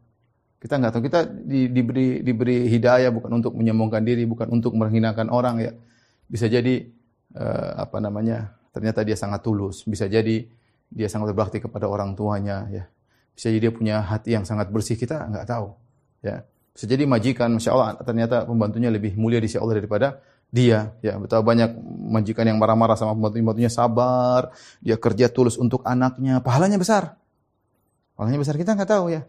Kita 0.60 0.76
nggak 0.76 0.92
tahu. 0.92 1.02
Kita 1.08 1.20
di, 1.28 1.72
diberi 1.72 2.20
diberi 2.20 2.68
hidayah 2.68 3.12
bukan 3.16 3.40
untuk 3.40 3.56
menyombongkan 3.56 4.04
diri, 4.04 4.28
bukan 4.28 4.52
untuk 4.52 4.76
menghinakan 4.76 5.32
orang 5.32 5.56
ya. 5.64 5.72
Bisa 6.28 6.52
jadi 6.52 6.84
uh, 7.36 7.84
apa 7.84 8.04
namanya? 8.04 8.60
Ternyata 8.76 9.04
dia 9.08 9.16
sangat 9.16 9.44
tulus. 9.44 9.88
Bisa 9.88 10.08
jadi 10.12 10.44
dia 10.92 11.08
sangat 11.08 11.32
berbakti 11.32 11.64
kepada 11.64 11.88
orang 11.88 12.16
tuanya 12.16 12.68
ya. 12.72 12.84
Bisa 13.32 13.48
jadi 13.52 13.72
dia 13.72 13.74
punya 13.76 13.96
hati 14.04 14.36
yang 14.36 14.44
sangat 14.44 14.68
bersih. 14.68 15.00
Kita 15.00 15.32
nggak 15.32 15.48
tahu 15.48 15.72
ya. 16.24 16.44
Bisa 16.76 16.86
jadi 16.88 17.04
majikan, 17.04 17.60
masya 17.60 17.76
Allah, 17.76 18.00
ternyata 18.00 18.48
pembantunya 18.48 18.88
lebih 18.88 19.20
mulia 19.20 19.44
di 19.44 19.52
sisi 19.52 19.60
Allah 19.60 19.84
daripada 19.84 20.24
dia 20.50 20.98
ya 21.06 21.14
betapa 21.22 21.46
banyak 21.46 21.78
majikan 22.10 22.42
yang 22.50 22.58
marah-marah 22.58 22.98
sama 22.98 23.14
pembantu-pembantunya 23.14 23.70
sabar 23.70 24.50
dia 24.82 24.98
kerja 24.98 25.30
tulus 25.30 25.62
untuk 25.62 25.86
anaknya. 25.86 26.42
Pahalanya 26.42 26.82
besar. 26.82 27.18
Pahalanya 28.18 28.42
besar 28.42 28.58
kita 28.58 28.74
nggak 28.74 28.90
tahu 28.90 29.14
ya. 29.14 29.22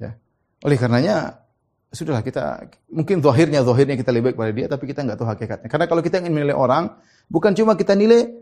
Ya. 0.00 0.16
Oleh 0.64 0.80
karenanya 0.80 1.44
sudahlah 1.92 2.24
kita 2.24 2.68
mungkin 2.88 3.20
zahirnya 3.20 3.60
zahirnya 3.64 3.96
kita 4.00 4.10
lebih 4.12 4.32
baik 4.32 4.36
pada 4.40 4.52
dia 4.52 4.66
tapi 4.72 4.84
kita 4.88 5.00
nggak 5.04 5.18
tahu 5.20 5.28
hakikatnya. 5.28 5.68
Karena 5.68 5.84
kalau 5.84 6.00
kita 6.00 6.24
ingin 6.24 6.32
menilai 6.32 6.56
orang 6.56 6.96
bukan 7.28 7.52
cuma 7.52 7.76
kita 7.76 7.92
nilai 7.92 8.32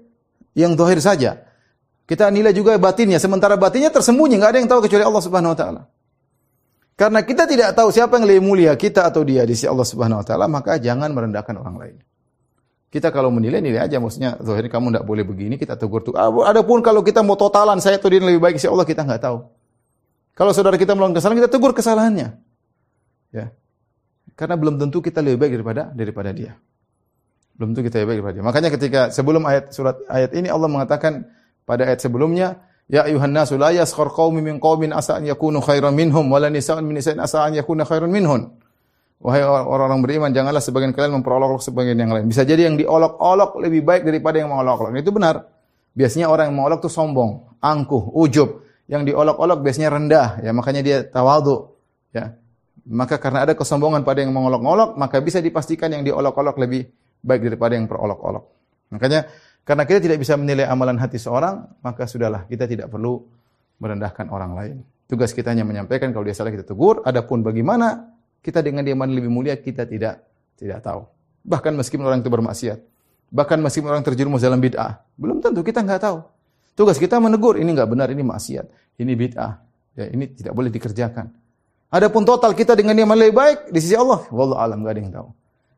yang 0.54 0.78
zahir 0.78 1.02
saja. 1.02 1.42
Kita 2.06 2.30
nilai 2.30 2.54
juga 2.54 2.78
batinnya. 2.78 3.18
Sementara 3.18 3.58
batinnya 3.58 3.90
tersembunyi 3.90 4.38
nggak 4.38 4.50
ada 4.54 4.58
yang 4.62 4.70
tahu 4.70 4.86
kecuali 4.86 5.02
Allah 5.02 5.22
Subhanahu 5.26 5.54
wa 5.54 5.58
taala 5.58 5.82
karena 6.96 7.20
kita 7.20 7.44
tidak 7.44 7.76
tahu 7.76 7.92
siapa 7.92 8.16
yang 8.16 8.24
lebih 8.24 8.42
mulia, 8.42 8.72
kita 8.72 9.04
atau 9.04 9.20
dia 9.20 9.44
di 9.44 9.52
sisi 9.52 9.68
Allah 9.68 9.84
Subhanahu 9.84 10.24
wa 10.24 10.26
taala, 10.26 10.48
maka 10.48 10.80
jangan 10.80 11.12
merendahkan 11.12 11.52
orang 11.60 11.76
lain. 11.76 11.96
Kita 12.88 13.12
kalau 13.12 13.28
menilai 13.28 13.60
nilai 13.60 13.84
aja 13.84 14.00
maksudnya 14.00 14.40
zahirnya 14.40 14.72
kamu 14.72 14.96
tidak 14.96 15.04
boleh 15.04 15.24
begini, 15.28 15.60
kita 15.60 15.76
tegur 15.76 16.00
tuh. 16.00 16.16
Adapun 16.16 16.80
kalau 16.80 17.04
kita 17.04 17.20
mau 17.20 17.36
totalan 17.36 17.76
saya 17.84 18.00
atau 18.00 18.08
dia 18.08 18.24
lebih 18.24 18.40
baik 18.40 18.56
sisi 18.56 18.72
Allah 18.72 18.88
kita 18.88 19.04
nggak 19.04 19.20
tahu. 19.20 19.44
Kalau 20.32 20.56
saudara 20.56 20.80
kita 20.80 20.96
melakukan 20.96 21.20
kesalahan, 21.20 21.36
kita 21.44 21.50
tegur 21.52 21.72
kesalahannya. 21.76 22.28
Ya. 23.28 23.52
Karena 24.32 24.56
belum 24.56 24.80
tentu 24.80 25.04
kita 25.04 25.20
lebih 25.20 25.36
baik 25.44 25.52
daripada 25.60 25.82
daripada 25.92 26.30
dia. 26.32 26.56
Belum 27.60 27.76
tentu 27.76 27.92
kita 27.92 28.00
lebih 28.00 28.08
baik 28.08 28.18
daripada 28.24 28.34
dia. 28.40 28.44
Makanya 28.48 28.68
ketika 28.72 29.00
sebelum 29.12 29.44
ayat 29.44 29.72
surat 29.76 30.00
ayat 30.08 30.32
ini 30.32 30.48
Allah 30.48 30.68
mengatakan 30.72 31.28
pada 31.68 31.84
ayat 31.84 32.00
sebelumnya, 32.00 32.56
Ya 32.86 33.02
ayuhan 33.02 33.34
nasu 33.34 33.58
la 33.58 33.74
yaskhar 33.74 34.14
qaumin 34.14 34.46
min 34.46 34.56
qaumin 34.62 34.94
asa 34.94 35.18
an 35.18 35.26
yakunu 35.26 35.58
khairan 35.58 35.90
minhum 35.90 36.30
wala 36.30 36.46
nisa'un 36.46 36.86
min 36.86 37.02
nisa'in 37.02 37.18
asa 37.18 37.42
an 37.42 37.58
yakuna 37.58 37.82
khairan 37.82 38.10
minhun. 38.10 38.54
Wahai 39.16 39.42
orang-orang 39.42 40.04
beriman, 40.04 40.30
janganlah 40.30 40.60
sebagian 40.60 40.92
kalian 40.92 41.18
memperolok-olok 41.18 41.64
sebagian 41.64 41.96
yang 41.96 42.12
lain. 42.12 42.28
Bisa 42.28 42.44
jadi 42.44 42.68
yang 42.68 42.76
diolok-olok 42.76 43.58
lebih 43.64 43.80
baik 43.82 44.04
daripada 44.04 44.38
yang 44.38 44.52
mengolok-olok. 44.52 44.92
Itu 45.00 45.10
benar. 45.10 45.48
Biasanya 45.96 46.28
orang 46.28 46.52
yang 46.52 46.56
mengolok 46.60 46.84
itu 46.84 46.90
sombong, 46.92 47.56
angkuh, 47.64 48.12
ujub. 48.12 48.60
Yang 48.86 49.10
diolok-olok 49.10 49.64
biasanya 49.64 49.88
rendah, 49.88 50.28
ya 50.44 50.52
makanya 50.52 50.84
dia 50.84 50.96
tawadhu, 51.02 51.74
ya. 52.12 52.36
Maka 52.86 53.18
karena 53.18 53.42
ada 53.42 53.58
kesombongan 53.58 54.06
pada 54.06 54.22
yang 54.22 54.30
mengolok-olok, 54.30 54.94
maka 54.94 55.18
bisa 55.18 55.42
dipastikan 55.42 55.90
yang 55.90 56.06
diolok-olok 56.06 56.54
lebih 56.60 56.86
baik 57.24 57.50
daripada 57.50 57.74
yang 57.74 57.90
perolok-olok. 57.90 58.44
Makanya 58.94 59.26
karena 59.66 59.82
kita 59.82 59.98
tidak 59.98 60.22
bisa 60.22 60.38
menilai 60.38 60.62
amalan 60.70 60.94
hati 60.94 61.18
seorang, 61.18 61.66
maka 61.82 62.06
sudahlah 62.06 62.46
kita 62.46 62.70
tidak 62.70 62.86
perlu 62.86 63.18
merendahkan 63.82 64.30
orang 64.30 64.52
lain. 64.54 64.76
Tugas 65.10 65.34
kita 65.34 65.50
hanya 65.50 65.66
menyampaikan 65.66 66.14
kalau 66.14 66.22
dia 66.22 66.38
salah 66.38 66.54
kita 66.54 66.62
tegur. 66.62 67.02
Adapun 67.02 67.42
bagaimana 67.42 68.14
kita 68.46 68.62
dengan 68.62 68.86
dia 68.86 68.94
mana 68.94 69.10
lebih 69.10 69.26
mulia 69.26 69.58
kita 69.58 69.82
tidak 69.82 70.22
tidak 70.54 70.86
tahu. 70.86 71.02
Bahkan 71.42 71.74
meskipun 71.82 72.06
orang 72.06 72.22
itu 72.22 72.30
bermaksiat, 72.30 72.78
bahkan 73.34 73.58
meskipun 73.58 73.90
orang 73.90 74.06
terjerumus 74.06 74.46
dalam 74.46 74.62
bid'ah, 74.62 75.02
belum 75.18 75.42
tentu 75.42 75.66
kita 75.66 75.82
nggak 75.82 75.98
tahu. 75.98 76.18
Tugas 76.78 76.98
kita 77.02 77.18
menegur 77.18 77.58
ini 77.58 77.70
nggak 77.74 77.90
benar, 77.90 78.06
ini 78.14 78.22
maksiat, 78.22 78.98
ini 79.02 79.12
bid'ah, 79.18 79.52
ya 79.98 80.04
ini 80.14 80.30
tidak 80.30 80.54
boleh 80.54 80.70
dikerjakan. 80.70 81.26
Adapun 81.90 82.22
total 82.22 82.54
kita 82.54 82.74
dengan 82.78 82.94
dia 82.98 83.06
mana 83.06 83.26
lebih 83.26 83.34
baik 83.34 83.58
di 83.70 83.78
sisi 83.82 83.98
Allah, 83.98 84.26
wallahu 84.30 84.58
alam 84.62 84.82
nggak 84.82 84.94
ada 84.94 85.00
yang 85.02 85.12
tahu. 85.14 85.28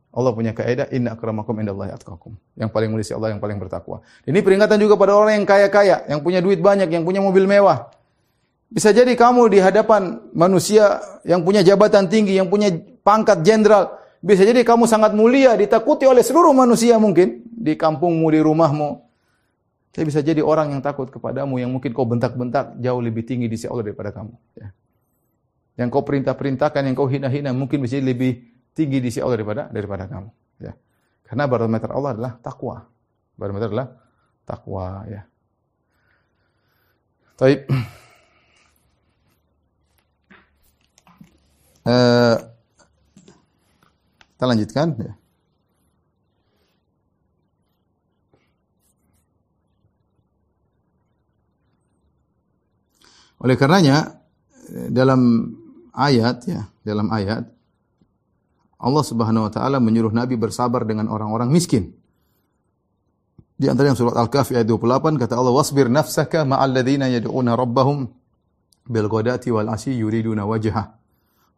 Allah 0.09 0.33
punya 0.33 0.57
kaidah 0.57 0.89
inna 0.89 1.13
akramakum 1.15 1.53
indallahi 1.61 1.93
atqakum. 1.93 2.33
Yang 2.57 2.71
paling 2.73 2.89
mulia 2.89 3.15
Allah 3.15 3.31
yang 3.37 3.41
paling 3.45 3.61
bertakwa. 3.61 4.01
Ini 4.25 4.41
peringatan 4.41 4.81
juga 4.81 4.97
pada 4.97 5.13
orang 5.15 5.43
yang 5.43 5.47
kaya-kaya, 5.47 6.09
yang 6.09 6.25
punya 6.25 6.41
duit 6.41 6.65
banyak, 6.65 6.89
yang 6.89 7.05
punya 7.05 7.21
mobil 7.21 7.45
mewah. 7.45 7.93
Bisa 8.69 8.93
jadi 8.93 9.13
kamu 9.17 9.49
di 9.53 9.59
hadapan 9.61 10.21
manusia 10.37 11.01
yang 11.25 11.45
punya 11.45 11.65
jabatan 11.65 12.09
tinggi, 12.09 12.37
yang 12.37 12.49
punya 12.53 12.73
pangkat 13.05 13.41
jenderal, 13.41 13.97
bisa 14.19 14.43
jadi 14.43 14.67
kamu 14.67 14.91
sangat 14.91 15.15
mulia, 15.15 15.55
ditakuti 15.55 16.03
oleh 16.03 16.27
seluruh 16.27 16.51
manusia 16.51 16.99
mungkin 16.99 17.47
di 17.47 17.79
kampungmu, 17.79 18.27
di 18.35 18.41
rumahmu. 18.43 18.91
Tapi 19.95 20.05
bisa 20.11 20.21
jadi 20.21 20.43
orang 20.43 20.75
yang 20.75 20.83
takut 20.83 21.09
kepadamu 21.09 21.59
yang 21.59 21.71
mungkin 21.71 21.95
kau 21.95 22.05
bentak-bentak 22.05 22.77
jauh 22.83 23.01
lebih 23.03 23.25
tinggi 23.25 23.47
di 23.47 23.57
sisi 23.57 23.71
Allah 23.71 23.89
daripada 23.89 24.11
kamu. 24.11 24.35
Ya. 24.59 24.69
Yang 25.79 25.89
kau 25.95 26.03
perintah-perintahkan, 26.03 26.83
yang 26.91 26.97
kau 26.99 27.07
hina-hina 27.07 27.55
mungkin 27.55 27.79
bisa 27.83 27.99
lebih 28.03 28.43
tinggi 28.79 29.03
di 29.03 29.11
sisi 29.11 29.19
Allah 29.19 29.43
daripada 29.43 29.63
daripada 29.75 30.07
kamu. 30.07 30.31
Ya. 30.63 30.79
Karena 31.27 31.51
barometer 31.51 31.91
Allah 31.91 32.15
adalah 32.15 32.33
takwa. 32.39 32.87
Barometer 33.35 33.75
adalah 33.75 33.91
takwa. 34.47 35.03
Ya. 35.11 35.27
Taib. 37.35 37.67
Uh, 41.83 42.39
kita 44.39 44.45
lanjutkan. 44.47 44.95
Ya. 44.95 45.15
Oleh 53.39 53.55
karenanya 53.55 54.19
dalam 54.91 55.55
ayat 55.95 56.43
ya, 56.47 56.67
dalam 56.83 57.07
ayat 57.15 57.58
Allah 58.79 59.03
Subhanahu 59.03 59.51
wa 59.51 59.53
taala 59.53 59.83
menyuruh 59.83 60.15
Nabi 60.15 60.39
bersabar 60.39 60.87
dengan 60.87 61.11
orang-orang 61.11 61.51
miskin. 61.51 61.99
Di 63.59 63.67
antara 63.67 63.91
yang 63.91 63.99
surat 63.99 64.15
Al-Kahfi 64.15 64.55
ayat 64.55 64.71
28 64.71 65.19
kata 65.19 65.35
Allah 65.35 65.51
wasbir 65.51 65.91
nafsaka 65.91 66.47
ma'al 66.47 66.79
ladzina 66.79 67.11
yad'una 67.11 67.59
rabbahum 67.59 68.07
bil 68.87 69.07
ghadati 69.11 69.51
wal 69.51 69.67
asyi 69.75 69.99
yuriduna 69.99 70.47
wajha 70.47 70.95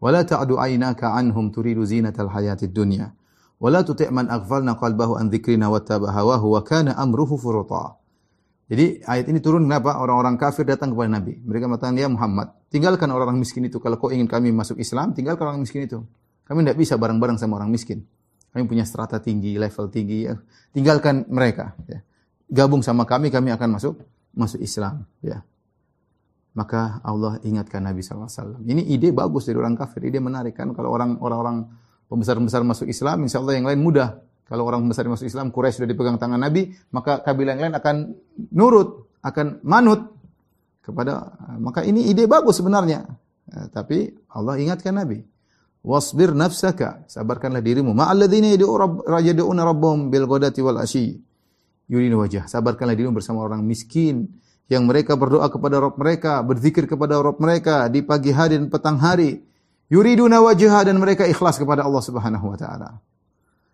wa 0.01 0.09
la 0.09 0.25
ta'du 0.25 0.57
'ainaka 0.57 1.13
'anhum 1.13 1.53
turidu 1.53 1.85
zinatal 1.85 2.33
hayatid 2.33 2.73
dunya 2.73 3.13
wa 3.61 3.69
la 3.69 3.85
tuti' 3.85 4.09
man 4.09 4.33
aghfalna 4.33 4.81
qalbahu 4.81 5.21
an 5.21 5.29
dzikrina 5.29 5.69
wattaba 5.69 6.09
hawahu 6.17 6.57
wa 6.57 6.65
kana 6.65 6.97
amruhu 6.97 7.37
furuta. 7.37 8.01
Jadi 8.71 9.05
ayat 9.05 9.27
ini 9.29 9.43
turun 9.45 9.67
kenapa? 9.67 9.99
Orang-orang 9.99 10.39
kafir 10.39 10.63
datang 10.63 10.95
kepada 10.95 11.21
Nabi. 11.21 11.43
Mereka 11.43 11.67
mengatakan, 11.67 11.99
"Ya 11.99 12.07
Muhammad, 12.07 12.55
tinggalkan 12.71 13.11
orang-orang 13.11 13.43
miskin 13.43 13.67
itu. 13.67 13.83
Kalau 13.83 13.99
kau 13.99 14.15
ingin 14.15 14.31
kami 14.31 14.55
masuk 14.55 14.79
Islam, 14.79 15.11
tinggalkan 15.11 15.43
orang 15.43 15.67
miskin 15.67 15.91
itu." 15.91 16.07
Kami 16.51 16.67
tidak 16.67 16.83
bisa 16.83 16.99
bareng-bareng 16.99 17.39
sama 17.39 17.63
orang 17.63 17.71
miskin. 17.71 18.03
Kami 18.51 18.67
punya 18.67 18.83
strata 18.83 19.23
tinggi, 19.23 19.55
level 19.55 19.87
tinggi. 19.87 20.27
Ya. 20.27 20.35
Tinggalkan 20.75 21.31
mereka. 21.31 21.79
Ya. 21.87 22.03
Gabung 22.51 22.83
sama 22.83 23.07
kami, 23.07 23.31
kami 23.31 23.55
akan 23.55 23.79
masuk 23.79 24.03
masuk 24.35 24.59
Islam. 24.59 25.07
Ya. 25.23 25.47
Maka 26.59 26.99
Allah 27.07 27.39
ingatkan 27.47 27.87
Nabi 27.87 28.03
SAW. 28.03 28.59
Ini 28.67 28.83
ide 28.91 29.15
bagus 29.15 29.47
dari 29.47 29.63
orang 29.63 29.79
kafir. 29.79 30.03
Ide 30.11 30.19
menarik 30.19 30.59
kan. 30.59 30.75
Kalau 30.75 30.91
orang 30.91 31.23
orang 31.23 31.71
pembesar-pembesar 32.11 32.67
masuk 32.67 32.91
Islam, 32.91 33.23
insya 33.23 33.39
Allah 33.39 33.55
yang 33.55 33.71
lain 33.71 33.79
mudah. 33.79 34.19
Kalau 34.51 34.67
orang 34.67 34.83
besar 34.91 35.07
masuk 35.07 35.31
Islam, 35.31 35.55
Quraisy 35.55 35.79
sudah 35.79 35.87
dipegang 35.95 36.19
tangan 36.19 36.43
Nabi, 36.43 36.75
maka 36.91 37.23
kabilah 37.23 37.55
yang 37.55 37.71
lain 37.71 37.77
akan 37.79 37.97
nurut, 38.51 39.07
akan 39.23 39.63
manut 39.63 40.11
kepada. 40.83 41.39
Maka 41.63 41.87
ini 41.87 42.11
ide 42.11 42.27
bagus 42.27 42.59
sebenarnya. 42.59 43.07
Ya, 43.47 43.71
tapi 43.71 44.11
Allah 44.27 44.59
ingatkan 44.59 44.99
Nabi. 44.99 45.23
Wasbir 45.81 46.37
nafsaka, 46.37 47.09
sabarkanlah 47.09 47.65
dirimu. 47.65 47.97
Ma'alladzina 47.97 48.53
yad'una 48.53 49.63
rabbahum 49.65 50.13
bil 50.13 50.29
ghadati 50.29 50.61
wal 50.61 50.77
asyi. 50.77 51.17
Yurin 51.89 52.13
wajah. 52.21 52.45
Sabarkanlah 52.47 52.93
dirimu 52.93 53.17
bersama 53.17 53.41
orang 53.41 53.65
miskin 53.65 54.29
yang 54.71 54.87
mereka 54.87 55.17
berdoa 55.17 55.49
kepada 55.51 55.83
Rabb 55.83 55.99
mereka, 55.99 56.45
berzikir 56.45 56.85
kepada 56.85 57.19
Rabb 57.19 57.43
mereka 57.43 57.89
di 57.89 58.05
pagi 58.05 58.31
hari 58.31 58.61
dan 58.61 58.69
petang 58.69 59.01
hari. 59.01 59.43
Yuriduna 59.91 60.39
wajah 60.39 60.87
dan 60.87 61.03
mereka 61.03 61.27
ikhlas 61.27 61.59
kepada 61.59 61.83
Allah 61.83 61.99
Subhanahu 62.05 62.47
wa 62.47 62.59
taala. 62.61 63.03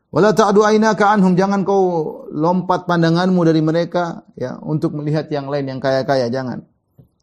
Wala 0.09 0.33
ta'du 0.33 0.65
ainaka 0.65 1.13
anhum 1.13 1.37
jangan 1.37 1.61
kau 1.67 2.25
lompat 2.33 2.89
pandanganmu 2.89 3.43
dari 3.45 3.61
mereka 3.61 4.25
ya 4.33 4.57
untuk 4.65 4.97
melihat 4.97 5.29
yang 5.29 5.51
lain 5.53 5.77
yang 5.77 5.81
kaya-kaya 5.83 6.33
jangan. 6.33 6.65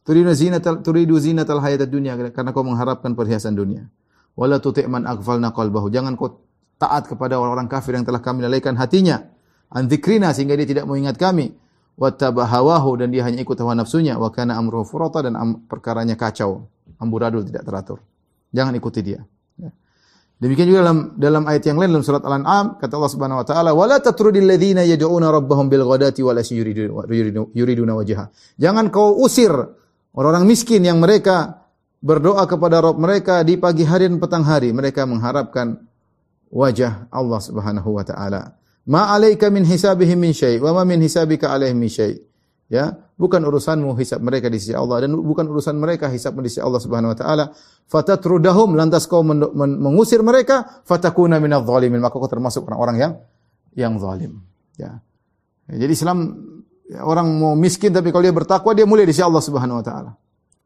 Turidu 0.03 0.29
zinatal 0.35 0.83
turidu 0.85 1.17
zinatal 1.17 1.63
hayatad 1.63 1.89
dunya 1.89 2.13
karena 2.29 2.53
kau 2.53 2.61
mengharapkan 2.61 3.17
perhiasan 3.17 3.57
dunia. 3.57 3.89
Wala 4.33 4.57
tuti' 4.57 4.89
man 4.89 5.05
aghfalna 5.05 5.53
qalbahu. 5.53 5.93
Jangan 5.93 6.17
kau 6.17 6.41
taat 6.81 7.05
kepada 7.05 7.37
orang-orang 7.37 7.69
kafir 7.69 7.93
yang 7.93 8.05
telah 8.05 8.19
kami 8.19 8.41
lalaikan 8.41 8.73
hatinya. 8.73 9.21
An 9.69 9.85
dzikrina 9.85 10.33
sehingga 10.33 10.57
dia 10.57 10.65
tidak 10.65 10.89
mengingat 10.89 11.21
kami. 11.21 11.53
Wattabahawahu 11.93 13.05
dan 13.05 13.13
dia 13.13 13.21
hanya 13.21 13.45
ikut 13.45 13.53
hawa 13.61 13.77
nafsunya. 13.77 14.17
Wa 14.17 14.33
kana 14.33 14.57
amruhu 14.57 14.81
furata 14.81 15.21
dan 15.21 15.37
am, 15.37 15.69
perkaranya 15.69 16.17
kacau. 16.17 16.65
Amburadul 16.97 17.45
tidak 17.45 17.61
teratur. 17.65 18.01
Jangan 18.49 18.73
ikuti 18.73 19.01
dia. 19.05 19.21
Ya. 19.57 19.69
demikian 20.41 20.65
juga 20.65 20.81
dalam 20.81 20.97
dalam 21.15 21.43
ayat 21.45 21.63
yang 21.69 21.77
lain 21.77 21.93
dalam 21.93 22.05
surat 22.05 22.25
al-an'am 22.25 22.81
kata 22.81 22.93
Allah 22.97 23.11
Subhanahu 23.13 23.39
wa 23.39 23.45
taala 23.45 23.69
wala 23.71 24.01
tatrudil 24.01 24.43
ladzina 24.43 24.81
yad'una 24.81 25.29
rabbahum 25.29 25.69
bil 25.69 25.85
ghadati 25.85 26.25
wal 26.25 26.41
yuriduna 27.53 27.93
wajha 27.95 28.33
jangan 28.57 28.89
kau 28.89 29.13
usir 29.21 29.53
orang-orang 30.11 30.49
miskin 30.49 30.83
yang 30.83 30.97
mereka 30.99 31.62
berdoa 32.03 32.43
kepada 32.43 32.83
Rabb 32.83 32.99
mereka 32.99 33.39
di 33.47 33.55
pagi 33.55 33.87
hari 33.87 34.11
dan 34.11 34.19
petang 34.19 34.43
hari 34.43 34.75
mereka 34.75 35.07
mengharapkan 35.07 35.79
wajah 36.51 37.07
Allah 37.07 37.39
Subhanahu 37.39 37.95
wa 37.95 38.03
taala 38.03 38.59
Ma 38.83 39.15
alaika 39.15 39.47
min 39.47 39.63
hisabihim 39.63 40.19
min 40.19 40.35
syai' 40.35 40.59
wa 40.59 40.75
ma 40.75 40.83
min 40.83 40.99
hisabika 40.99 41.55
alaihim 41.55 41.79
min 41.79 41.87
syai'. 41.87 42.19
Ya, 42.71 42.89
bukan 43.19 43.43
urusanmu 43.45 43.93
hisab 44.01 44.23
mereka 44.25 44.49
di 44.49 44.57
sisi 44.57 44.73
Allah 44.73 45.05
dan 45.05 45.13
bukan 45.13 45.45
urusan 45.45 45.77
mereka 45.77 46.09
hisab 46.09 46.33
di 46.41 46.49
sisi 46.49 46.57
Allah 46.63 46.81
Subhanahu 46.81 47.13
wa 47.13 47.17
taala. 47.17 47.45
Fatatrudahum 47.85 48.73
lantas 48.73 49.05
kau 49.05 49.21
men 49.21 49.45
men 49.53 49.77
mengusir 49.77 50.25
mereka 50.25 50.81
fatakuna 50.87 51.37
minadh 51.37 51.63
dhalimin 51.67 52.01
maka 52.01 52.17
kau 52.17 52.25
termasuk 52.25 52.65
orang-orang 52.65 52.97
yang 52.97 53.13
yang 53.77 53.93
zalim. 54.01 54.41
Ya. 54.79 54.99
ya 55.69 55.85
jadi 55.85 55.91
Islam 55.93 56.17
ya, 56.89 57.05
orang 57.05 57.29
mau 57.29 57.53
miskin 57.53 57.93
tapi 57.93 58.09
kalau 58.09 58.25
dia 58.25 58.33
bertakwa 58.33 58.73
dia 58.73 58.89
mulia 58.89 59.05
di 59.05 59.13
sisi 59.13 59.21
Allah 59.21 59.43
Subhanahu 59.43 59.79
wa 59.79 59.85
taala. 59.85 60.11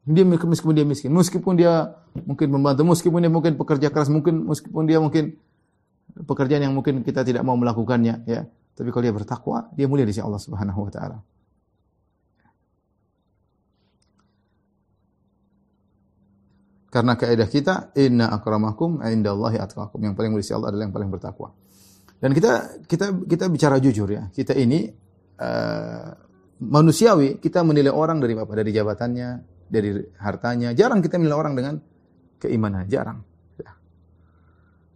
Dia 0.07 0.23
meskipun 0.23 0.71
dia 0.71 0.87
miskin, 0.87 1.11
meskipun 1.11 1.59
dia 1.59 1.99
mungkin 2.23 2.47
membantu, 2.47 2.87
meskipun 2.87 3.19
dia 3.19 3.27
mungkin 3.27 3.59
pekerja 3.59 3.91
keras, 3.91 4.07
mungkin 4.07 4.47
meskipun 4.47 4.87
dia 4.87 5.03
mungkin 5.03 5.35
pekerjaan 6.23 6.63
yang 6.63 6.71
mungkin 6.71 7.03
kita 7.03 7.27
tidak 7.27 7.43
mau 7.43 7.59
melakukannya 7.59 8.23
ya. 8.23 8.47
Tapi 8.77 8.87
kalau 8.93 9.03
dia 9.03 9.11
bertakwa 9.11 9.67
dia 9.75 9.83
mulia 9.89 10.07
di 10.07 10.15
sisi 10.15 10.23
Allah 10.23 10.39
Subhanahu 10.39 10.79
wa 10.87 10.91
taala. 10.93 11.17
Karena 16.87 17.19
kaidah 17.19 17.49
kita 17.51 17.91
inna 17.99 18.31
akramakum 18.31 19.03
indallahi 19.03 19.59
atqakum. 19.59 19.99
Yang 19.99 20.13
paling 20.15 20.31
mulia 20.31 20.39
di 20.39 20.47
sisi 20.47 20.55
Allah 20.55 20.71
adalah 20.71 20.83
yang 20.87 20.95
paling 20.95 21.11
bertakwa. 21.11 21.51
Dan 22.17 22.31
kita 22.31 22.79
kita 22.87 23.27
kita 23.27 23.45
bicara 23.51 23.75
jujur 23.83 24.07
ya. 24.07 24.31
Kita 24.31 24.55
ini 24.55 24.87
uh, 25.35 26.09
manusiawi 26.63 27.43
kita 27.43 27.59
menilai 27.67 27.91
orang 27.91 28.23
dari 28.23 28.39
apa? 28.39 28.53
Dari 28.55 28.71
jabatannya 28.71 29.56
dari 29.67 29.99
hartanya 30.19 30.71
jarang 30.73 31.03
kita 31.03 31.19
menilai 31.19 31.37
orang 31.37 31.53
dengan 31.55 31.75
keimanan 32.39 32.87
jarang 32.87 33.21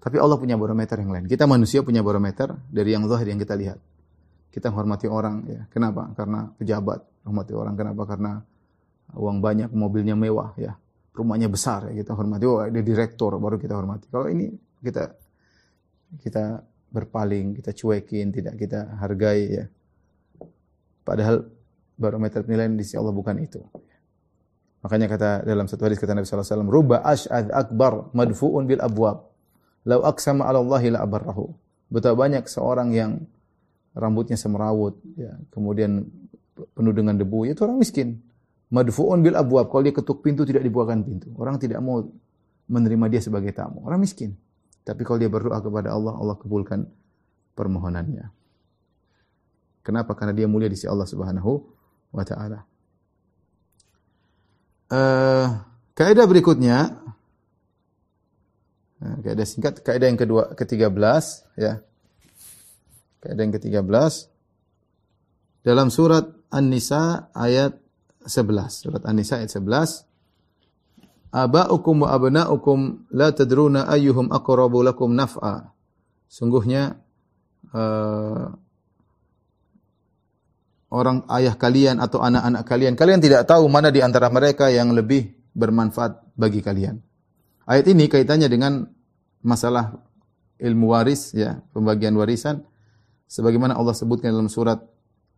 tapi 0.01 0.17
Allah 0.17 0.33
punya 0.41 0.57
barometer 0.57 0.97
yang 0.97 1.13
lain. 1.13 1.25
Kita 1.29 1.45
manusia 1.45 1.85
punya 1.85 2.01
barometer 2.01 2.57
dari 2.73 2.89
yang 2.97 3.05
zahir 3.05 3.29
yang 3.29 3.37
kita 3.37 3.53
lihat. 3.53 3.77
Kita 4.49 4.73
menghormati 4.73 5.05
orang 5.05 5.45
ya. 5.45 5.61
Kenapa? 5.69 6.09
Karena 6.17 6.49
pejabat. 6.57 7.05
Hormati 7.21 7.53
orang 7.53 7.77
kenapa? 7.77 8.09
Karena 8.09 8.41
uang 9.13 9.37
banyak, 9.45 9.69
mobilnya 9.69 10.17
mewah 10.17 10.57
ya. 10.57 10.73
Rumahnya 11.13 11.53
besar 11.53 11.93
ya 11.93 12.01
kita 12.01 12.17
hormati. 12.17 12.43
Oh, 12.49 12.65
dia 12.65 12.81
direktur 12.81 13.37
baru 13.37 13.61
kita 13.61 13.77
hormati. 13.77 14.09
Kalau 14.09 14.25
ini 14.25 14.49
kita 14.81 15.13
kita 16.17 16.65
berpaling, 16.89 17.61
kita 17.61 17.71
cuekin, 17.77 18.33
tidak 18.33 18.57
kita 18.57 18.97
hargai 18.97 19.41
ya. 19.53 19.65
Padahal 21.05 21.45
barometer 21.93 22.41
penilaian 22.41 22.73
di 22.73 22.81
sisi 22.81 22.97
Allah 22.97 23.13
bukan 23.13 23.37
itu. 23.37 23.61
Makanya 24.81 25.05
kata 25.05 25.29
dalam 25.45 25.69
satu 25.69 25.85
hadis 25.85 26.01
kata 26.01 26.17
Nabi 26.17 26.25
sallallahu 26.25 26.41
alaihi 26.41 26.57
wasallam, 26.57 26.71
"Ruba 26.73 26.97
ash'ad 27.05 27.47
akbar 27.53 28.09
madfu'un 28.17 28.65
bil 28.65 28.81
abwab." 28.81 29.29
Lau 29.85 30.01
aksama 30.05 30.45
ala 30.45 30.61
Allahi 30.61 30.93
la 30.93 31.05
abarrahu. 31.05 31.53
Betapa 31.89 32.17
banyak 32.17 32.45
seorang 32.45 32.93
yang 32.93 33.21
rambutnya 33.97 34.37
semerawut, 34.37 34.97
ya, 35.17 35.37
kemudian 35.53 36.05
penuh 36.77 36.93
dengan 36.93 37.17
debu, 37.17 37.49
itu 37.49 37.61
orang 37.65 37.81
miskin. 37.81 38.21
Madfu'un 38.71 39.19
bil 39.19 39.35
abwab. 39.35 39.67
Kalau 39.67 39.83
dia 39.83 39.93
ketuk 39.93 40.23
pintu 40.23 40.47
tidak 40.47 40.63
dibukakan 40.63 41.03
pintu. 41.03 41.33
Orang 41.35 41.59
tidak 41.59 41.83
mau 41.83 42.01
menerima 42.71 43.05
dia 43.11 43.21
sebagai 43.21 43.51
tamu. 43.51 43.83
Orang 43.83 43.99
miskin. 43.99 44.37
Tapi 44.87 45.03
kalau 45.03 45.19
dia 45.19 45.27
berdoa 45.27 45.59
kepada 45.59 45.91
Allah, 45.91 46.15
Allah 46.15 46.35
kabulkan 46.39 46.87
permohonannya. 47.53 48.31
Kenapa? 49.83 50.15
Karena 50.15 50.31
dia 50.31 50.47
mulia 50.47 50.71
di 50.71 50.77
sisi 50.79 50.87
Allah 50.87 51.09
Subhanahu 51.09 51.51
wa 52.15 52.23
taala. 52.23 52.63
Uh, 54.91 55.63
kaidah 55.95 56.27
berikutnya 56.27 57.01
Nah, 59.01 59.17
kaidah 59.25 59.47
singkat, 59.49 59.81
kaidah 59.81 60.13
yang 60.13 60.19
kedua 60.21 60.53
ke-13 60.53 60.93
ya. 61.57 61.81
Kaidah 63.17 63.41
yang 63.41 63.53
ke-13 63.57 64.29
dalam 65.65 65.89
surat 65.89 66.29
An-Nisa 66.53 67.33
ayat 67.33 67.81
11. 68.29 68.69
Surat 68.69 69.01
An-Nisa 69.01 69.41
ayat 69.41 69.57
11. 69.57 70.05
Aba'ukum 71.33 72.05
wa 72.05 72.13
abna'ukum 72.13 73.09
la 73.17 73.33
tadruna 73.33 73.89
ayyuhum 73.89 74.29
aqrabu 74.29 74.85
lakum 74.85 75.17
naf'a. 75.17 75.73
Sungguhnya 76.29 77.01
uh, 77.73 78.53
orang 80.91 81.23
ayah 81.31 81.55
kalian 81.55 82.03
atau 82.03 82.19
anak-anak 82.19 82.67
kalian, 82.67 82.93
kalian 82.99 83.23
tidak 83.23 83.47
tahu 83.47 83.65
mana 83.71 83.89
di 83.89 84.03
antara 84.03 84.27
mereka 84.27 84.67
yang 84.67 84.91
lebih 84.91 85.31
bermanfaat 85.55 86.35
bagi 86.35 86.59
kalian. 86.59 86.99
Ayat 87.63 87.87
ini 87.87 88.11
kaitannya 88.11 88.51
dengan 88.51 88.83
masalah 89.39 90.03
ilmu 90.59 90.91
waris 90.91 91.31
ya, 91.31 91.63
pembagian 91.71 92.13
warisan. 92.19 92.67
Sebagaimana 93.31 93.79
Allah 93.79 93.95
sebutkan 93.95 94.35
dalam 94.35 94.51
surat 94.51 94.83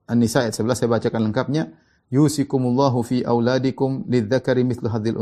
An-Nisa 0.09 0.43
ayat 0.43 0.57
11 0.57 0.73
saya 0.73 0.89
bacakan 0.89 1.29
lengkapnya. 1.29 1.69
Yusikumullahu 2.09 3.05
fi 3.05 3.21
auladikum 3.21 4.05
lidzakari 4.09 4.65
mithlu 4.65 4.89
hadzal 4.89 5.17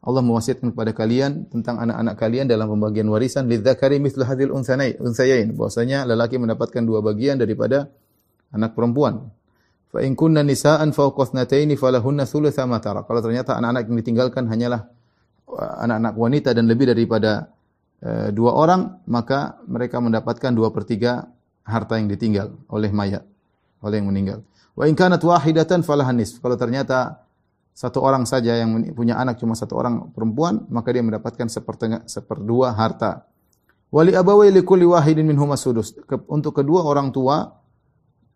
Allah 0.00 0.22
mewasiatkan 0.24 0.72
kepada 0.72 0.96
kalian 0.96 1.48
tentang 1.52 1.76
anak-anak 1.76 2.16
kalian 2.16 2.48
dalam 2.48 2.72
pembagian 2.72 3.04
warisan 3.12 3.44
lidzakari 3.48 4.00
mithlu 4.00 4.24
hadzal 4.24 4.56
unthayain. 4.56 5.52
Bahwasanya 5.52 6.08
lelaki 6.08 6.40
mendapatkan 6.40 6.80
dua 6.80 7.04
bagian 7.04 7.36
daripada 7.36 7.92
anak 8.50 8.74
perempuan 8.74 9.30
fa 9.90 10.02
in 10.02 10.14
kunna 10.14 10.42
nisaan 10.46 10.94
fawqa 10.94 11.34
falahunna 11.34 12.24
thulutsa 12.26 12.66
ma 12.66 12.78
tarak 12.78 13.06
kalau 13.10 13.20
ternyata 13.22 13.58
anak-anak 13.58 13.82
yang 13.90 13.96
ditinggalkan 13.98 14.44
hanyalah 14.46 14.90
anak-anak 15.58 16.14
wanita 16.14 16.50
dan 16.54 16.70
lebih 16.70 16.90
daripada 16.90 17.50
e, 17.98 18.30
dua 18.30 18.54
orang, 18.54 19.02
maka 19.10 19.58
mereka 19.66 19.98
mendapatkan 19.98 20.54
dua 20.54 20.70
per 20.70 20.86
tiga 20.86 21.26
harta 21.66 21.98
yang 21.98 22.10
ditinggal 22.10 22.54
oleh 22.70 22.90
mayat, 22.90 23.22
oleh 23.82 23.96
yang 23.98 24.08
meninggal. 24.10 24.38
Wa 24.74 24.86
in 24.86 24.94
kanat 24.94 25.22
wahidatan 25.22 25.82
falahan 25.82 26.16
nisf. 26.16 26.38
Kalau 26.38 26.54
ternyata 26.54 27.26
satu 27.74 28.02
orang 28.02 28.26
saja 28.26 28.58
yang 28.58 28.92
punya 28.94 29.18
anak 29.18 29.38
cuma 29.38 29.54
satu 29.54 29.78
orang 29.78 30.10
perempuan, 30.12 30.66
maka 30.68 30.90
dia 30.90 31.02
mendapatkan 31.02 31.46
sepertengah, 31.48 32.06
seperdua 32.06 32.74
harta. 32.74 33.26
Wali 33.90 34.14
abawai 34.14 34.54
likulli 34.54 34.86
wahidin 34.86 35.26
minhum 35.26 35.50
sudus. 35.58 35.94
Untuk 36.30 36.62
kedua 36.62 36.86
orang 36.86 37.10
tua 37.10 37.59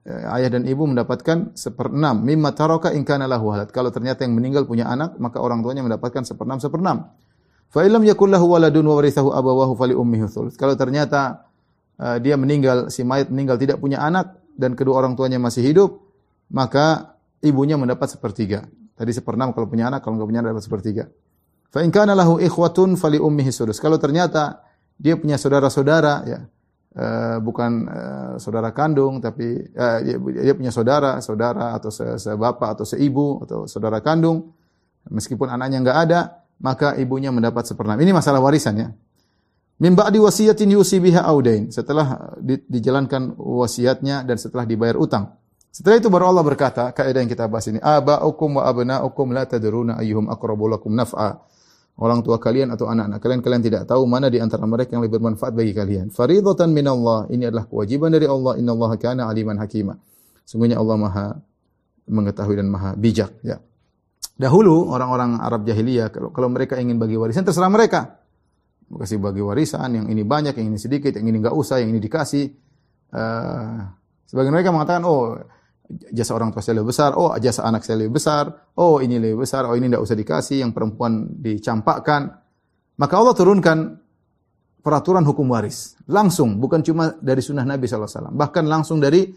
ayah 0.05 0.53
dan 0.53 0.69
ibu 0.69 0.85
mendapatkan 0.85 1.57
seperenam 1.57 2.21
mimma 2.21 2.53
taraka 2.53 2.93
in 2.93 3.09
kana 3.09 3.25
lahu 3.25 3.49
walad. 3.49 3.73
Kalau 3.73 3.89
ternyata 3.89 4.29
yang 4.29 4.37
meninggal 4.37 4.69
punya 4.69 4.85
anak, 4.85 5.17
maka 5.17 5.41
orang 5.41 5.65
tuanya 5.65 5.81
mendapatkan 5.81 6.29
seperenam 6.29 6.61
seperenam. 6.61 7.09
Fa 7.73 7.83
illam 7.83 8.05
yakul 8.05 8.29
lahu 8.29 8.53
waladun 8.53 8.85
wa 8.85 9.01
warithahu 9.01 9.33
abawahu 9.33 9.73
fali 9.75 9.97
ummihi 9.97 10.29
thuluth. 10.29 10.61
Kalau 10.61 10.77
ternyata 10.77 11.49
uh, 11.97 12.21
dia 12.21 12.37
meninggal, 12.37 12.93
si 12.93 13.01
mayat 13.03 13.33
meninggal 13.33 13.57
tidak 13.57 13.81
punya 13.81 14.05
anak 14.05 14.37
dan 14.55 14.77
kedua 14.77 15.01
orang 15.01 15.17
tuanya 15.17 15.41
masih 15.41 15.65
hidup, 15.65 16.05
maka 16.53 17.17
ibunya 17.41 17.81
mendapat 17.81 18.13
sepertiga. 18.13 18.69
Tadi 18.95 19.11
seperenam 19.11 19.51
kalau 19.57 19.67
punya 19.67 19.91
anak, 19.91 20.05
kalau 20.05 20.21
enggak 20.21 20.29
punya 20.31 20.41
anak 20.45 20.51
dapat 20.55 20.65
sepertiga. 20.69 21.05
Fa 21.73 21.83
in 21.83 21.91
kana 21.91 22.15
lahu 22.15 22.39
ikhwatun 22.39 22.95
fali 22.95 23.19
ummihi 23.19 23.51
sudus. 23.51 23.83
Kalau 23.83 23.99
ternyata 23.99 24.63
dia 24.95 25.19
punya 25.19 25.35
saudara-saudara 25.35 26.23
ya, 26.29 26.47
uh, 26.99 27.39
bukan 27.43 27.73
uh, 27.87 28.33
saudara 28.39 28.71
kandung 28.71 29.23
tapi 29.23 29.71
uh, 29.75 29.99
dia, 30.03 30.17
dia 30.19 30.55
punya 30.55 30.73
saudara, 30.75 31.19
saudara 31.21 31.75
atau 31.75 31.91
se, 31.91 32.07
sebapak 32.19 32.79
atau 32.79 32.87
seibu 32.87 33.43
atau 33.45 33.67
saudara 33.71 33.99
kandung 34.01 34.55
meskipun 35.11 35.51
anaknya 35.51 35.79
enggak 35.83 35.99
ada 36.09 36.21
maka 36.63 36.95
ibunya 36.97 37.35
mendapat 37.35 37.67
seperenam. 37.67 37.99
Ini 37.99 38.15
masalah 38.15 38.39
warisan 38.39 38.75
ya. 38.79 38.89
Min 39.83 39.99
ba'di 39.99 40.23
wasiyatin 40.23 40.71
yusi 40.71 41.03
biha 41.03 41.27
audain. 41.27 41.69
Setelah 41.75 42.39
di, 42.39 42.63
dijalankan 42.71 43.35
wasiatnya 43.35 44.23
dan 44.23 44.39
setelah 44.39 44.63
dibayar 44.63 44.95
utang. 44.95 45.35
Setelah 45.75 45.99
itu 45.99 46.07
baru 46.07 46.31
Allah 46.31 46.47
berkata, 46.47 46.95
kaidah 46.95 47.19
yang 47.19 47.27
kita 47.27 47.51
bahas 47.51 47.67
ini, 47.67 47.83
aba'ukum 47.83 48.63
wa 48.63 48.71
abna'ukum 48.71 49.35
la 49.35 49.43
tadruna 49.43 49.99
ayyuhum 49.99 50.31
aqrabu 50.31 50.71
lakum 50.71 50.95
naf'a. 50.95 51.43
Orang 51.95 52.27
tua 52.27 52.43
kalian 52.43 52.75
atau 52.75 52.91
anak-anak 52.91 53.23
kalian 53.23 53.41
kalian 53.45 53.63
tidak 53.63 53.83
tahu 53.87 54.03
mana 54.09 54.27
di 54.27 54.43
antara 54.43 54.67
mereka 54.67 54.99
yang 54.99 55.07
lebih 55.07 55.23
bermanfaat 55.23 55.55
bagi 55.55 55.71
kalian. 55.71 56.11
Faridatan 56.11 56.75
minallah. 56.75 57.31
Ini 57.31 57.51
adalah 57.55 57.71
kewajiban 57.71 58.11
dari 58.11 58.27
Allah. 58.27 58.59
Innallaha 58.59 58.97
kana 58.99 59.31
aliman 59.31 59.59
hakima. 59.63 59.95
Sungguhnya 60.43 60.77
Allah 60.77 60.97
Maha 60.99 61.27
mengetahui 62.11 62.61
dan 62.61 62.69
Maha 62.69 62.93
bijak, 62.99 63.33
ya. 63.41 63.63
Dahulu 64.35 64.91
orang-orang 64.91 65.39
Arab 65.39 65.63
jahiliyah 65.63 66.11
kalau, 66.11 66.35
kalau 66.35 66.51
mereka 66.51 66.75
ingin 66.83 66.99
bagi 66.99 67.15
warisan 67.15 67.47
terserah 67.47 67.71
mereka. 67.71 68.19
Kasih 68.91 69.23
bagi 69.23 69.41
warisan 69.41 69.89
yang 69.95 70.07
ini 70.11 70.27
banyak, 70.27 70.59
yang 70.59 70.75
ini 70.75 70.79
sedikit, 70.79 71.15
yang 71.15 71.25
ini 71.31 71.39
enggak 71.41 71.55
usah, 71.55 71.81
yang 71.81 71.95
ini 71.95 72.03
dikasih. 72.03 72.51
Uh, 73.15 73.87
sebagian 74.27 74.51
mereka 74.51 74.75
mengatakan, 74.75 75.07
oh 75.07 75.39
jasa 75.89 76.33
orang 76.33 76.51
tua 76.51 76.65
saya 76.65 76.81
lebih 76.81 76.91
besar, 76.97 77.13
oh 77.15 77.37
jasa 77.37 77.69
anak 77.69 77.85
saya 77.85 78.01
lebih 78.01 78.17
besar, 78.17 78.49
oh 78.81 79.05
ini 79.05 79.21
lebih 79.21 79.45
besar, 79.45 79.69
oh 79.69 79.77
ini 79.77 79.93
tidak 79.93 80.03
usah 80.03 80.17
dikasih, 80.17 80.57
yang 80.65 80.73
perempuan 80.73 81.29
dicampakkan. 81.41 82.41
Maka 82.97 83.15
Allah 83.19 83.35
turunkan 83.37 83.79
peraturan 84.81 85.25
hukum 85.25 85.49
waris. 85.53 85.97
Langsung, 86.09 86.57
bukan 86.61 86.81
cuma 86.85 87.17
dari 87.21 87.41
sunnah 87.41 87.65
Nabi 87.65 87.85
SAW. 87.89 88.33
Bahkan 88.33 88.65
langsung 88.65 89.01
dari 89.01 89.29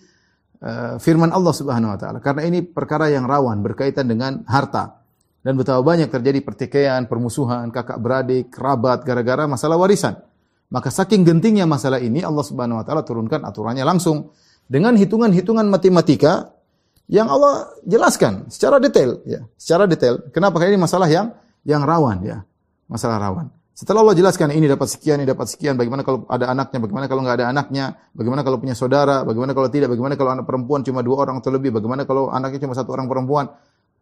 uh, 0.61 0.95
firman 0.99 1.31
Allah 1.31 1.53
Subhanahu 1.55 1.95
Wa 1.95 1.99
Taala. 1.99 2.19
Karena 2.19 2.43
ini 2.45 2.63
perkara 2.63 3.07
yang 3.07 3.25
rawan 3.25 3.63
berkaitan 3.63 4.07
dengan 4.07 4.43
harta. 4.45 5.03
Dan 5.41 5.55
betapa 5.55 5.79
banyak 5.79 6.11
terjadi 6.11 6.43
pertikaian, 6.43 7.07
permusuhan, 7.07 7.71
kakak 7.71 8.03
beradik, 8.03 8.51
kerabat, 8.51 9.07
gara-gara 9.07 9.47
masalah 9.47 9.79
warisan. 9.79 10.19
Maka 10.67 10.91
saking 10.91 11.23
gentingnya 11.23 11.63
masalah 11.63 12.03
ini, 12.03 12.19
Allah 12.19 12.43
Subhanahu 12.43 12.83
Wa 12.83 12.85
Taala 12.85 13.01
turunkan 13.07 13.47
aturannya 13.47 13.87
langsung 13.87 14.35
dengan 14.67 14.93
hitungan-hitungan 14.99 15.65
matematika 15.67 16.51
yang 17.07 17.31
Allah 17.31 17.71
jelaskan 17.87 18.51
secara 18.51 18.83
detail 18.83 19.23
ya, 19.23 19.47
secara 19.55 19.87
detail. 19.87 20.27
Kenapa? 20.35 20.59
Karena 20.59 20.75
ini 20.75 20.81
masalah 20.83 21.07
yang 21.07 21.31
yang 21.63 21.87
rawan 21.87 22.19
ya, 22.23 22.43
masalah 22.91 23.19
rawan. 23.19 23.47
Setelah 23.77 24.01
Allah 24.01 24.17
jelaskan 24.17 24.51
ini 24.57 24.65
dapat 24.65 24.89
sekian, 24.89 25.21
ini 25.21 25.29
dapat 25.29 25.47
sekian, 25.53 25.77
bagaimana 25.77 26.01
kalau 26.01 26.25
ada 26.27 26.49
anaknya, 26.49 26.81
bagaimana 26.81 27.05
kalau 27.05 27.21
nggak 27.21 27.37
ada 27.37 27.47
anaknya, 27.53 27.93
bagaimana 28.11 28.41
kalau 28.41 28.57
punya 28.57 28.73
saudara, 28.73 29.21
bagaimana 29.21 29.53
kalau 29.53 29.69
tidak, 29.69 29.93
bagaimana 29.93 30.17
kalau 30.17 30.33
anak 30.33 30.49
perempuan 30.49 30.81
cuma 30.81 31.05
dua 31.05 31.21
orang 31.21 31.37
atau 31.39 31.53
lebih, 31.53 31.69
bagaimana 31.69 32.09
kalau 32.09 32.33
anaknya 32.33 32.65
cuma 32.65 32.73
satu 32.73 32.97
orang 32.97 33.05
perempuan, 33.05 33.53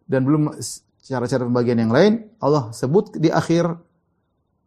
dan 0.08 0.24
belum 0.24 0.56
cara-cara 1.04 1.44
pembagian 1.44 1.78
yang 1.84 1.92
lain, 1.92 2.24
Allah 2.40 2.72
sebut 2.72 3.20
di 3.20 3.28
akhir, 3.28 3.68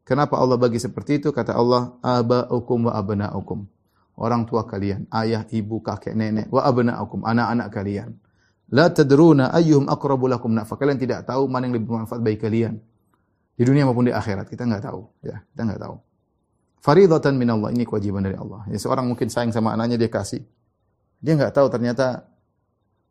kenapa 0.05 0.37
Allah 0.37 0.61
bagi 0.61 0.77
seperti 0.77 1.25
itu? 1.25 1.33
Kata 1.33 1.57
Allah, 1.57 1.97
aba'ukum 2.05 2.93
wa 2.93 2.93
abna'ukum 2.93 3.78
orang 4.19 4.45
tua 4.45 4.66
kalian, 4.66 5.07
ayah, 5.14 5.47
ibu, 5.55 5.79
kakek, 5.79 6.12
nenek, 6.19 6.51
wa 6.51 6.66
abna'ukum, 6.66 7.23
anak-anak 7.23 7.69
kalian. 7.71 8.11
La 8.69 8.93
tadruna 8.93 9.49
ayyuhum 9.55 9.89
aqrabu 9.89 10.29
lakum 10.29 10.53
nafa. 10.53 10.77
Kalian 10.77 11.01
tidak 11.01 11.25
tahu 11.25 11.49
mana 11.49 11.71
yang 11.71 11.81
lebih 11.81 11.89
bermanfaat 11.89 12.21
bagi 12.21 12.37
kalian. 12.37 12.77
Di 13.59 13.62
dunia 13.64 13.89
maupun 13.89 14.07
di 14.07 14.12
akhirat, 14.12 14.47
kita 14.51 14.69
enggak 14.69 14.87
tahu, 14.87 15.09
ya, 15.25 15.41
kita 15.55 15.62
enggak 15.64 15.81
tahu. 15.83 15.97
Faridatan 16.79 17.35
min 17.35 17.49
Allah, 17.51 17.75
ini 17.75 17.83
kewajiban 17.83 18.23
dari 18.23 18.39
Allah. 18.39 18.62
Ya, 18.71 18.79
seorang 18.79 19.09
mungkin 19.09 19.27
sayang 19.27 19.51
sama 19.51 19.75
anaknya 19.75 19.99
dia 19.99 20.11
kasih. 20.11 20.45
Dia 21.19 21.35
enggak 21.35 21.57
tahu 21.57 21.66
ternyata 21.66 22.29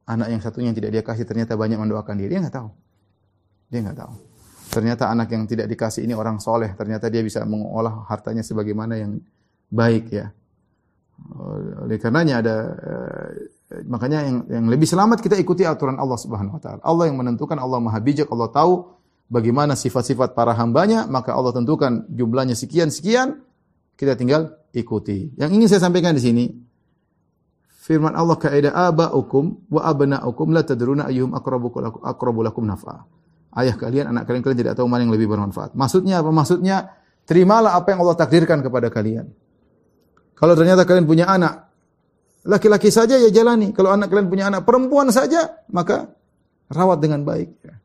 anak 0.07 0.27
yang 0.31 0.39
satunya 0.39 0.71
yang 0.71 0.77
tidak 0.79 0.91
dia 0.95 1.03
kasih 1.03 1.25
ternyata 1.27 1.59
banyak 1.59 1.75
mendoakan 1.75 2.15
dia. 2.15 2.31
Dia 2.31 2.39
enggak 2.39 2.55
tahu. 2.63 2.69
Dia 3.67 3.79
enggak 3.83 3.97
tahu. 4.07 4.13
Ternyata 4.67 5.03
anak 5.11 5.27
yang 5.31 5.43
tidak 5.47 5.67
dikasih 5.67 6.03
ini 6.07 6.13
orang 6.15 6.39
soleh. 6.39 6.71
Ternyata 6.75 7.11
dia 7.11 7.23
bisa 7.23 7.43
mengolah 7.43 8.07
hartanya 8.07 8.43
sebagaimana 8.43 8.99
yang 8.99 9.19
baik 9.67 10.11
ya. 10.11 10.31
Oleh 11.83 11.97
karenanya 11.97 12.41
ada 12.41 12.55
eh, 12.77 13.83
makanya 13.89 14.25
yang 14.25 14.37
yang 14.47 14.65
lebih 14.69 14.87
selamat 14.87 15.21
kita 15.21 15.35
ikuti 15.37 15.65
aturan 15.65 15.97
Allah 15.97 16.17
Subhanahu 16.17 16.57
wa 16.57 16.61
taala. 16.61 16.81
Allah 16.81 17.09
yang 17.09 17.17
menentukan, 17.19 17.57
Allah 17.57 17.81
Maha 17.81 17.99
bijak, 17.99 18.29
Allah 18.29 18.49
tahu 18.53 18.73
bagaimana 19.27 19.75
sifat-sifat 19.75 20.37
para 20.37 20.55
hambanya, 20.55 21.05
maka 21.09 21.35
Allah 21.35 21.51
tentukan 21.51 22.07
jumlahnya 22.09 22.55
sekian 22.55 22.93
sekian, 22.93 23.43
kita 23.99 24.15
tinggal 24.15 24.55
ikuti. 24.71 25.33
Yang 25.35 25.49
ingin 25.57 25.67
saya 25.67 25.81
sampaikan 25.89 26.13
di 26.15 26.23
sini 26.23 26.45
firman 27.87 28.13
Allah 28.13 28.35
kaidah 28.35 28.71
aba'ukum 28.91 29.71
wa 29.71 29.81
abna'ukum 29.83 30.47
la 30.51 30.61
tadruna 30.67 31.07
ayyuhum 31.07 31.31
aqrabu 31.33 32.39
lakum 32.43 32.67
naf'a. 32.67 33.07
Ayah 33.57 33.73
kalian, 33.73 34.13
anak 34.13 34.29
kalian 34.29 34.43
kalian 34.45 34.59
tidak 34.59 34.73
tahu 34.77 34.85
mana 34.85 35.07
yang 35.07 35.15
lebih 35.15 35.31
bermanfaat. 35.31 35.73
Maksudnya 35.73 36.21
apa? 36.21 36.29
Maksudnya 36.29 36.93
terimalah 37.25 37.73
apa 37.73 37.95
yang 37.95 38.05
Allah 38.05 38.17
takdirkan 38.19 38.61
kepada 38.61 38.93
kalian. 38.93 39.33
Kalau 40.37 40.53
ternyata 40.53 40.85
kalian 40.85 41.09
punya 41.09 41.25
anak 41.25 41.67
laki-laki 42.45 42.93
saja 42.93 43.17
ya 43.17 43.29
jalani. 43.33 43.73
Kalau 43.73 43.89
anak 43.89 44.13
kalian 44.13 44.29
punya 44.29 44.45
anak 44.53 44.63
perempuan 44.63 45.09
saja, 45.09 45.65
maka 45.73 46.13
rawat 46.69 47.01
dengan 47.01 47.25
baik. 47.25 47.49
Ya. 47.65 47.75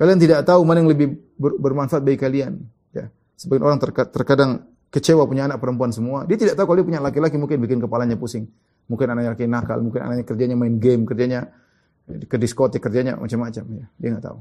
Kalian 0.00 0.16
tidak 0.16 0.48
tahu 0.48 0.64
mana 0.64 0.80
yang 0.80 0.90
lebih 0.90 1.20
bermanfaat 1.36 2.00
bagi 2.00 2.16
kalian. 2.16 2.64
Ya. 2.96 3.12
Sebagian 3.36 3.64
orang 3.68 3.78
terkadang 4.08 4.50
kecewa 4.88 5.28
punya 5.28 5.46
anak 5.46 5.60
perempuan 5.60 5.92
semua. 5.92 6.24
Dia 6.24 6.40
tidak 6.40 6.56
tahu 6.56 6.72
kalau 6.72 6.78
dia 6.80 6.86
punya 6.88 7.00
laki-laki 7.04 7.36
mungkin 7.36 7.60
bikin 7.60 7.78
kepalanya 7.78 8.16
pusing. 8.16 8.48
Mungkin 8.90 9.06
anaknya 9.06 9.38
laki 9.38 9.46
nakal, 9.46 9.78
mungkin 9.86 10.02
anaknya 10.02 10.24
kerjanya 10.26 10.56
main 10.58 10.82
game, 10.82 11.06
kerjanya 11.06 11.46
ke 12.10 12.36
diskotik, 12.40 12.82
kerjanya 12.82 13.14
macam-macam. 13.20 13.64
Ya. 13.70 13.86
Dia 14.00 14.08
nggak 14.16 14.24
tahu. 14.24 14.38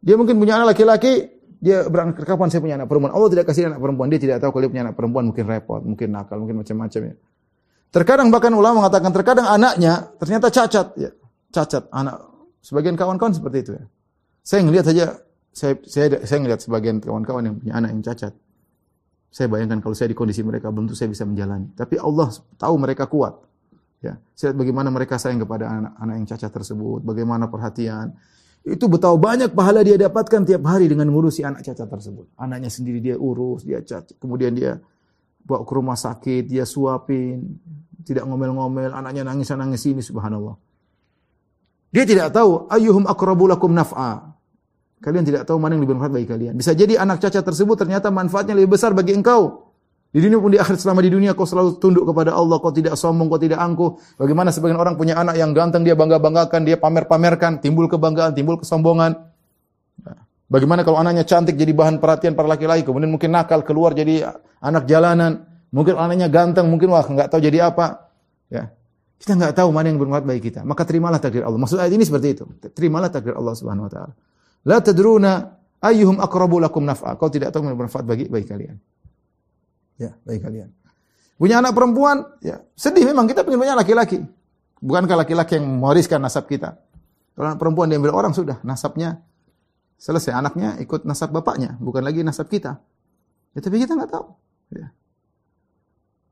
Dia 0.00 0.14
mungkin 0.16 0.38
punya 0.40 0.56
anak 0.56 0.72
laki-laki, 0.72 1.35
dia 1.56 1.88
berangkat 1.88 2.24
kapan 2.28 2.48
saya 2.52 2.60
punya 2.60 2.76
anak 2.76 2.88
perempuan. 2.88 3.12
Allah 3.16 3.28
tidak 3.32 3.44
kasih 3.48 3.72
anak 3.72 3.80
perempuan. 3.80 4.08
Dia 4.12 4.20
tidak 4.20 4.36
tahu 4.44 4.50
kalau 4.56 4.62
dia 4.68 4.72
punya 4.72 4.84
anak 4.90 4.96
perempuan 4.96 5.24
mungkin 5.32 5.44
repot, 5.48 5.80
mungkin 5.82 6.08
nakal, 6.12 6.36
mungkin 6.40 6.56
macam-macam 6.60 7.00
ya. 7.12 7.14
Terkadang 7.90 8.28
bahkan 8.28 8.52
ulama 8.52 8.84
mengatakan 8.84 9.10
terkadang 9.14 9.46
anaknya 9.48 10.12
ternyata 10.20 10.52
cacat 10.52 10.86
ya. 11.00 11.10
Cacat 11.48 11.88
anak 11.88 12.20
sebagian 12.60 12.98
kawan-kawan 12.98 13.32
seperti 13.32 13.58
itu 13.64 13.72
ya. 13.78 13.84
Saya 14.44 14.60
ngelihat 14.68 14.86
saja 14.92 15.04
saya 15.56 15.74
saya 15.88 16.06
saya 16.28 16.38
ngelihat 16.44 16.60
sebagian 16.60 17.00
kawan-kawan 17.00 17.42
yang 17.48 17.56
punya 17.56 17.72
anak 17.80 17.90
yang 17.96 18.02
cacat. 18.04 18.32
Saya 19.32 19.46
bayangkan 19.48 19.80
kalau 19.80 19.96
saya 19.96 20.12
di 20.12 20.16
kondisi 20.16 20.44
mereka 20.44 20.68
belum 20.68 20.88
tentu 20.88 20.96
saya 20.96 21.08
bisa 21.08 21.24
menjalani. 21.24 21.72
Tapi 21.72 21.96
Allah 21.96 22.28
tahu 22.60 22.74
mereka 22.76 23.08
kuat. 23.08 23.36
Ya, 24.04 24.20
saya 24.36 24.52
lihat 24.52 24.60
bagaimana 24.60 24.88
mereka 24.92 25.16
sayang 25.16 25.40
kepada 25.40 25.72
anak-anak 25.72 26.14
yang 26.20 26.26
cacat 26.28 26.52
tersebut, 26.52 27.00
bagaimana 27.00 27.48
perhatian, 27.48 28.12
itu 28.66 28.90
betapa 28.90 29.14
banyak 29.14 29.54
pahala 29.54 29.86
dia 29.86 29.94
dapatkan 29.94 30.42
tiap 30.42 30.66
hari 30.66 30.90
dengan 30.90 31.06
ngurusi 31.06 31.46
anak 31.46 31.62
cacat 31.62 31.86
tersebut. 31.86 32.34
Anaknya 32.34 32.66
sendiri 32.66 32.98
dia 32.98 33.14
urus, 33.14 33.62
dia 33.62 33.78
cacat. 33.78 34.18
Kemudian 34.18 34.58
dia 34.58 34.82
bawa 35.46 35.62
ke 35.62 35.72
rumah 35.72 35.94
sakit, 35.94 36.50
dia 36.50 36.66
suapin, 36.66 37.62
tidak 38.02 38.26
ngomel-ngomel, 38.26 38.90
anaknya 38.90 39.22
nangis-nangis 39.22 39.86
ini 39.86 40.02
subhanallah. 40.02 40.58
Dia 41.94 42.02
tidak 42.02 42.34
tahu 42.34 42.66
ayyuhum 42.66 43.06
aqrabu 43.06 43.46
lakum 43.46 43.70
naf'a. 43.70 44.34
Kalian 44.98 45.22
tidak 45.22 45.46
tahu 45.46 45.62
mana 45.62 45.78
yang 45.78 45.86
lebih 45.86 45.94
bermanfaat 45.94 46.14
bagi 46.18 46.28
kalian. 46.28 46.54
Bisa 46.58 46.74
jadi 46.74 46.98
anak 46.98 47.22
cacat 47.22 47.46
tersebut 47.46 47.78
ternyata 47.78 48.10
manfaatnya 48.10 48.58
lebih 48.58 48.74
besar 48.74 48.90
bagi 48.98 49.14
engkau. 49.14 49.65
Di 50.14 50.22
dunia 50.22 50.38
pun 50.40 50.48
di 50.48 50.56
akhirat 50.56 50.80
selama 50.80 51.04
di 51.04 51.10
dunia 51.12 51.36
kau 51.36 51.44
selalu 51.44 51.76
tunduk 51.76 52.08
kepada 52.08 52.32
Allah, 52.32 52.56
kau 52.62 52.72
tidak 52.72 52.96
sombong, 52.96 53.28
kau 53.28 53.36
tidak 53.36 53.60
angkuh. 53.60 54.00
Bagaimana 54.16 54.48
sebagian 54.54 54.78
orang 54.80 54.96
punya 54.96 55.18
anak 55.18 55.36
yang 55.36 55.52
ganteng 55.52 55.84
dia 55.84 55.92
bangga-banggakan, 55.92 56.64
dia 56.64 56.80
pamer-pamerkan, 56.80 57.60
timbul 57.60 57.90
kebanggaan, 57.90 58.32
timbul 58.32 58.56
kesombongan. 58.56 59.12
Nah, 60.06 60.18
bagaimana 60.48 60.86
kalau 60.86 60.96
anaknya 60.96 61.28
cantik 61.28 61.58
jadi 61.58 61.74
bahan 61.76 62.00
perhatian 62.00 62.32
para 62.32 62.48
laki-laki, 62.48 62.86
kemudian 62.86 63.12
mungkin 63.12 63.34
nakal 63.34 63.60
keluar 63.60 63.92
jadi 63.92 64.24
anak 64.62 64.88
jalanan, 64.88 65.44
mungkin 65.74 66.00
anaknya 66.00 66.32
ganteng, 66.32 66.70
mungkin 66.70 66.96
wah 66.96 67.04
nggak 67.04 67.28
tahu 67.28 67.42
jadi 67.42 67.68
apa. 67.68 68.08
Ya. 68.48 68.72
Kita 69.16 69.32
nggak 69.32 69.52
tahu 69.56 69.68
mana 69.72 69.88
yang 69.88 70.00
bermanfaat 70.00 70.28
bagi 70.28 70.42
kita. 70.52 70.60
Maka 70.64 70.84
terimalah 70.84 71.16
takdir 71.16 71.40
Allah. 71.40 71.56
Maksud 71.56 71.80
ayat 71.80 71.92
ini 71.92 72.04
seperti 72.04 72.36
itu. 72.36 72.44
Terimalah 72.72 73.08
takdir 73.08 73.32
Allah 73.32 73.56
Subhanahu 73.56 73.88
wa 73.88 73.92
taala. 73.92 74.12
La 74.68 74.80
tadruna 74.84 75.56
ayyuhum 75.80 76.20
aqrabu 76.20 76.60
lakum 76.60 76.84
naf'a. 76.84 77.16
Kau 77.16 77.32
tidak 77.32 77.52
tahu 77.52 77.64
mana 77.64 77.80
bermanfaat 77.80 78.04
bagi 78.04 78.28
bagi 78.28 78.44
kalian. 78.44 78.76
Ya, 79.96 80.12
bagi 80.24 80.40
kalian. 80.40 80.68
Punya 81.36 81.60
anak 81.60 81.76
perempuan, 81.76 82.24
ya 82.40 82.64
sedih 82.72 83.04
memang 83.12 83.28
kita 83.28 83.44
punya 83.44 83.76
laki-laki. 83.76 84.24
Bukankah 84.80 85.24
laki-laki 85.24 85.60
yang 85.60 85.68
mewariskan 85.80 86.20
nasab 86.20 86.48
kita? 86.48 86.80
Kalau 87.36 87.52
anak 87.52 87.60
perempuan 87.60 87.92
diambil 87.92 88.16
orang 88.16 88.32
sudah 88.32 88.56
nasabnya 88.64 89.20
selesai. 90.00 90.32
Anaknya 90.32 90.80
ikut 90.80 91.04
nasab 91.04 91.32
bapaknya, 91.32 91.76
bukan 91.76 92.00
lagi 92.00 92.24
nasab 92.24 92.48
kita. 92.48 92.80
Ya, 93.52 93.60
tapi 93.60 93.80
kita 93.80 93.96
nggak 93.96 94.12
tahu. 94.12 94.26
Ya. 94.72 94.92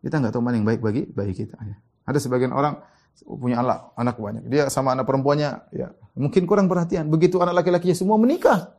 Kita 0.04 0.20
nggak 0.20 0.32
tahu 0.36 0.42
mana 0.44 0.60
yang 0.60 0.68
baik 0.68 0.80
bagi 0.80 1.04
bagi 1.08 1.32
kita. 1.36 1.56
Ya. 1.60 1.76
Ada 2.04 2.20
sebagian 2.20 2.52
orang 2.52 2.80
punya 3.24 3.60
anak 3.60 3.92
anak 3.96 4.16
banyak. 4.16 4.44
Dia 4.48 4.68
sama 4.72 4.92
anak 4.96 5.08
perempuannya, 5.08 5.72
ya 5.72 5.92
mungkin 6.16 6.44
kurang 6.48 6.68
perhatian. 6.68 7.08
Begitu 7.12 7.40
anak 7.40 7.64
laki-lakinya 7.64 7.96
semua 7.96 8.16
menikah, 8.20 8.72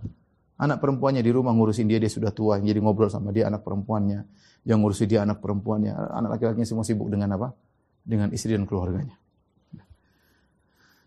anak 0.56 0.78
perempuannya 0.80 1.20
di 1.20 1.32
rumah 1.32 1.51
ngurusin 1.51 1.88
dia, 1.88 1.99
dia 1.99 2.12
sudah 2.12 2.32
tua, 2.32 2.60
jadi 2.60 2.80
ngobrol 2.80 3.12
sama 3.12 3.36
dia 3.36 3.47
anak 3.51 3.64
perempuannya 3.64 4.24
yang 4.66 4.82
ngurusi 4.82 5.06
dia 5.06 5.22
anak 5.22 5.43
perempuannya, 5.43 5.93
anak 5.93 6.39
laki-lakinya 6.39 6.68
semua 6.68 6.86
sibuk 6.88 7.12
dengan 7.12 7.38
apa? 7.38 7.53
Dengan 8.01 8.34
istri 8.34 8.58
dan 8.58 8.66
keluarganya. 8.66 9.14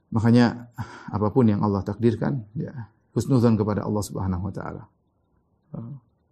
Makanya 0.08 0.72
apa 1.12 1.28
pun 1.28 1.44
yang 1.48 1.60
Allah 1.60 1.84
takdirkan, 1.84 2.44
ya 2.56 2.72
husnuzan 3.12 3.58
kepada 3.58 3.84
Allah 3.84 4.00
Subhanahu 4.00 4.48
wa 4.48 4.52
taala. 4.54 4.82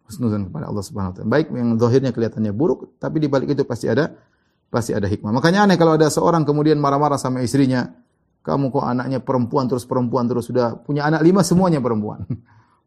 Husnuzan 0.07 0.49
kepada 0.49 0.71
Allah 0.71 0.85
Subhanahu 0.87 1.13
wa 1.13 1.17
taala. 1.19 1.29
Baik 1.29 1.47
yang 1.53 1.77
zahirnya 1.77 2.11
kelihatannya 2.15 2.53
buruk, 2.55 2.97
tapi 3.03 3.21
di 3.21 3.29
balik 3.29 3.53
itu 3.53 3.67
pasti 3.67 3.91
ada 3.91 4.17
pasti 4.71 4.95
ada 4.95 5.11
hikmah. 5.11 5.35
Makanya 5.35 5.67
aneh 5.67 5.77
kalau 5.77 5.99
ada 5.99 6.09
seorang 6.09 6.47
kemudian 6.47 6.79
marah-marah 6.79 7.19
sama 7.19 7.43
istrinya, 7.43 7.91
kamu 8.47 8.71
kok 8.71 8.87
anaknya 8.87 9.19
perempuan 9.19 9.67
terus 9.67 9.83
perempuan 9.83 10.31
terus 10.31 10.47
sudah 10.47 10.79
punya 10.79 11.05
anak 11.11 11.27
lima 11.27 11.43
semuanya 11.43 11.83
perempuan. 11.83 12.23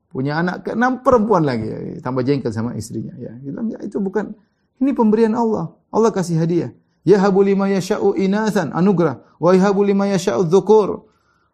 Punya 0.09 0.41
anak 0.41 0.65
keenam 0.65 1.05
perempuan 1.05 1.45
lagi, 1.45 1.69
ya. 1.69 1.77
tambah 2.01 2.25
jengkel 2.25 2.49
sama 2.49 2.73
istrinya. 2.73 3.13
Ya, 3.15 3.33
bilang 3.39 3.69
ya 3.69 3.79
itu 3.85 4.01
bukan 4.01 4.33
ini 4.81 4.91
pemberian 4.91 5.37
Allah. 5.37 5.75
Allah 5.93 6.09
kasih 6.09 6.41
hadiah. 6.41 6.71
Ya 7.07 7.21
habu 7.21 7.45
lima 7.45 7.69
yasha'u 7.71 8.17
inathan 8.17 8.75
anugerah. 8.75 9.21
Wa 9.39 9.55
yahabu 9.55 9.85
lima 9.85 10.09
yasha'u 10.09 10.43
dhukur. 10.45 11.09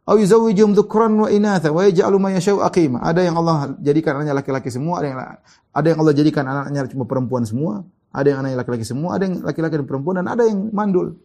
Au 0.05 0.15
yuzawwijum 0.21 0.77
dzukran 0.77 1.17
wa 1.17 1.29
inatha 1.33 1.73
wa 1.73 1.81
yaj'alu 1.81 2.17
ma 2.21 2.29
yasha'u 2.29 2.61
aqima. 2.61 3.01
Ada 3.01 3.25
yang 3.25 3.41
Allah 3.41 3.73
jadikan 3.81 4.21
anaknya 4.21 4.37
laki-laki 4.37 4.69
semua, 4.69 5.01
ada 5.01 5.07
yang 5.09 5.19
ada 5.73 5.87
yang 5.89 5.99
Allah 6.05 6.13
jadikan 6.13 6.43
anaknya 6.45 6.85
cuma 6.93 7.09
perempuan 7.09 7.41
semua, 7.41 7.81
ada 8.13 8.27
yang 8.29 8.45
anaknya 8.45 8.57
laki-laki 8.61 8.85
semua, 8.85 9.17
ada 9.17 9.25
yang 9.25 9.41
laki-laki 9.41 9.81
dan 9.81 9.87
perempuan 9.89 10.21
dan 10.21 10.29
ada 10.29 10.45
yang 10.45 10.69
mandul. 10.69 11.17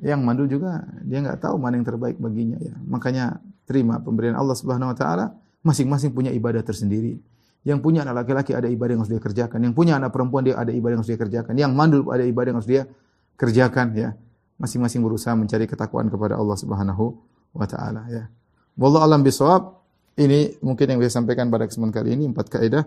Yang 0.00 0.20
mandul 0.24 0.48
juga 0.48 0.80
dia 1.04 1.20
nggak 1.20 1.44
tahu 1.44 1.60
mana 1.60 1.76
yang 1.76 1.84
terbaik 1.84 2.16
baginya 2.16 2.56
ya. 2.56 2.72
Makanya 2.88 3.44
terima 3.68 4.00
pemberian 4.00 4.32
Allah 4.32 4.56
Subhanahu 4.56 4.90
wa 4.90 4.96
taala 4.96 5.36
Masing-masing 5.62 6.10
punya 6.10 6.34
ibadah 6.34 6.62
tersendiri. 6.66 7.22
Yang 7.62 7.78
punya 7.78 8.02
anak 8.02 8.26
laki-laki 8.26 8.58
ada 8.58 8.66
ibadah 8.66 8.98
yang 8.98 9.02
harus 9.06 9.12
dia 9.14 9.22
kerjakan. 9.22 9.58
Yang 9.62 9.74
punya 9.78 9.94
anak 9.94 10.10
perempuan 10.10 10.42
dia 10.42 10.58
ada 10.58 10.74
ibadah 10.74 10.98
yang 10.98 11.02
harus 11.06 11.10
dia 11.14 11.20
kerjakan. 11.22 11.54
Yang 11.54 11.72
mandul 11.78 12.02
ada 12.10 12.26
ibadah 12.26 12.50
yang 12.50 12.58
harus 12.58 12.70
dia 12.70 12.82
kerjakan 13.38 13.86
ya. 13.94 14.08
Masing-masing 14.58 14.98
berusaha 15.02 15.34
mencari 15.38 15.70
ketakwaan 15.70 16.10
kepada 16.10 16.34
Allah 16.34 16.58
Subhanahu 16.58 17.14
wa 17.54 17.66
taala 17.70 18.02
ya. 18.10 18.26
Wallahu 18.74 19.06
alam 19.06 19.22
bisawab. 19.22 19.78
Ini 20.12 20.60
mungkin 20.60 20.92
yang 20.92 20.98
saya 21.06 21.22
sampaikan 21.22 21.48
pada 21.48 21.64
kesempatan 21.64 21.94
kali 21.94 22.18
ini 22.18 22.28
empat 22.28 22.50
kaidah. 22.50 22.84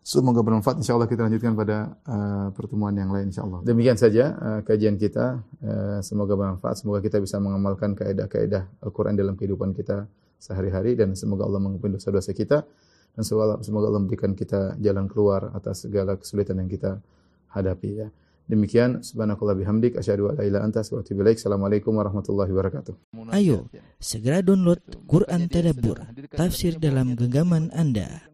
Semoga 0.00 0.40
bermanfaat. 0.40 0.80
Insya 0.80 0.96
Allah 0.96 1.10
kita 1.10 1.28
lanjutkan 1.28 1.52
pada 1.52 1.92
uh, 2.08 2.48
pertemuan 2.56 2.94
yang 2.96 3.12
lain. 3.12 3.28
Insya 3.28 3.44
Allah. 3.44 3.60
Demikian 3.66 4.00
saja 4.00 4.32
uh, 4.38 4.60
kajian 4.64 4.96
kita. 4.96 5.42
Uh, 5.60 5.98
semoga 6.00 6.38
bermanfaat. 6.38 6.80
Semoga 6.80 7.04
kita 7.04 7.20
bisa 7.20 7.36
mengamalkan 7.36 7.92
kaidah-kaidah 7.92 8.64
Al-Quran 8.80 9.18
dalam 9.18 9.36
kehidupan 9.36 9.76
kita 9.76 10.08
sehari-hari 10.40 10.96
dan 10.96 11.12
semoga 11.12 11.44
Allah 11.44 11.60
mengampuni 11.60 12.00
dosa-dosa 12.00 12.32
kita 12.32 12.64
dan 13.14 13.22
semoga, 13.26 13.60
Allah 13.60 14.02
memberikan 14.02 14.32
kita 14.32 14.80
jalan 14.80 15.10
keluar 15.10 15.52
atas 15.52 15.84
segala 15.84 16.16
kesulitan 16.16 16.62
yang 16.62 16.70
kita 16.70 17.02
hadapi 17.52 17.90
ya. 18.06 18.08
Demikian 18.50 19.04
subhanakallah 19.06 19.54
bihamdik 19.54 19.94
asyhadu 19.94 20.34
an 20.34 20.42
la 20.42 20.42
ilaha 20.42 20.62
anta 20.66 20.82
astaghfiruka 20.82 21.38
Assalamualaikum 21.38 21.94
warahmatullahi 21.94 22.50
wabarakatuh. 22.50 22.94
Ayo, 23.30 23.70
segera 24.02 24.42
download 24.42 24.82
Quran 25.06 25.46
Tadabbur, 25.46 26.02
tafsir 26.34 26.82
dalam 26.82 27.14
genggaman 27.14 27.70
Anda. 27.70 28.29